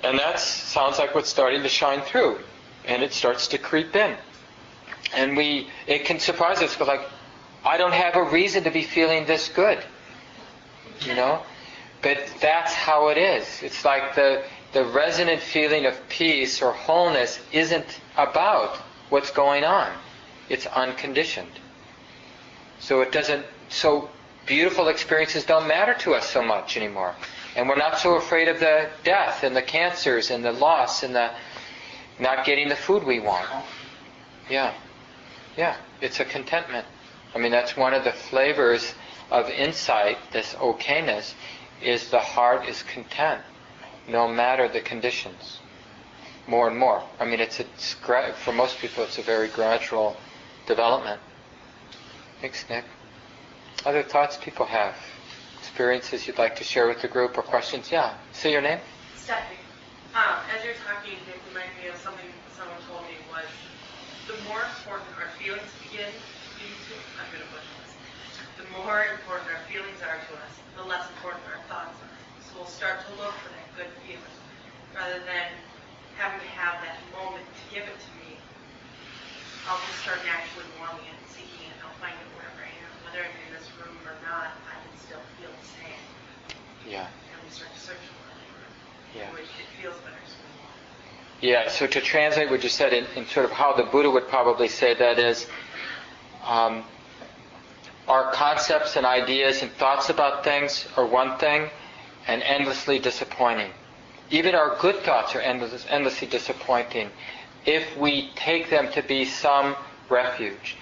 And 0.04 0.20
that 0.20 0.40
sounds 0.40 1.00
like 1.00 1.16
what's 1.16 1.30
starting 1.30 1.64
to 1.64 1.70
shine 1.70 2.02
through. 2.02 2.40
And 2.86 3.02
it 3.02 3.14
starts 3.14 3.48
to 3.50 3.58
creep 3.58 3.96
in. 3.96 4.18
And 5.16 5.38
we, 5.38 5.70
it 5.88 6.06
can 6.06 6.20
surprise 6.20 6.62
us, 6.62 6.76
but 6.76 6.88
like, 6.88 7.02
I 7.64 7.78
don't 7.78 7.94
have 7.94 8.16
a 8.16 8.24
reason 8.24 8.64
to 8.64 8.72
be 8.72 8.84
feeling 8.84 9.26
this 9.26 9.50
good. 9.50 9.80
You 11.02 11.16
know? 11.16 11.42
But 12.02 12.20
that's 12.42 12.74
how 12.74 13.10
it 13.10 13.18
is. 13.18 13.62
It's 13.64 13.86
like 13.86 14.16
the, 14.16 14.44
the 14.74 14.86
resonant 14.86 15.42
feeling 15.42 15.86
of 15.86 15.98
peace 16.10 16.62
or 16.62 16.74
wholeness 16.74 17.40
isn't 17.52 18.00
about 18.18 18.76
what's 19.10 19.32
going 19.32 19.64
on. 19.64 19.92
It's 20.50 20.66
unconditioned. 20.66 21.52
So 22.80 23.02
it 23.02 23.12
doesn't, 23.12 23.46
so 23.70 24.10
beautiful 24.46 24.90
experiences 24.90 25.46
don't 25.46 25.68
matter 25.68 25.94
to 26.00 26.14
us 26.16 26.30
so 26.30 26.44
much 26.44 26.76
anymore. 26.76 27.16
And 27.56 27.70
we're 27.70 27.78
not 27.78 28.00
so 28.00 28.16
afraid 28.16 28.48
of 28.48 28.60
the 28.60 28.90
death 29.04 29.44
and 29.44 29.56
the 29.56 29.62
cancers 29.62 30.32
and 30.32 30.44
the 30.44 30.52
loss 30.52 31.04
and 31.04 31.16
the 31.16 31.32
not 32.20 32.46
getting 32.46 32.70
the 32.70 32.76
food 32.76 33.04
we 33.04 33.20
want. 33.20 33.48
Yeah. 34.50 34.74
Yeah. 35.58 35.76
It's 36.02 36.20
a 36.20 36.26
contentment. 36.26 36.86
I 37.36 37.40
mean, 37.40 37.52
that's 37.52 37.76
one 37.76 37.94
of 37.94 38.04
the 38.04 38.12
flavors 38.12 38.94
of 39.32 39.50
insight, 39.50 40.18
this 40.32 40.54
okayness, 40.56 41.34
is 41.82 42.10
the 42.10 42.20
heart 42.20 42.68
is 42.68 42.84
content, 42.84 43.42
no 44.08 44.28
matter 44.28 44.68
the 44.68 44.82
conditions. 44.82 45.60
More 46.48 46.68
and 46.68 46.78
more. 46.78 47.04
I 47.20 47.26
mean, 47.26 47.40
it's, 47.40 47.60
it's 47.60 47.96
gra- 47.96 48.34
for 48.34 48.52
most 48.52 48.78
people, 48.80 49.04
it's 49.04 49.18
a 49.18 49.22
very 49.22 49.48
gradual 49.48 50.18
development. 50.68 51.20
Thanks, 52.42 52.66
Nick. 52.70 52.86
Other 53.86 54.04
thoughts 54.04 54.38
people 54.38 54.66
have? 54.66 54.96
Experiences 55.60 56.28
you'd 56.28 56.38
like 56.38 56.56
to 56.58 56.64
share 56.64 56.88
with 56.88 57.02
the 57.02 57.08
group 57.08 57.38
or 57.38 57.42
questions? 57.42 57.92
Yeah. 57.92 58.14
Say 58.34 58.52
your 58.52 58.62
name. 58.62 58.80
Stephanie, 59.16 59.58
um, 60.14 60.40
as 60.56 60.64
you're 60.64 60.76
talking, 60.86 61.14
it 61.14 61.40
reminded 61.48 61.72
me 61.82 61.90
of 61.90 61.96
something 61.96 62.26
someone 62.56 62.78
told 62.88 63.02
me 63.04 63.16
was 63.32 63.48
the 64.34 64.50
more 64.50 64.66
important 64.66 65.14
our 65.22 65.30
feelings 65.38 65.70
begin 65.86 66.10
to 66.10 66.50
be 66.58 66.66
to 66.66 66.94
I'm 67.22 67.30
going 67.30 67.46
to 67.46 67.52
push 67.54 67.70
this. 67.86 67.94
The 68.58 68.68
more 68.82 69.06
important 69.14 69.46
our 69.54 69.62
feelings 69.70 70.02
are 70.02 70.18
to 70.18 70.34
us, 70.42 70.54
the 70.74 70.86
less 70.90 71.06
important 71.14 71.46
our 71.54 71.62
thoughts 71.70 71.94
are. 72.02 72.14
So 72.42 72.58
we'll 72.58 72.74
start 72.74 73.06
to 73.06 73.12
look 73.22 73.34
for 73.46 73.54
that 73.54 73.68
good 73.78 73.94
feeling 74.10 74.38
rather 74.98 75.22
than 75.22 75.54
having 76.18 76.42
to 76.42 76.52
have 76.58 76.82
that 76.82 76.98
moment 77.14 77.46
to 77.46 77.64
give 77.70 77.86
it 77.86 77.94
to 77.94 78.12
me. 78.26 78.34
I'll 79.70 79.82
just 79.86 80.02
start 80.02 80.18
naturally 80.26 80.70
wanting 80.82 81.06
it, 81.06 81.14
and 81.14 81.30
seeking 81.30 81.70
it, 81.70 81.78
I'll 81.86 81.94
find 82.02 82.18
it 82.18 82.30
wherever 82.34 82.58
I 82.58 82.74
am. 82.74 82.94
Whether 83.06 83.22
I'm 83.22 83.38
in 83.48 83.54
this 83.54 83.70
room 83.78 83.96
or 84.02 84.18
not, 84.26 84.58
I 84.66 84.76
can 84.82 84.94
still 84.98 85.24
feel 85.38 85.54
the 85.54 85.68
same. 85.78 86.04
Yeah. 86.90 87.06
And 87.06 87.38
we 87.46 87.50
start 87.54 87.70
to 87.70 87.82
search 87.82 88.02
for 88.02 88.26
it. 88.34 88.34
Yeah. 89.14 89.30
Which 89.30 89.46
it 89.62 89.70
feels 89.78 89.96
better. 90.02 90.20
So 90.26 90.43
Yeah, 91.44 91.68
so 91.68 91.88
to 91.88 92.00
translate 92.00 92.50
what 92.50 92.64
you 92.64 92.70
said 92.70 92.94
in, 92.94 93.06
in 93.18 93.26
sort 93.26 93.46
of 93.46 93.52
how 93.52 93.74
the 93.74 93.84
Buddha 93.84 94.10
would 94.10 94.30
probably 94.30 94.70
say 94.70 94.94
that 94.94 95.20
is, 95.20 95.46
um, 96.48 96.86
our 98.08 98.32
concepts 98.32 98.96
and 98.96 99.06
ideas 99.06 99.62
and 99.62 99.70
thoughts 99.74 100.08
about 100.08 100.46
things 100.46 100.88
are 100.96 101.06
one 101.06 101.38
thing 101.40 101.70
and 102.28 102.42
endlessly 102.44 102.98
disappointing. 102.98 103.72
Even 104.32 104.56
our 104.56 104.78
good 104.80 104.96
thoughts 105.04 105.36
are 105.36 105.42
endless, 105.42 105.86
endlessly 105.90 106.30
disappointing 106.30 107.10
if 107.66 107.98
we 107.98 108.30
take 108.36 108.70
them 108.70 108.90
to 108.94 109.02
be 109.02 109.26
some 109.26 109.76
refuge. 110.08 110.78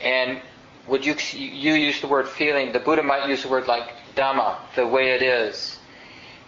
And 0.00 0.40
would 0.88 1.04
you, 1.04 1.14
you 1.34 1.74
use 1.74 2.00
the 2.00 2.08
word 2.08 2.26
feeling, 2.26 2.72
the 2.72 2.80
Buddha 2.80 3.02
might 3.02 3.28
use 3.28 3.42
the 3.42 3.50
word 3.50 3.66
like 3.66 3.92
Dhamma, 4.16 4.56
the 4.76 4.86
way 4.86 5.10
it 5.10 5.20
is. 5.20 5.78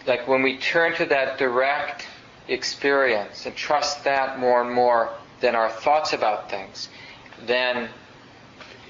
Like 0.06 0.26
when 0.26 0.42
we 0.42 0.56
turn 0.56 0.94
to 0.94 1.04
that 1.04 1.36
direct 1.36 2.06
experience 2.48 3.46
and 3.46 3.54
trust 3.54 4.04
that 4.04 4.38
more 4.38 4.62
and 4.62 4.72
more 4.72 5.10
than 5.40 5.54
our 5.54 5.70
thoughts 5.70 6.12
about 6.12 6.50
things, 6.50 6.88
then 7.46 7.88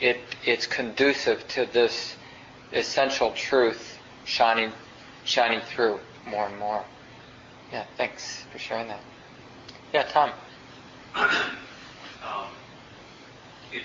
it, 0.00 0.18
it's 0.44 0.66
conducive 0.66 1.46
to 1.48 1.66
this 1.66 2.16
essential 2.72 3.32
truth 3.32 3.98
shining, 4.24 4.72
shining 5.24 5.60
through 5.60 5.98
more 6.26 6.46
and 6.46 6.58
more. 6.58 6.84
Yeah, 7.72 7.84
thanks 7.96 8.44
for 8.52 8.58
sharing 8.58 8.88
that. 8.88 9.00
Yeah, 9.92 10.04
Tom. 10.04 10.30
um, 11.14 11.28
it, 13.72 13.82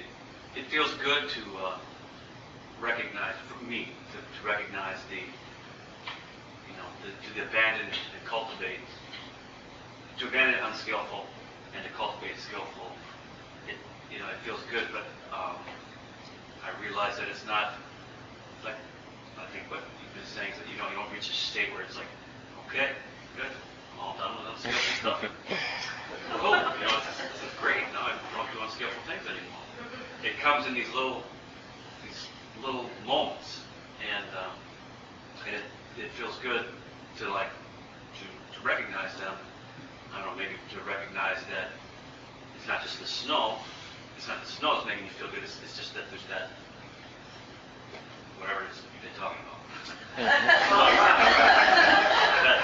it 0.55 0.65
feels 0.69 0.93
good 0.95 1.29
to 1.29 1.41
uh, 1.57 1.77
recognize, 2.81 3.35
for 3.47 3.63
me, 3.65 3.89
to, 4.11 4.17
to 4.17 4.47
recognize 4.47 4.97
the, 5.09 5.17
you 5.17 6.75
know, 6.77 6.87
the, 7.03 7.41
to 7.41 7.47
abandon 7.47 7.87
and 7.87 8.25
cultivate, 8.25 8.79
to 10.19 10.27
abandon 10.27 10.59
unskillful 10.65 11.25
and 11.75 11.85
to 11.85 11.91
cultivate 11.93 12.37
skillful. 12.41 12.89
It, 13.69 13.77
you 14.11 14.17
know, 14.17 14.25
it 14.33 14.41
feels 14.41 14.61
good, 14.71 14.89
but 14.89 15.05
um, 15.29 15.61
I 16.65 16.73
realize 16.81 17.17
that 17.17 17.27
it's 17.29 17.45
not 17.45 17.77
like 18.65 18.75
I 19.37 19.45
think 19.53 19.69
what 19.69 19.85
you've 20.01 20.15
been 20.17 20.25
saying 20.25 20.51
is 20.53 20.57
that 20.57 20.65
you 20.65 20.77
know 20.81 20.89
you 20.89 20.97
don't 20.97 21.11
reach 21.13 21.29
a 21.29 21.37
state 21.37 21.69
where 21.71 21.85
it's 21.85 21.95
like, 21.95 22.09
okay, 22.65 22.97
good, 23.37 23.51
I'm 23.93 23.99
all 24.01 24.17
done 24.17 24.33
with 24.41 24.57
unskillful 24.57 24.93
stuff. 25.05 25.19
cool, 26.41 26.57
you 26.57 26.85
know, 26.89 26.97
this, 27.05 27.17
this 27.21 27.43
is 27.45 27.53
great. 27.61 27.85
Now 27.93 28.09
I 28.09 28.17
don't 28.33 28.49
do 28.49 28.57
unskillful 28.65 29.03
things 29.05 29.21
anymore. 29.29 29.65
It 30.25 30.41
comes 30.41 30.65
in 30.65 30.73
these 30.73 30.89
little 30.97 31.21
these 32.01 32.25
little 32.65 32.89
moments, 33.05 33.61
and 34.01 34.25
um, 34.33 34.57
and 35.45 35.61
it, 35.61 35.65
it 36.01 36.09
feels 36.17 36.33
good 36.41 36.65
to 37.21 37.29
like 37.29 37.53
to, 38.17 38.25
to 38.57 38.59
recognize 38.65 39.13
them. 39.21 39.37
I 40.13 40.21
don't 40.23 40.31
know, 40.31 40.35
maybe 40.37 40.55
to 40.73 40.77
recognize 40.87 41.37
that 41.51 41.71
it's 42.57 42.67
not 42.67 42.81
just 42.81 42.99
the 42.99 43.07
snow. 43.07 43.57
It's 44.17 44.27
not 44.27 44.41
the 44.43 44.49
snow 44.49 44.75
that's 44.75 44.85
making 44.87 45.05
you 45.05 45.11
feel 45.11 45.29
good. 45.29 45.43
It's, 45.43 45.59
it's 45.63 45.77
just 45.77 45.93
that 45.93 46.09
there's 46.09 46.25
that 46.29 46.49
whatever 48.39 48.61
it 48.65 48.71
is 48.71 48.77
you've 48.81 49.03
been 49.03 49.17
talking 49.19 49.41
about. 49.45 49.55
that 52.45 52.59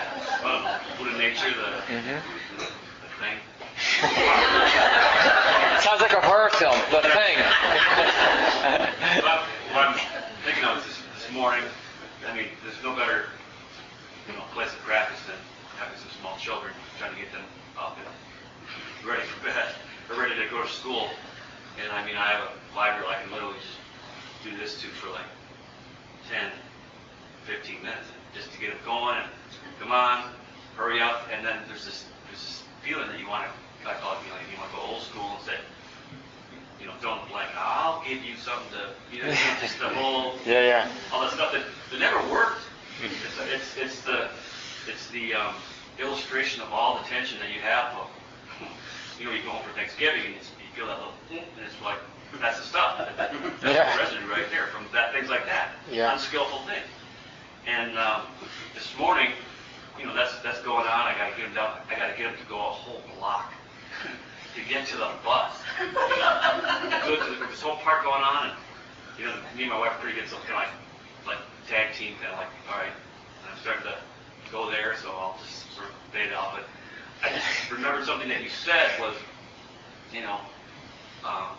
Buddha 0.98 1.18
nature, 1.18 1.50
the, 1.54 1.94
Mhm. 1.94 2.22
the, 2.58 2.66
the 2.66 3.10
thing. 3.22 3.38
Sounds 5.82 6.02
like 6.02 6.14
a 6.14 6.22
horror 6.22 6.50
film, 6.52 6.78
The 6.92 7.02
Thing. 7.02 7.38
But 9.22 9.40
what 9.74 9.88
I'm 9.88 9.98
thinking 10.46 10.64
of 10.64 10.78
is 10.80 10.86
this, 10.86 10.98
this 11.16 11.32
morning, 11.32 11.64
I 12.30 12.36
mean, 12.36 12.48
there's 12.64 12.82
no 12.84 12.96
better, 12.96 13.26
you 14.28 14.34
know, 14.34 14.44
place 14.54 14.70
of 14.74 14.80
practice 14.80 15.20
than 15.28 15.36
having 15.80 15.98
some 16.00 16.10
small 16.22 16.38
children, 16.38 16.74
trying 17.00 17.14
to 17.16 17.20
get 17.20 17.32
them 17.32 17.44
up 17.78 17.98
and 17.98 18.08
ready 19.08 19.24
for 19.24 19.44
bed, 19.46 19.76
or 20.10 20.20
ready 20.22 20.36
to 20.36 20.48
go 20.50 20.62
to 20.64 20.70
school. 20.70 21.10
And 21.82 21.92
I 21.92 22.06
mean, 22.06 22.16
I 22.16 22.28
have 22.38 22.50
a 22.50 22.76
library 22.76 23.08
I 23.10 23.22
can 23.24 23.32
literally 23.32 23.58
just 23.60 23.78
do 24.44 24.56
this 24.58 24.80
to 24.82 24.88
for 24.88 25.10
like 25.12 25.28
10, 26.30 26.52
15 27.46 27.82
minutes, 27.82 28.08
just 28.36 28.52
to 28.54 28.60
get 28.60 28.70
them 28.72 28.80
going. 28.86 29.18
And 29.18 29.30
come 29.80 29.92
on, 29.92 30.32
hurry 30.78 31.02
up. 31.02 31.28
And 31.34 31.46
then 31.46 31.58
there's 31.68 31.86
this, 31.86 32.06
there's 32.28 32.40
this 32.40 32.64
feeling 32.84 33.08
that 33.08 33.20
you 33.20 33.28
want 33.28 33.46
to, 33.46 33.90
I 33.90 33.94
call 34.00 34.14
it 34.14 34.20
feeling, 34.24 34.42
you 34.52 34.58
want 34.60 34.72
to 34.72 34.78
go 34.78 34.84
old 34.84 35.02
school 35.04 35.36
and 35.36 35.44
say, 35.44 35.58
you 36.80 36.88
know, 36.88 36.94
don't 37.02 37.32
like, 37.32 37.48
I'll 37.58 38.04
give 38.08 38.24
you 38.24 38.36
something 38.36 38.72
to, 38.78 38.92
you 39.16 39.24
know, 39.24 39.30
just 39.62 39.80
the 39.80 39.90
whole, 39.90 40.36
Yeah, 40.46 40.62
yeah. 40.88 40.92
all 41.12 41.22
that 41.22 41.32
stuff 41.32 41.52
that, 41.54 41.64
that 41.92 42.00
never 42.00 42.20
worked. 42.32 42.62
It's, 43.04 43.36
it's, 43.52 43.78
it's 43.78 44.02
the, 44.02 44.30
it's 44.88 45.10
the 45.10 45.34
um, 45.34 45.56
illustration 46.00 46.62
of 46.62 46.72
all 46.72 46.98
the 46.98 47.04
tension 47.10 47.38
that 47.40 47.50
you 47.54 47.62
have. 47.62 47.94
Of, 47.98 48.08
you 49.20 49.26
know, 49.26 49.32
you 49.32 49.44
go 49.44 49.50
home 49.50 49.64
for 49.64 49.74
Thanksgiving 49.76 50.22
and 50.26 50.36
it's, 50.36 50.52
you 50.60 50.70
feel 50.76 50.88
that 50.88 50.98
little, 50.98 51.14
and 51.32 51.66
it's 51.66 51.80
like, 51.84 51.98
that's 52.42 52.58
the 52.58 52.66
stuff. 52.66 52.98
That's 53.18 53.34
Yeah. 53.62 53.94
the 53.94 54.02
residue 54.02 54.26
right 54.28 54.50
there 54.50 54.66
from 54.74 54.88
that, 54.92 55.14
things 55.14 55.30
like 55.30 55.46
that. 55.46 55.70
Yeah. 55.92 56.14
Unskillful 56.14 56.66
things. 56.66 56.90
And 57.68 57.96
um, 57.98 58.26
this 58.74 58.90
morning, 58.98 59.30
you 60.00 60.06
know, 60.08 60.16
that's 60.16 60.34
that's 60.42 60.60
going 60.66 60.88
on. 60.90 61.06
I 61.06 61.14
got 61.16 61.30
to 61.30 61.38
get 61.38 61.46
him 61.48 61.54
down. 61.54 61.78
I 61.88 61.94
got 61.96 62.10
to 62.10 62.18
get 62.18 62.34
him 62.34 62.36
to 62.42 62.46
go 62.50 62.58
a 62.58 62.74
whole 62.74 63.02
block 63.20 63.54
to 64.58 64.62
get 64.68 64.88
to 64.88 64.98
the 64.98 65.12
bus. 65.24 65.62
You 65.80 65.94
know, 65.94 67.02
good. 67.06 67.22
There's 67.22 67.50
this 67.54 67.62
whole 67.62 67.78
part 67.86 68.04
going 68.04 68.24
on, 68.26 68.50
and 68.50 68.58
you 69.20 69.26
know, 69.30 69.36
me 69.56 69.64
and 69.70 69.72
my 69.72 69.78
wife 69.80 69.92
are 69.94 70.02
pretty 70.02 70.20
good, 70.20 70.28
so 70.28 70.38
kind 70.50 70.58
of 70.58 70.66
like 70.66 71.38
like 71.38 71.42
tag 71.70 71.94
team, 71.94 72.16
kind 72.20 72.34
of 72.34 72.40
like, 72.40 72.52
all 72.74 72.82
right. 72.82 72.92
I'm 73.46 73.56
starting 73.62 73.84
to 73.94 73.96
go 74.54 74.70
there, 74.70 74.96
so 75.02 75.10
I'll 75.10 75.36
just 75.44 75.74
sort 75.76 75.90
of 75.90 75.96
fade 76.14 76.32
out. 76.32 76.54
But 76.54 76.66
I 77.26 77.34
just 77.34 77.72
remembered 77.72 78.06
something 78.06 78.30
that 78.30 78.44
you 78.44 78.50
said 78.50 78.92
was, 79.02 79.16
you 80.14 80.22
know, 80.22 80.38
um, 81.26 81.58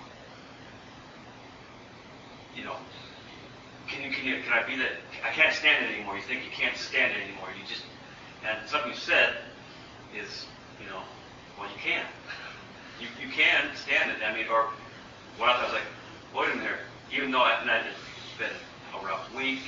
you 2.56 2.62
know, 2.62 2.76
can 3.88 4.04
you, 4.04 4.10
can 4.10 4.26
you, 4.26 4.36
can 4.42 4.52
I 4.52 4.66
be 4.66 4.76
that, 4.76 4.92
I 5.26 5.30
can't 5.30 5.52
stand 5.52 5.84
it 5.84 5.92
anymore. 5.92 6.16
You 6.16 6.22
think 6.22 6.44
you 6.44 6.52
can't 6.52 6.76
stand 6.76 7.12
it 7.12 7.18
anymore. 7.26 7.48
You 7.58 7.66
just, 7.66 7.82
and 8.46 8.56
something 8.68 8.92
you 8.92 8.96
said 8.96 9.34
is, 10.14 10.46
you 10.80 10.86
know, 10.86 11.02
well, 11.58 11.68
you 11.68 11.80
can. 11.82 12.06
You, 13.00 13.08
you 13.20 13.28
can 13.32 13.74
stand 13.74 14.12
it. 14.12 14.18
I 14.24 14.32
mean, 14.32 14.46
or 14.46 14.68
what 15.36 15.50
I 15.50 15.64
was 15.64 15.72
like, 15.72 15.82
wait 16.32 16.54
a 16.54 16.56
minute, 16.56 16.78
even 17.12 17.32
though 17.32 17.42
I, 17.42 17.60
and 17.60 17.70
I, 17.70 17.78
it's 17.78 18.38
been 18.38 18.54
a 18.94 19.04
rough 19.04 19.34
week, 19.34 19.60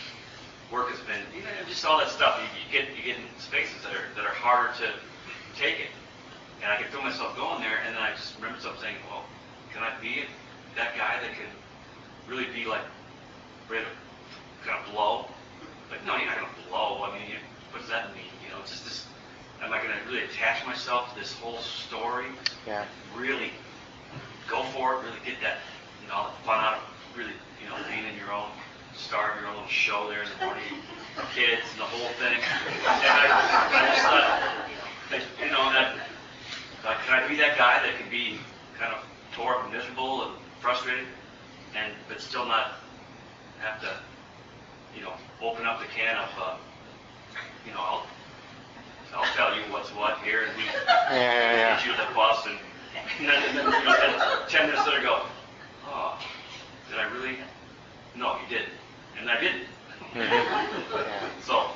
work 0.71 0.91
has 0.91 1.01
been, 1.07 1.23
you 1.35 1.43
know, 1.43 1.51
just 1.69 1.85
all 1.85 1.99
that 1.99 2.11
stuff. 2.11 2.41
You, 2.41 2.49
you 2.59 2.67
get, 2.73 2.97
you 2.97 3.03
get 3.03 3.17
in 3.17 3.27
spaces 3.39 3.77
that 3.85 3.95
are, 3.95 4.07
that 4.17 4.25
are 4.25 4.35
harder 4.35 4.75
to 4.83 4.89
take 5.55 5.81
it. 5.81 5.93
And 6.63 6.73
I 6.73 6.77
could 6.77 6.87
feel 6.89 7.03
myself 7.03 7.37
going 7.37 7.61
there, 7.61 7.79
and 7.87 7.95
then 7.95 8.03
I 8.03 8.11
just 8.17 8.35
remember 8.37 8.59
something 8.61 8.81
saying, 8.81 8.97
well, 9.09 9.25
can 9.73 9.83
I 9.83 9.93
be 10.01 10.25
that 10.75 10.97
guy 10.97 11.21
that 11.21 11.33
can 11.37 11.51
really 12.27 12.49
be 12.53 12.65
like, 12.65 12.83
ready 13.69 13.85
to 13.85 14.67
kind 14.67 14.81
of 14.81 14.93
blow? 14.93 15.29
Like, 15.91 16.05
no, 16.07 16.17
you're 16.17 16.27
not 16.27 16.41
going 16.41 16.49
to 16.49 16.69
blow. 16.69 17.05
I 17.05 17.15
mean, 17.15 17.29
you, 17.31 17.39
what 17.71 17.81
does 17.81 17.91
that 17.91 18.11
mean? 18.15 18.33
You 18.43 18.51
know, 18.51 18.61
it's 18.63 18.73
just 18.73 18.85
this, 18.85 19.07
am 19.63 19.73
I 19.73 19.79
going 19.79 19.93
to 19.93 20.01
really 20.11 20.25
attach 20.25 20.67
myself 20.67 21.13
to 21.13 21.21
this 21.21 21.33
whole 21.35 21.59
story? 21.59 22.27
Yeah. 22.67 22.85
Really 23.15 23.51
go 24.49 24.63
for 24.75 24.95
it, 24.95 25.05
really 25.05 25.23
get 25.25 25.39
that, 25.43 25.59
you 26.03 26.09
know, 26.09 26.31
fun 26.45 26.59
out 26.59 26.79
of 26.79 26.83
really, 27.17 27.35
you 27.63 27.69
know, 27.69 27.77
being 27.91 28.07
in 28.07 28.17
your 28.19 28.33
own, 28.33 28.51
star 28.97 29.33
of 29.35 29.41
your 29.41 29.51
little 29.51 29.69
show 29.69 30.09
there 30.09 30.23
in 30.23 30.29
the 30.39 30.45
morning, 30.45 30.65
kids 31.35 31.63
and 31.73 31.81
the 31.81 31.85
whole 31.85 32.09
thing. 32.19 32.37
And 32.37 33.17
I, 33.17 33.27
I 33.71 33.89
just 33.93 34.03
thought, 34.03 34.31
that, 35.11 35.23
you 35.41 35.51
know, 35.53 35.71
that, 35.73 35.97
uh, 36.85 36.95
can 37.07 37.23
I 37.23 37.29
be 37.29 37.37
that 37.37 37.57
guy 37.57 37.83
that 37.85 37.97
can 38.01 38.11
be 38.11 38.39
kind 38.79 38.93
of 38.93 39.01
tore 39.35 39.57
up 39.57 39.65
and 39.65 39.73
miserable 39.73 40.23
and 40.25 40.33
frustrated, 40.61 41.07
and 41.77 41.93
but 42.09 42.21
still 42.21 42.47
not 42.47 42.79
have 43.61 43.81
to, 43.83 43.91
you 44.97 45.03
know, 45.03 45.13
open 45.43 45.67
up 45.67 45.81
the 45.81 45.87
can 45.87 46.17
of, 46.17 46.31
uh, 46.41 46.57
you 47.67 47.73
know, 47.73 47.81
I'll, 47.81 48.07
I'll 49.15 49.35
tell 49.35 49.55
you 49.55 49.63
what's 49.73 49.91
what 49.95 50.19
here, 50.25 50.45
and 50.49 50.57
we 50.57 50.65
Yeah, 50.65 50.73
yeah, 51.11 51.53
yeah. 51.53 51.77
get 51.77 51.87
you 51.87 51.93
the 51.93 52.15
bus, 52.15 52.47
and, 52.47 52.59
and 53.21 53.29
then, 53.29 53.43
and 53.49 53.59
then 53.59 53.65
you 53.67 53.85
know, 53.85 53.97
then 54.01 54.49
ten 54.49 54.67
minutes 54.69 54.87
later, 54.87 55.03
go, 55.03 55.23
oh, 55.87 56.19
did 56.91 56.99
I 56.99 57.05
really? 57.13 57.39
No, 58.15 58.37
you 58.41 58.49
didn't, 58.49 58.73
and 59.21 59.31
I 59.31 59.41
didn't. 59.41 59.63
Mm-hmm. 60.15 61.41
So, 61.43 61.67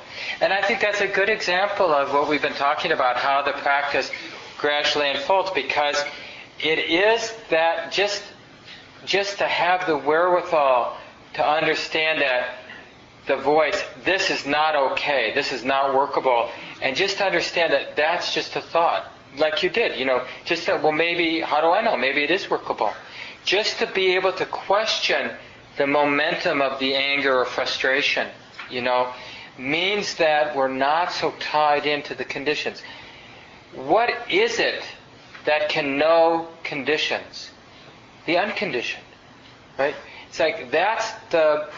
And 0.41 0.51
I 0.51 0.61
think 0.63 0.81
that's 0.81 1.01
a 1.01 1.07
good 1.07 1.29
example 1.29 1.93
of 1.93 2.11
what 2.13 2.27
we've 2.27 2.41
been 2.41 2.53
talking 2.53 2.91
about, 2.91 3.17
how 3.17 3.41
the 3.41 3.51
practice 3.51 4.09
gradually 4.57 5.09
unfolds, 5.09 5.51
because 5.51 6.03
it 6.59 6.79
is 6.79 7.33
that 7.49 7.91
just 7.91 8.23
just 9.05 9.39
to 9.39 9.47
have 9.47 9.87
the 9.87 9.97
wherewithal 9.97 10.95
to 11.33 11.47
understand 11.47 12.21
that 12.21 12.55
the 13.27 13.37
voice, 13.37 13.83
this 14.03 14.29
is 14.29 14.45
not 14.45 14.75
okay, 14.75 15.31
this 15.33 15.51
is 15.51 15.63
not 15.63 15.95
workable, 15.95 16.49
and 16.81 16.95
just 16.95 17.17
to 17.17 17.25
understand 17.25 17.71
that 17.73 17.95
that's 17.95 18.33
just 18.33 18.55
a 18.55 18.61
thought, 18.61 19.11
like 19.37 19.63
you 19.63 19.69
did, 19.69 19.97
you 19.97 20.05
know, 20.05 20.23
just 20.45 20.65
that, 20.65 20.81
well, 20.83 20.91
maybe, 20.91 21.39
how 21.39 21.61
do 21.61 21.67
I 21.67 21.81
know? 21.81 21.95
Maybe 21.95 22.23
it 22.23 22.31
is 22.31 22.49
workable. 22.49 22.91
Just 23.45 23.79
to 23.79 23.87
be 23.87 24.15
able 24.15 24.33
to 24.33 24.45
question 24.45 25.31
the 25.77 25.87
momentum 25.87 26.61
of 26.61 26.79
the 26.79 26.95
anger 26.95 27.39
or 27.39 27.45
frustration, 27.45 28.27
you 28.69 28.81
know, 28.81 29.13
means 29.57 30.15
that 30.15 30.55
we're 30.55 30.67
not 30.67 31.11
so 31.11 31.31
tied 31.39 31.85
into 31.85 32.15
the 32.15 32.25
conditions. 32.25 32.81
What 33.73 34.11
is 34.29 34.59
it 34.59 34.83
that 35.45 35.69
can 35.69 35.97
know 35.97 36.47
conditions? 36.63 37.51
The 38.25 38.37
unconditioned, 38.37 39.03
right? 39.77 39.95
It's 40.29 40.39
like 40.39 40.71
that's 40.71 41.11
the 41.31 41.69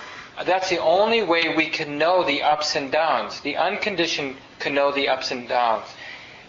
that's 0.45 0.69
the 0.69 0.79
only 0.79 1.21
way 1.21 1.55
we 1.55 1.67
can 1.67 1.97
know 1.99 2.23
the 2.23 2.41
ups 2.41 2.75
and 2.75 2.91
downs. 2.91 3.39
The 3.41 3.55
unconditioned 3.57 4.35
can 4.59 4.73
know 4.73 4.91
the 4.91 5.09
ups 5.09 5.31
and 5.31 5.47
downs. 5.47 5.85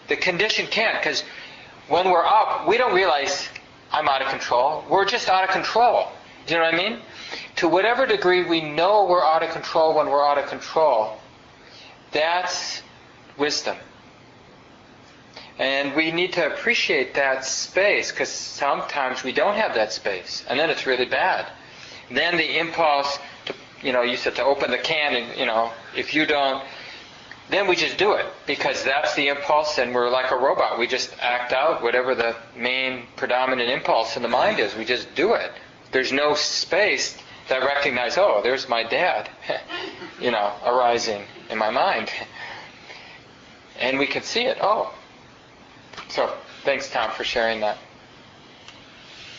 The 0.07 0.15
conditioned 0.15 0.71
can't 0.71 0.99
because 0.99 1.23
when 1.87 2.09
we're 2.09 2.25
up, 2.25 2.67
we 2.67 2.77
don't 2.77 2.95
realize 2.95 3.47
I'm 3.91 4.07
out 4.09 4.21
of 4.21 4.29
control. 4.29 4.83
We're 4.89 5.05
just 5.05 5.29
out 5.29 5.43
of 5.43 5.51
control. 5.51 6.11
Do 6.47 6.53
you 6.53 6.59
know 6.59 6.65
what 6.65 6.73
I 6.73 6.77
mean? 6.77 6.99
To 7.57 7.67
whatever 7.67 8.05
degree 8.05 8.43
we 8.43 8.61
know 8.61 9.05
we're 9.05 9.23
out 9.23 9.43
of 9.43 9.51
control 9.51 9.95
when 9.95 10.09
we're 10.09 10.25
out 10.25 10.37
of 10.37 10.47
control, 10.47 11.17
that's 12.11 12.81
wisdom. 13.37 13.77
And 15.57 15.95
we 15.95 16.11
need 16.11 16.33
to 16.33 16.45
appreciate 16.45 17.13
that 17.13 17.45
space 17.45 18.11
because 18.11 18.29
sometimes 18.29 19.23
we 19.23 19.31
don't 19.31 19.55
have 19.55 19.75
that 19.75 19.93
space, 19.93 20.43
and 20.49 20.59
then 20.59 20.69
it's 20.69 20.85
really 20.85 21.05
bad. 21.05 21.47
Then 22.11 22.35
the 22.35 22.59
impulse 22.59 23.17
to, 23.45 23.53
you 23.81 23.93
know, 23.93 24.01
you 24.01 24.17
said 24.17 24.35
to 24.35 24.43
open 24.43 24.69
the 24.69 24.77
can, 24.77 25.15
and 25.15 25.39
you 25.39 25.45
know, 25.45 25.71
if 25.95 26.13
you 26.13 26.25
don't, 26.25 26.63
then 27.49 27.67
we 27.67 27.75
just 27.75 27.97
do 27.97 28.13
it 28.13 28.25
because 28.45 28.83
that's 28.83 29.15
the 29.15 29.29
impulse, 29.29 29.77
and 29.77 29.95
we're 29.95 30.09
like 30.09 30.31
a 30.31 30.35
robot. 30.35 30.77
We 30.77 30.87
just 30.87 31.15
act 31.21 31.53
out 31.53 31.81
whatever 31.81 32.15
the 32.15 32.35
main 32.57 33.03
predominant 33.15 33.69
impulse 33.69 34.17
in 34.17 34.23
the 34.23 34.27
mind 34.27 34.59
is. 34.59 34.75
We 34.75 34.83
just 34.83 35.13
do 35.15 35.35
it. 35.35 35.51
There's 35.95 36.11
no 36.11 36.33
space 36.33 37.17
that 37.47 37.63
recognize, 37.63 38.17
oh, 38.17 38.41
there's 38.43 38.67
my 38.67 38.83
dad, 38.83 39.29
you 40.19 40.29
know, 40.29 40.51
arising 40.65 41.23
in 41.49 41.57
my 41.57 41.69
mind, 41.69 42.11
and 43.79 43.97
we 43.97 44.05
can 44.05 44.21
see 44.21 44.43
it. 44.43 44.57
Oh, 44.59 44.93
so 46.09 46.35
thanks, 46.65 46.91
Tom, 46.91 47.11
for 47.11 47.23
sharing 47.23 47.61
that. 47.61 47.77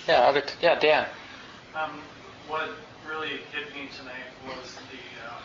Yeah, 0.09 0.21
other 0.21 0.41
t- 0.41 0.55
yeah, 0.63 0.81
Dan. 0.81 1.07
Um, 1.75 2.01
what 2.49 2.71
really 3.07 3.45
hit 3.53 3.75
me 3.75 3.91
tonight 3.95 4.25
was 4.49 4.77
the, 4.89 5.29
uh, 5.29 5.37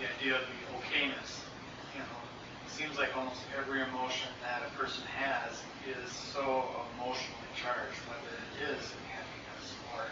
the 0.00 0.10
idea 0.18 0.34
of 0.34 0.42
the 0.50 0.58
okayness. 0.82 1.46
You 1.94 2.00
know, 2.00 2.18
it 2.66 2.72
seems 2.72 2.98
like 2.98 3.16
almost 3.16 3.38
every 3.56 3.82
emotion 3.82 4.30
that 4.42 4.66
a 4.66 4.76
person 4.76 5.04
has 5.14 5.62
is 5.86 6.10
so 6.10 6.64
emotionally 6.98 7.54
charged, 7.54 8.02
whether 8.10 8.34
it 8.34 8.74
is 8.74 8.82
happiness 9.14 9.78
or 9.94 10.10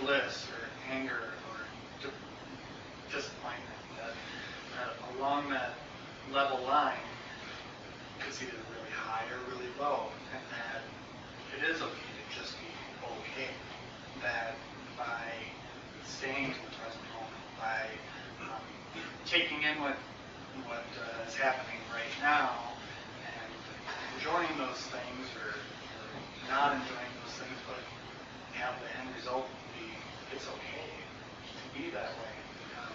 bliss 0.00 0.46
or 0.50 0.92
anger 0.92 1.32
or 1.50 2.10
disappointment. 3.10 3.78
That, 4.00 4.14
along 5.16 5.50
that 5.50 5.74
level 6.32 6.62
line, 6.64 6.98
it's 8.26 8.42
either 8.42 8.58
really 8.74 8.90
high 8.90 9.24
or 9.30 9.38
really 9.54 9.70
low, 9.78 10.10
and 10.34 10.42
that 10.50 10.82
it 11.54 11.70
is 11.70 11.82
okay 11.82 12.10
to 12.18 12.24
just 12.34 12.54
be 12.58 12.66
okay. 13.04 13.50
That 14.22 14.56
by 14.98 15.30
staying 16.04 16.50
in 16.50 16.58
the 16.58 16.74
present 16.74 17.04
moment, 17.14 17.44
by 17.60 17.86
um, 18.42 18.64
taking 19.26 19.62
in 19.62 19.80
what 19.80 19.96
what 20.66 20.86
uh, 20.98 21.28
is 21.28 21.34
happening 21.34 21.78
right 21.92 22.14
now, 22.22 22.50
and 23.22 23.52
enjoying 24.18 24.54
those 24.58 24.82
things 24.90 25.26
or, 25.38 25.54
or 25.54 26.08
not 26.50 26.72
enjoying 26.72 27.12
those 27.22 27.34
things, 27.38 27.58
but 27.66 27.78
have 28.58 28.74
the 28.82 28.90
end 29.02 29.10
result 29.18 29.46
it's 30.32 30.46
okay 30.48 30.88
to 31.44 31.64
be 31.76 31.90
that 31.90 32.12
way. 32.16 32.34
Um, 32.80 32.94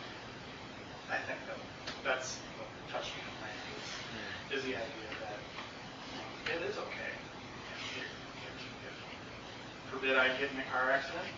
I 1.12 1.18
think 1.28 1.38
that 1.46 1.60
that's 2.02 2.40
what 2.58 2.70
touched 2.90 3.14
me 3.14 3.22
tonight 3.38 3.60
is, 3.78 4.58
is 4.58 4.62
the 4.66 4.76
idea 4.80 5.10
that 5.22 5.38
um, 6.18 6.30
it 6.50 6.62
is 6.66 6.78
okay. 6.78 7.12
If, 8.00 8.10
if, 8.48 8.56
if 8.90 8.96
forbid 9.94 10.18
I 10.18 10.34
get 10.42 10.50
in 10.50 10.58
a 10.58 10.68
car 10.74 10.90
accident, 10.90 11.30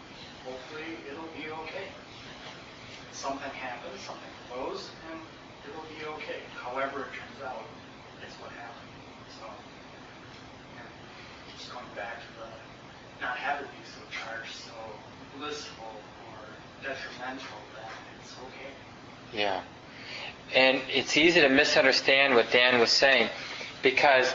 hopefully 0.46 0.96
it'll 1.10 1.34
be 1.36 1.52
okay. 1.68 1.88
Something 3.12 3.52
happens, 3.52 4.00
something 4.02 4.34
goes, 4.50 4.90
and 5.12 5.20
it'll 5.68 5.90
be 5.92 6.06
okay. 6.20 6.42
However 6.56 7.10
it 7.10 7.12
turns 7.12 7.40
out, 7.44 7.68
it's 8.24 8.36
what 8.40 8.50
happened. 8.56 8.92
So, 9.38 9.46
yeah, 10.78 10.88
just 11.58 11.74
going 11.74 11.86
back 11.96 12.24
to 12.24 12.30
the 12.40 12.50
not 13.22 13.38
have 13.38 13.62
it 13.62 13.70
be 13.70 13.86
so 13.86 14.02
charged, 14.10 14.50
so 14.66 14.74
blissful 15.38 15.86
or 15.86 16.84
detrimental, 16.84 17.58
that 17.76 17.92
it's 18.22 18.34
okay. 18.34 19.38
Yeah. 19.38 19.62
And 20.54 20.82
it's 20.90 21.16
easy 21.18 21.42
to 21.42 21.50
misunderstand 21.50 22.36
what 22.36 22.52
Dan 22.52 22.80
was 22.80 22.90
saying 22.90 23.30
because 23.82 24.34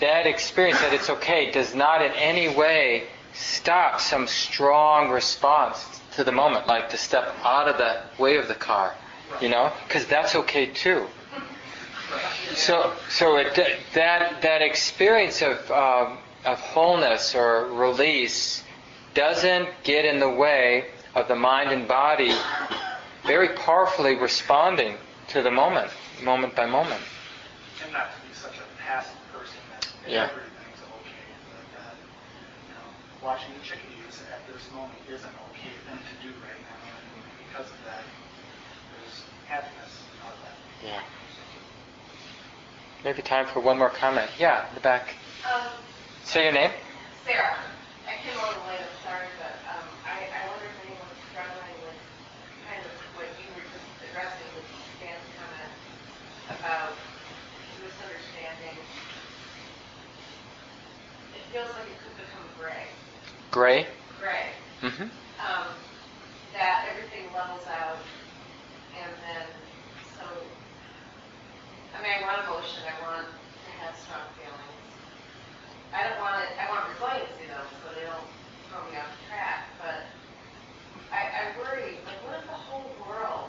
that 0.00 0.26
experience 0.26 0.80
that 0.80 0.92
it's 0.92 1.10
okay 1.10 1.50
does 1.50 1.74
not 1.74 2.02
in 2.02 2.12
any 2.12 2.48
way 2.48 3.08
stop 3.34 4.00
some 4.00 4.26
strong 4.26 5.10
response 5.10 6.00
to 6.12 6.24
the 6.24 6.32
moment, 6.32 6.66
like 6.66 6.90
to 6.90 6.96
step 6.96 7.34
out 7.44 7.68
of 7.68 7.78
the 7.78 8.00
way 8.20 8.36
of 8.36 8.48
the 8.48 8.54
car, 8.54 8.94
you 9.40 9.48
know, 9.48 9.72
because 9.86 10.06
that's 10.06 10.34
okay 10.34 10.66
too. 10.66 11.06
So, 12.54 12.92
so 13.10 13.36
it, 13.36 13.54
that 13.94 14.42
that 14.42 14.62
experience 14.62 15.42
of 15.42 15.70
um, 15.70 16.18
of 16.44 16.58
wholeness 16.58 17.34
or 17.34 17.66
release 17.66 18.64
doesn't 19.18 19.68
get 19.82 20.04
in 20.04 20.20
the 20.20 20.30
way 20.30 20.84
of 21.16 21.26
the 21.26 21.34
mind 21.34 21.72
and 21.72 21.88
body 21.88 22.32
very 23.26 23.48
powerfully 23.56 24.14
responding 24.14 24.96
to 25.26 25.42
the 25.42 25.50
moment, 25.50 25.90
moment 26.22 26.54
by 26.54 26.64
moment. 26.66 27.02
And 27.82 27.92
not 27.92 28.14
to 28.14 28.28
be 28.28 28.32
such 28.32 28.54
a 28.58 28.80
passive 28.80 29.18
person 29.32 29.58
that 29.72 29.88
Yeah. 30.06 30.22
everything's 30.22 30.78
okay. 31.02 31.18
But 31.50 31.82
that, 31.82 31.96
you 31.98 32.74
know, 32.74 33.26
watching 33.26 33.50
the 33.58 33.64
chickadees 33.66 34.22
at 34.32 34.46
this 34.46 34.62
moment 34.72 35.00
is 35.08 35.24
an 35.24 35.34
okay 35.50 35.74
thing 35.90 35.98
to 35.98 36.14
do 36.22 36.32
right 36.38 36.62
now. 36.62 36.78
And 36.86 37.48
because 37.50 37.66
of 37.66 37.84
that, 37.86 38.04
there's 38.94 39.24
happiness 39.48 39.98
out 40.24 40.32
of 40.32 40.38
that. 40.46 40.86
Yeah. 40.86 41.02
Maybe 43.02 43.22
time 43.22 43.46
for 43.46 43.58
one 43.58 43.78
more 43.78 43.90
comment. 43.90 44.30
Yeah, 44.38 44.68
in 44.68 44.74
the 44.76 44.80
back. 44.80 45.14
Um, 45.44 45.62
Say 46.22 46.44
your 46.44 46.52
name. 46.52 46.70
Sarah, 47.26 47.56
I 47.56 47.77
came 48.24 48.34
a 48.34 48.42
little 48.42 48.66
late, 48.66 48.82
I'm 48.82 48.98
sorry, 49.06 49.30
but 49.38 49.54
um, 49.70 49.86
I, 50.02 50.26
I 50.26 50.40
wonder 50.50 50.66
if 50.66 50.76
anyone's 50.82 51.22
struggling 51.30 51.78
with 51.86 51.98
kind 52.66 52.82
of 52.82 52.92
what 53.14 53.28
you 53.38 53.46
were 53.54 53.62
just 53.70 53.86
addressing 54.10 54.48
with 54.58 54.66
Dan's 54.98 55.22
comment 55.38 55.72
about 56.50 56.92
misunderstanding. 57.78 58.76
It 61.36 61.42
feels 61.54 61.70
like 61.78 61.86
it 61.86 61.98
could 62.02 62.16
become 62.18 62.46
gray, 62.58 62.90
Gray. 63.54 63.86
gray, 64.18 64.50
Mm-hmm. 64.82 65.08
um, 65.42 65.66
that 66.54 66.90
everything 66.90 67.30
levels 67.34 67.66
out, 67.70 68.02
and 68.98 69.10
then, 69.22 69.46
so, 70.18 70.26
I 71.94 72.02
mean, 72.02 72.12
I 72.18 72.22
want 72.26 72.42
emotion, 72.46 72.82
I 72.82 72.94
want 73.02 73.26
to 73.30 73.70
have 73.82 73.94
strong 73.98 74.26
feelings. 74.38 74.57
I 75.92 76.04
don't 76.04 76.20
want 76.20 76.44
it, 76.44 76.52
I 76.60 76.68
want 76.68 76.84
resiliency 76.92 77.48
though, 77.48 77.68
so 77.80 77.94
they 77.96 78.04
don't 78.04 78.28
throw 78.68 78.84
me 78.90 78.96
off 79.00 79.08
track, 79.28 79.72
but 79.80 80.04
I, 81.08 81.24
I 81.24 81.42
worry, 81.56 81.96
like, 82.04 82.20
what 82.28 82.36
if 82.36 82.44
the 82.44 82.60
whole 82.68 82.84
world 83.08 83.48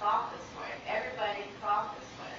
thought 0.00 0.32
this 0.32 0.46
way? 0.56 0.72
Everybody 0.88 1.44
thought 1.60 1.92
this 2.00 2.08
way? 2.16 2.38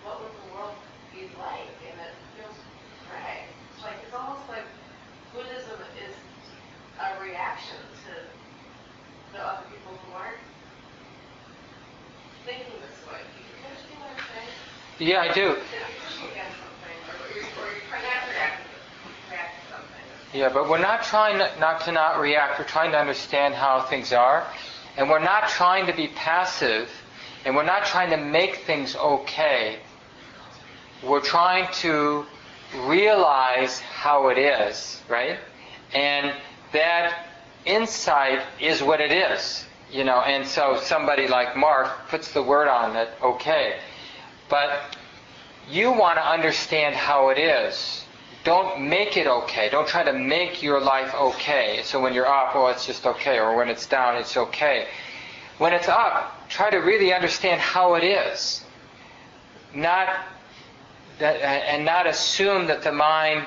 What 0.00 0.24
would 0.24 0.32
the 0.32 0.46
world 0.56 0.72
be 1.12 1.28
like? 1.36 1.68
And 1.84 1.96
it 2.00 2.14
feels 2.36 2.56
gray. 3.08 3.44
It's 3.72 3.84
like, 3.84 4.00
it's 4.00 4.16
almost 4.16 4.48
like 4.48 4.64
Buddhism 5.36 5.76
is 6.00 6.16
a 6.96 7.20
reaction 7.20 7.76
to 8.08 8.12
the 9.36 9.40
other 9.44 9.68
people 9.68 9.92
who 9.92 10.08
aren't 10.16 10.40
thinking 12.48 12.80
this 12.80 12.96
way. 13.04 13.20
Do 13.20 13.36
you 13.44 13.60
understand 13.60 14.00
what 14.00 14.16
I'm 14.16 14.24
saying? 14.32 14.56
Yeah, 15.04 15.20
I 15.20 15.28
do. 15.34 15.52
That 15.52 15.68
you're 15.68 16.00
pushing 16.00 16.30
against 16.32 16.56
something, 16.64 16.96
or 17.12 17.16
you're, 17.34 17.44
or 17.60 17.66
you're 17.76 17.86
trying 17.90 18.06
not 18.08 18.24
to 18.24 18.30
react, 18.30 18.62
react 19.28 19.52
to 19.58 19.62
something. 19.74 20.06
Yeah, 20.34 20.48
but 20.48 20.68
we're 20.68 20.80
not 20.80 21.04
trying 21.04 21.38
not, 21.38 21.82
to 21.82 21.92
not 21.92 22.18
react. 22.18 22.58
We're 22.58 22.64
trying 22.64 22.90
to 22.90 22.98
understand 22.98 23.54
how 23.54 23.82
things 23.82 24.12
are, 24.12 24.44
and 24.96 25.08
we're 25.08 25.22
not 25.22 25.48
trying 25.48 25.86
to 25.86 25.94
be 25.94 26.08
passive, 26.08 26.90
and 27.44 27.54
we're 27.54 27.62
not 27.64 27.84
trying 27.84 28.10
to 28.10 28.16
make 28.16 28.56
things 28.66 28.96
okay. 28.96 29.78
We're 31.04 31.20
trying 31.20 31.72
to 31.74 32.26
realize 32.78 33.78
how 33.78 34.26
it 34.26 34.38
is, 34.38 35.00
right? 35.08 35.38
And 35.94 36.34
that 36.72 37.26
insight 37.64 38.40
is 38.60 38.82
what 38.82 39.00
it 39.00 39.12
is, 39.12 39.64
you 39.92 40.02
know. 40.02 40.18
And 40.18 40.44
so 40.44 40.80
somebody 40.82 41.28
like 41.28 41.56
Mark 41.56 42.08
puts 42.08 42.32
the 42.32 42.42
word 42.42 42.66
on 42.66 42.96
it, 42.96 43.08
okay. 43.22 43.78
But 44.48 44.96
you 45.70 45.92
want 45.92 46.18
to 46.18 46.28
understand 46.28 46.96
how 46.96 47.28
it 47.28 47.38
is. 47.38 48.03
Don't 48.44 48.88
make 48.88 49.16
it 49.16 49.26
okay. 49.26 49.70
Don't 49.70 49.88
try 49.88 50.04
to 50.04 50.12
make 50.12 50.62
your 50.62 50.78
life 50.78 51.14
okay. 51.14 51.80
So 51.82 52.00
when 52.00 52.12
you're 52.12 52.26
up, 52.26 52.54
oh, 52.54 52.66
it's 52.66 52.86
just 52.86 53.06
okay. 53.06 53.38
Or 53.38 53.56
when 53.56 53.68
it's 53.70 53.86
down, 53.86 54.16
it's 54.16 54.36
okay. 54.36 54.86
When 55.56 55.72
it's 55.72 55.88
up, 55.88 56.48
try 56.50 56.68
to 56.68 56.76
really 56.76 57.14
understand 57.14 57.60
how 57.60 57.94
it 57.94 58.04
is. 58.04 58.62
Not 59.74 60.08
that, 61.18 61.36
and 61.36 61.86
not 61.86 62.06
assume 62.06 62.66
that 62.66 62.82
the 62.82 62.92
mind 62.92 63.46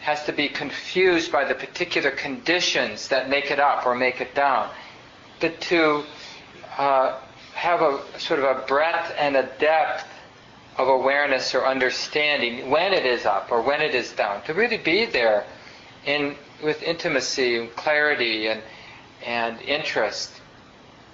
has 0.00 0.24
to 0.24 0.32
be 0.32 0.48
confused 0.48 1.30
by 1.30 1.44
the 1.44 1.54
particular 1.54 2.10
conditions 2.10 3.08
that 3.08 3.28
make 3.28 3.50
it 3.50 3.60
up 3.60 3.84
or 3.84 3.94
make 3.94 4.20
it 4.20 4.34
down. 4.34 4.70
But 5.40 5.60
to 5.62 6.04
uh, 6.78 7.18
have 7.54 7.82
a 7.82 8.00
sort 8.18 8.40
of 8.40 8.56
a 8.56 8.66
breadth 8.66 9.12
and 9.18 9.36
a 9.36 9.42
depth 9.58 10.07
of 10.78 10.88
awareness 10.88 11.54
or 11.54 11.66
understanding 11.66 12.70
when 12.70 12.92
it 12.92 13.04
is 13.04 13.26
up 13.26 13.50
or 13.50 13.60
when 13.60 13.80
it 13.80 13.94
is 13.94 14.12
down. 14.12 14.42
To 14.44 14.54
really 14.54 14.78
be 14.78 15.04
there 15.04 15.44
in 16.06 16.36
with 16.62 16.82
intimacy 16.82 17.56
and 17.56 17.74
clarity 17.76 18.48
and 18.48 18.62
and 19.24 19.60
interest 19.62 20.32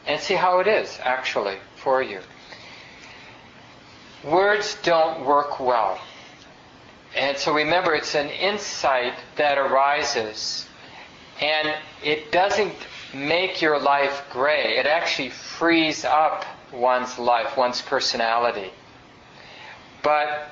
and 0.06 0.20
see 0.20 0.34
how 0.34 0.58
it 0.60 0.66
is 0.66 0.98
actually 1.02 1.56
for 1.76 2.02
you. 2.02 2.20
Words 4.22 4.76
don't 4.82 5.24
work 5.24 5.60
well. 5.60 5.98
And 7.16 7.36
so 7.36 7.54
remember, 7.54 7.94
it's 7.94 8.14
an 8.14 8.28
insight 8.28 9.14
that 9.36 9.56
arises, 9.56 10.66
and 11.40 11.74
it 12.02 12.32
doesn't 12.32 12.74
make 13.14 13.62
your 13.62 13.78
life 13.78 14.24
gray. 14.30 14.76
It 14.78 14.86
actually 14.86 15.30
frees 15.30 16.04
up 16.04 16.44
one's 16.72 17.18
life, 17.18 17.56
one's 17.56 17.80
personality. 17.80 18.72
But 20.04 20.50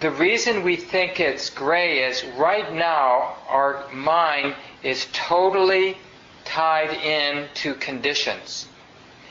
the 0.00 0.10
reason 0.10 0.64
we 0.64 0.76
think 0.76 1.20
it's 1.20 1.48
gray 1.48 2.04
is 2.04 2.24
right 2.36 2.70
now 2.74 3.36
our 3.48 3.88
mind 3.92 4.54
is 4.82 5.06
totally 5.12 5.96
tied 6.44 6.90
in 6.90 7.46
to 7.54 7.74
conditions. 7.74 8.66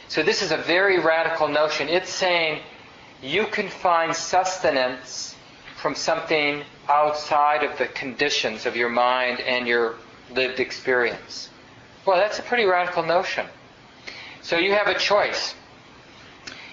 So 0.07 0.23
this 0.23 0.41
is 0.41 0.51
a 0.51 0.57
very 0.57 0.97
radical 0.97 1.49
notion. 1.49 1.89
It's 1.89 2.09
saying 2.09 2.61
you 3.21 3.45
can 3.47 3.67
find 3.67 4.15
sustenance 4.15 5.35
from 5.75 5.93
something 5.93 6.63
outside 6.87 7.63
of 7.63 7.77
the 7.77 7.87
conditions 7.87 8.65
of 8.65 8.77
your 8.77 8.89
mind 8.89 9.41
and 9.41 9.67
your 9.67 9.95
lived 10.31 10.59
experience. 10.61 11.49
Well, 12.05 12.17
that's 12.17 12.39
a 12.39 12.43
pretty 12.43 12.65
radical 12.65 13.03
notion. 13.03 13.45
So 14.41 14.57
you 14.57 14.71
have 14.73 14.87
a 14.87 14.97
choice. 14.97 15.53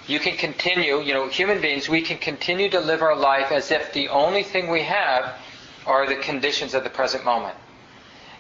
You 0.07 0.21
can 0.21 0.37
continue, 0.37 1.01
you 1.01 1.15
know, 1.15 1.29
human 1.29 1.61
beings, 1.61 1.89
we 1.89 2.01
can 2.01 2.19
continue 2.19 2.71
to 2.71 2.79
live 2.79 3.03
our 3.03 3.17
life 3.17 3.51
as 3.51 3.73
if 3.73 3.93
the 3.93 4.09
only 4.09 4.45
thing 4.45 4.71
we 4.71 4.83
have 4.83 5.35
are 5.85 6.07
the 6.07 6.17
conditions 6.17 6.75
of 6.75 6.85
the 6.85 6.91
present 6.91 7.25
moment. 7.25 7.57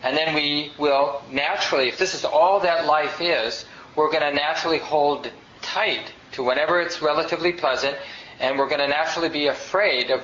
And 0.02 0.16
then 0.16 0.34
we 0.34 0.72
will 0.78 1.22
naturally, 1.30 1.88
if 1.88 1.98
this 1.98 2.14
is 2.14 2.24
all 2.24 2.60
that 2.60 2.86
life 2.86 3.20
is, 3.20 3.64
we're 3.96 4.10
going 4.10 4.22
to 4.22 4.32
naturally 4.32 4.78
hold 4.78 5.30
tight 5.60 6.12
to 6.32 6.44
whenever 6.44 6.80
it's 6.80 7.02
relatively 7.02 7.52
pleasant, 7.52 7.96
and 8.38 8.58
we're 8.58 8.68
going 8.68 8.80
to 8.80 8.88
naturally 8.88 9.28
be 9.28 9.48
afraid 9.48 10.10
of 10.10 10.22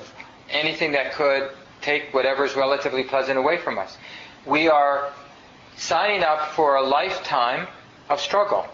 anything 0.49 0.93
that 0.93 1.13
could 1.13 1.49
take 1.81 2.13
whatever 2.13 2.45
is 2.45 2.55
relatively 2.55 3.03
pleasant 3.03 3.37
away 3.37 3.57
from 3.57 3.77
us. 3.77 3.97
We 4.45 4.69
are 4.69 5.11
signing 5.75 6.23
up 6.23 6.51
for 6.51 6.75
a 6.75 6.83
lifetime 6.83 7.67
of 8.09 8.21
struggle 8.21 8.67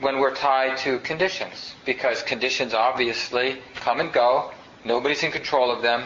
when 0.00 0.18
we're 0.18 0.34
tied 0.34 0.76
to 0.78 0.98
conditions, 1.00 1.74
because 1.84 2.22
conditions 2.22 2.74
obviously 2.74 3.58
come 3.76 4.00
and 4.00 4.12
go, 4.12 4.52
nobody's 4.84 5.22
in 5.22 5.32
control 5.32 5.70
of 5.70 5.82
them, 5.82 6.04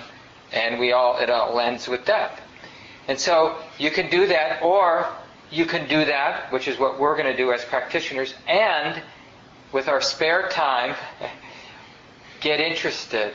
and 0.52 0.78
we 0.78 0.92
all 0.92 1.18
it 1.18 1.30
all 1.30 1.58
ends 1.58 1.88
with 1.88 2.04
death. 2.04 2.40
And 3.08 3.18
so 3.18 3.56
you 3.78 3.90
can 3.90 4.08
do 4.10 4.26
that, 4.28 4.62
or 4.62 5.08
you 5.50 5.66
can 5.66 5.88
do 5.88 6.04
that, 6.04 6.52
which 6.52 6.68
is 6.68 6.78
what 6.78 7.00
we're 7.00 7.16
going 7.16 7.30
to 7.30 7.36
do 7.36 7.52
as 7.52 7.64
practitioners, 7.64 8.34
and 8.46 9.02
with 9.72 9.88
our 9.88 10.00
spare 10.00 10.48
time, 10.48 10.94
get 12.40 12.60
interested 12.60 13.34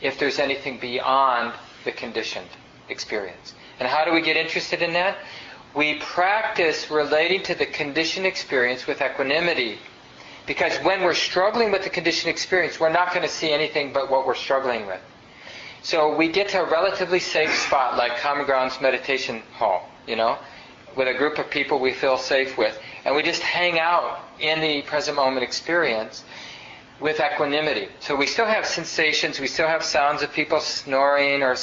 if 0.00 0.18
there's 0.18 0.38
anything 0.38 0.78
beyond 0.78 1.54
the 1.84 1.92
conditioned 1.92 2.48
experience. 2.88 3.54
And 3.80 3.88
how 3.88 4.04
do 4.04 4.12
we 4.12 4.20
get 4.20 4.36
interested 4.36 4.82
in 4.82 4.92
that? 4.92 5.16
We 5.74 5.98
practice 5.98 6.90
relating 6.90 7.42
to 7.44 7.54
the 7.54 7.66
conditioned 7.66 8.26
experience 8.26 8.86
with 8.86 9.02
equanimity. 9.02 9.78
Because 10.46 10.76
when 10.78 11.02
we're 11.02 11.14
struggling 11.14 11.72
with 11.72 11.84
the 11.84 11.90
conditioned 11.90 12.30
experience, 12.30 12.78
we're 12.78 12.92
not 12.92 13.10
going 13.14 13.22
to 13.22 13.32
see 13.32 13.50
anything 13.50 13.92
but 13.92 14.10
what 14.10 14.26
we're 14.26 14.34
struggling 14.34 14.86
with. 14.86 15.00
So 15.82 16.14
we 16.16 16.28
get 16.28 16.48
to 16.50 16.62
a 16.62 16.70
relatively 16.70 17.20
safe 17.20 17.54
spot 17.54 17.96
like 17.96 18.18
Common 18.18 18.46
Grounds 18.46 18.80
Meditation 18.80 19.42
Hall, 19.52 19.88
you 20.06 20.16
know, 20.16 20.38
with 20.96 21.08
a 21.08 21.14
group 21.14 21.38
of 21.38 21.50
people 21.50 21.78
we 21.78 21.92
feel 21.92 22.16
safe 22.16 22.56
with. 22.56 22.78
And 23.04 23.14
we 23.14 23.22
just 23.22 23.42
hang 23.42 23.78
out 23.78 24.20
in 24.40 24.60
the 24.60 24.82
present 24.82 25.16
moment 25.16 25.42
experience 25.42 26.24
with 27.00 27.20
equanimity. 27.20 27.88
So 28.00 28.16
we 28.16 28.26
still 28.26 28.46
have 28.46 28.66
sensations, 28.66 29.40
we 29.40 29.46
still 29.46 29.68
have 29.68 29.82
sounds 29.82 30.22
of 30.22 30.32
people 30.32 30.60
snoring 30.60 31.42
or 31.42 31.56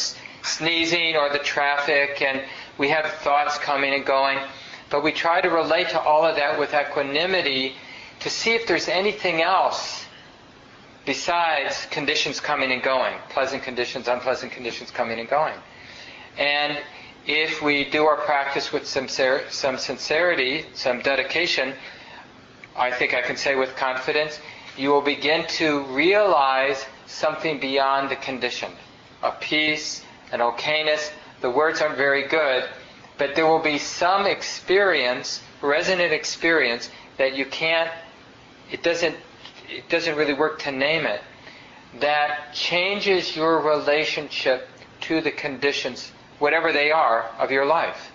sneezing 0.43 1.15
or 1.15 1.29
the 1.29 1.39
traffic, 1.39 2.21
and 2.21 2.43
we 2.77 2.89
have 2.89 3.05
thoughts 3.23 3.57
coming 3.57 3.93
and 3.93 4.05
going. 4.05 4.39
But 4.89 5.03
we 5.03 5.11
try 5.11 5.41
to 5.41 5.49
relate 5.49 5.89
to 5.89 5.99
all 5.99 6.25
of 6.25 6.35
that 6.35 6.59
with 6.59 6.73
equanimity 6.73 7.75
to 8.21 8.29
see 8.29 8.51
if 8.51 8.67
there's 8.67 8.87
anything 8.87 9.41
else 9.41 10.05
besides 11.05 11.87
conditions 11.89 12.39
coming 12.39 12.71
and 12.71 12.83
going, 12.83 13.15
pleasant 13.29 13.63
conditions, 13.63 14.07
unpleasant 14.07 14.51
conditions 14.51 14.91
coming 14.91 15.19
and 15.19 15.27
going. 15.27 15.55
And 16.37 16.79
if 17.25 17.61
we 17.61 17.89
do 17.89 18.05
our 18.05 18.17
practice 18.17 18.71
with 18.71 18.87
some, 18.87 19.07
sincerity, 19.07 20.65
some 20.73 21.01
dedication, 21.01 21.73
I 22.75 22.91
think 22.91 23.13
I 23.13 23.21
can 23.21 23.35
say 23.35 23.55
with 23.55 23.75
confidence, 23.75 24.39
you 24.77 24.89
will 24.89 25.01
begin 25.01 25.45
to 25.47 25.83
realize 25.85 26.85
something 27.07 27.59
beyond 27.59 28.09
the 28.09 28.15
condition. 28.15 28.71
A 29.23 29.31
peace, 29.31 30.03
an 30.31 30.39
okayness. 30.39 31.11
The 31.41 31.49
words 31.49 31.81
aren't 31.81 31.97
very 31.97 32.27
good, 32.27 32.69
but 33.17 33.35
there 33.35 33.45
will 33.45 33.61
be 33.61 33.77
some 33.77 34.25
experience, 34.25 35.41
resonant 35.61 36.13
experience, 36.13 36.89
that 37.17 37.35
you 37.35 37.45
can't, 37.45 37.91
it 38.71 38.83
doesn't, 38.83 39.15
it 39.69 39.87
doesn't 39.89 40.15
really 40.15 40.33
work 40.33 40.59
to 40.59 40.71
name 40.71 41.05
it, 41.05 41.21
that 41.99 42.53
changes 42.53 43.35
your 43.35 43.59
relationship 43.59 44.67
to 45.01 45.21
the 45.21 45.31
conditions, 45.31 46.11
whatever 46.39 46.71
they 46.71 46.91
are, 46.91 47.29
of 47.37 47.51
your 47.51 47.65
life. 47.65 48.11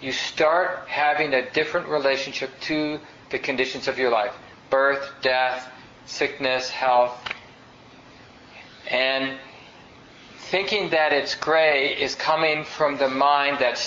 You 0.00 0.12
start 0.12 0.88
having 0.88 1.32
a 1.32 1.50
different 1.52 1.88
relationship 1.88 2.50
to 2.62 2.98
the 3.30 3.38
conditions 3.38 3.88
of 3.88 3.98
your 3.98 4.10
life 4.10 4.34
birth, 4.70 5.08
death, 5.22 5.70
sickness, 6.06 6.68
health. 6.68 7.16
And 8.90 9.38
thinking 10.36 10.90
that 10.90 11.12
it's 11.12 11.34
gray 11.36 11.94
is 11.94 12.14
coming 12.14 12.64
from 12.64 12.98
the 12.98 13.08
mind 13.08 13.58
that 13.60 13.78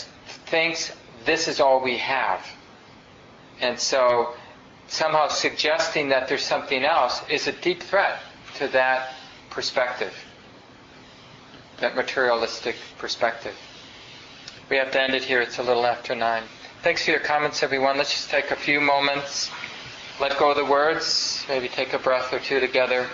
thinks 0.46 0.92
this 1.26 1.48
is 1.48 1.60
all 1.60 1.84
we 1.84 1.98
have. 1.98 2.46
And 3.60 3.80
so 3.80 4.34
somehow 4.88 5.28
suggesting 5.28 6.10
that 6.10 6.28
there's 6.28 6.44
something 6.44 6.84
else 6.84 7.22
is 7.30 7.48
a 7.48 7.52
deep 7.52 7.84
threat 7.84 8.20
to 8.56 8.68
that 8.70 9.14
perspective, 9.50 10.14
that 11.80 11.96
materialistic 11.96 12.76
perspective. 12.98 13.56
We 14.70 14.78
have 14.78 14.92
to 14.92 15.02
end 15.02 15.14
it 15.16 15.24
here. 15.24 15.40
It's 15.42 15.60
a 15.60 15.64
little 15.64 15.86
after 15.86 16.14
nine. 16.14 16.44
Thanks 16.84 17.06
for 17.06 17.12
your 17.12 17.22
comments, 17.22 17.64
everyone. 17.64 17.98
Let's 17.98 18.12
just 18.12 18.30
take 18.30 18.52
a 18.52 18.56
few 18.56 18.82
moments, 18.82 19.50
let 20.20 20.38
go 20.38 20.52
of 20.52 20.58
the 20.58 20.66
words, 20.66 21.46
maybe 21.48 21.70
take 21.70 21.94
a 21.94 22.00
breath 22.00 22.34
or 22.34 22.40
two 22.40 22.60
together. 22.60 23.08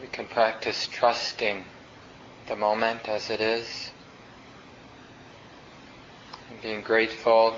We 0.00 0.06
can 0.06 0.26
practice 0.38 0.86
trusting 0.92 1.64
the 2.46 2.54
moment 2.54 3.08
as 3.08 3.28
it 3.28 3.40
is, 3.40 3.90
and 6.48 6.62
being 6.62 6.80
grateful 6.80 7.56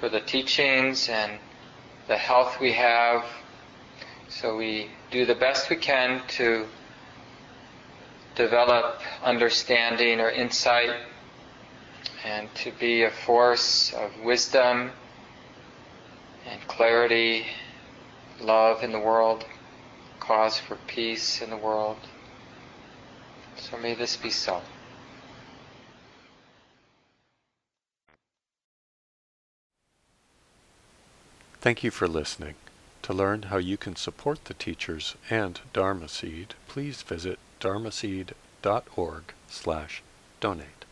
for 0.00 0.08
the 0.08 0.18
teachings 0.18 1.08
and 1.08 1.38
the 2.08 2.16
health 2.16 2.58
we 2.60 2.72
have. 2.72 3.24
So 4.28 4.56
we 4.56 4.90
do 5.12 5.24
the 5.24 5.36
best 5.36 5.70
we 5.70 5.76
can 5.76 6.20
to 6.38 6.66
develop 8.34 9.00
understanding 9.22 10.18
or 10.18 10.28
insight 10.28 10.90
and 12.24 12.52
to 12.56 12.72
be 12.72 13.04
a 13.04 13.12
force 13.12 13.92
of 13.92 14.10
wisdom 14.24 14.90
and 16.50 16.66
clarity, 16.66 17.46
love 18.40 18.82
in 18.82 18.90
the 18.90 18.98
world, 18.98 19.46
cause 20.26 20.58
for 20.58 20.76
peace 20.86 21.42
in 21.42 21.50
the 21.50 21.56
world. 21.56 21.98
So 23.56 23.76
may 23.76 23.94
this 23.94 24.16
be 24.16 24.30
so. 24.30 24.62
Thank 31.60 31.82
you 31.82 31.90
for 31.90 32.08
listening. 32.08 32.54
To 33.02 33.12
learn 33.12 33.44
how 33.44 33.58
you 33.58 33.76
can 33.76 33.96
support 33.96 34.46
the 34.46 34.54
teachers 34.54 35.14
and 35.28 35.60
Dharma 35.72 36.08
Seed, 36.08 36.54
please 36.68 37.02
visit 37.02 37.38
dharmaseed.org 37.60 39.22
slash 39.48 40.02
donate. 40.40 40.83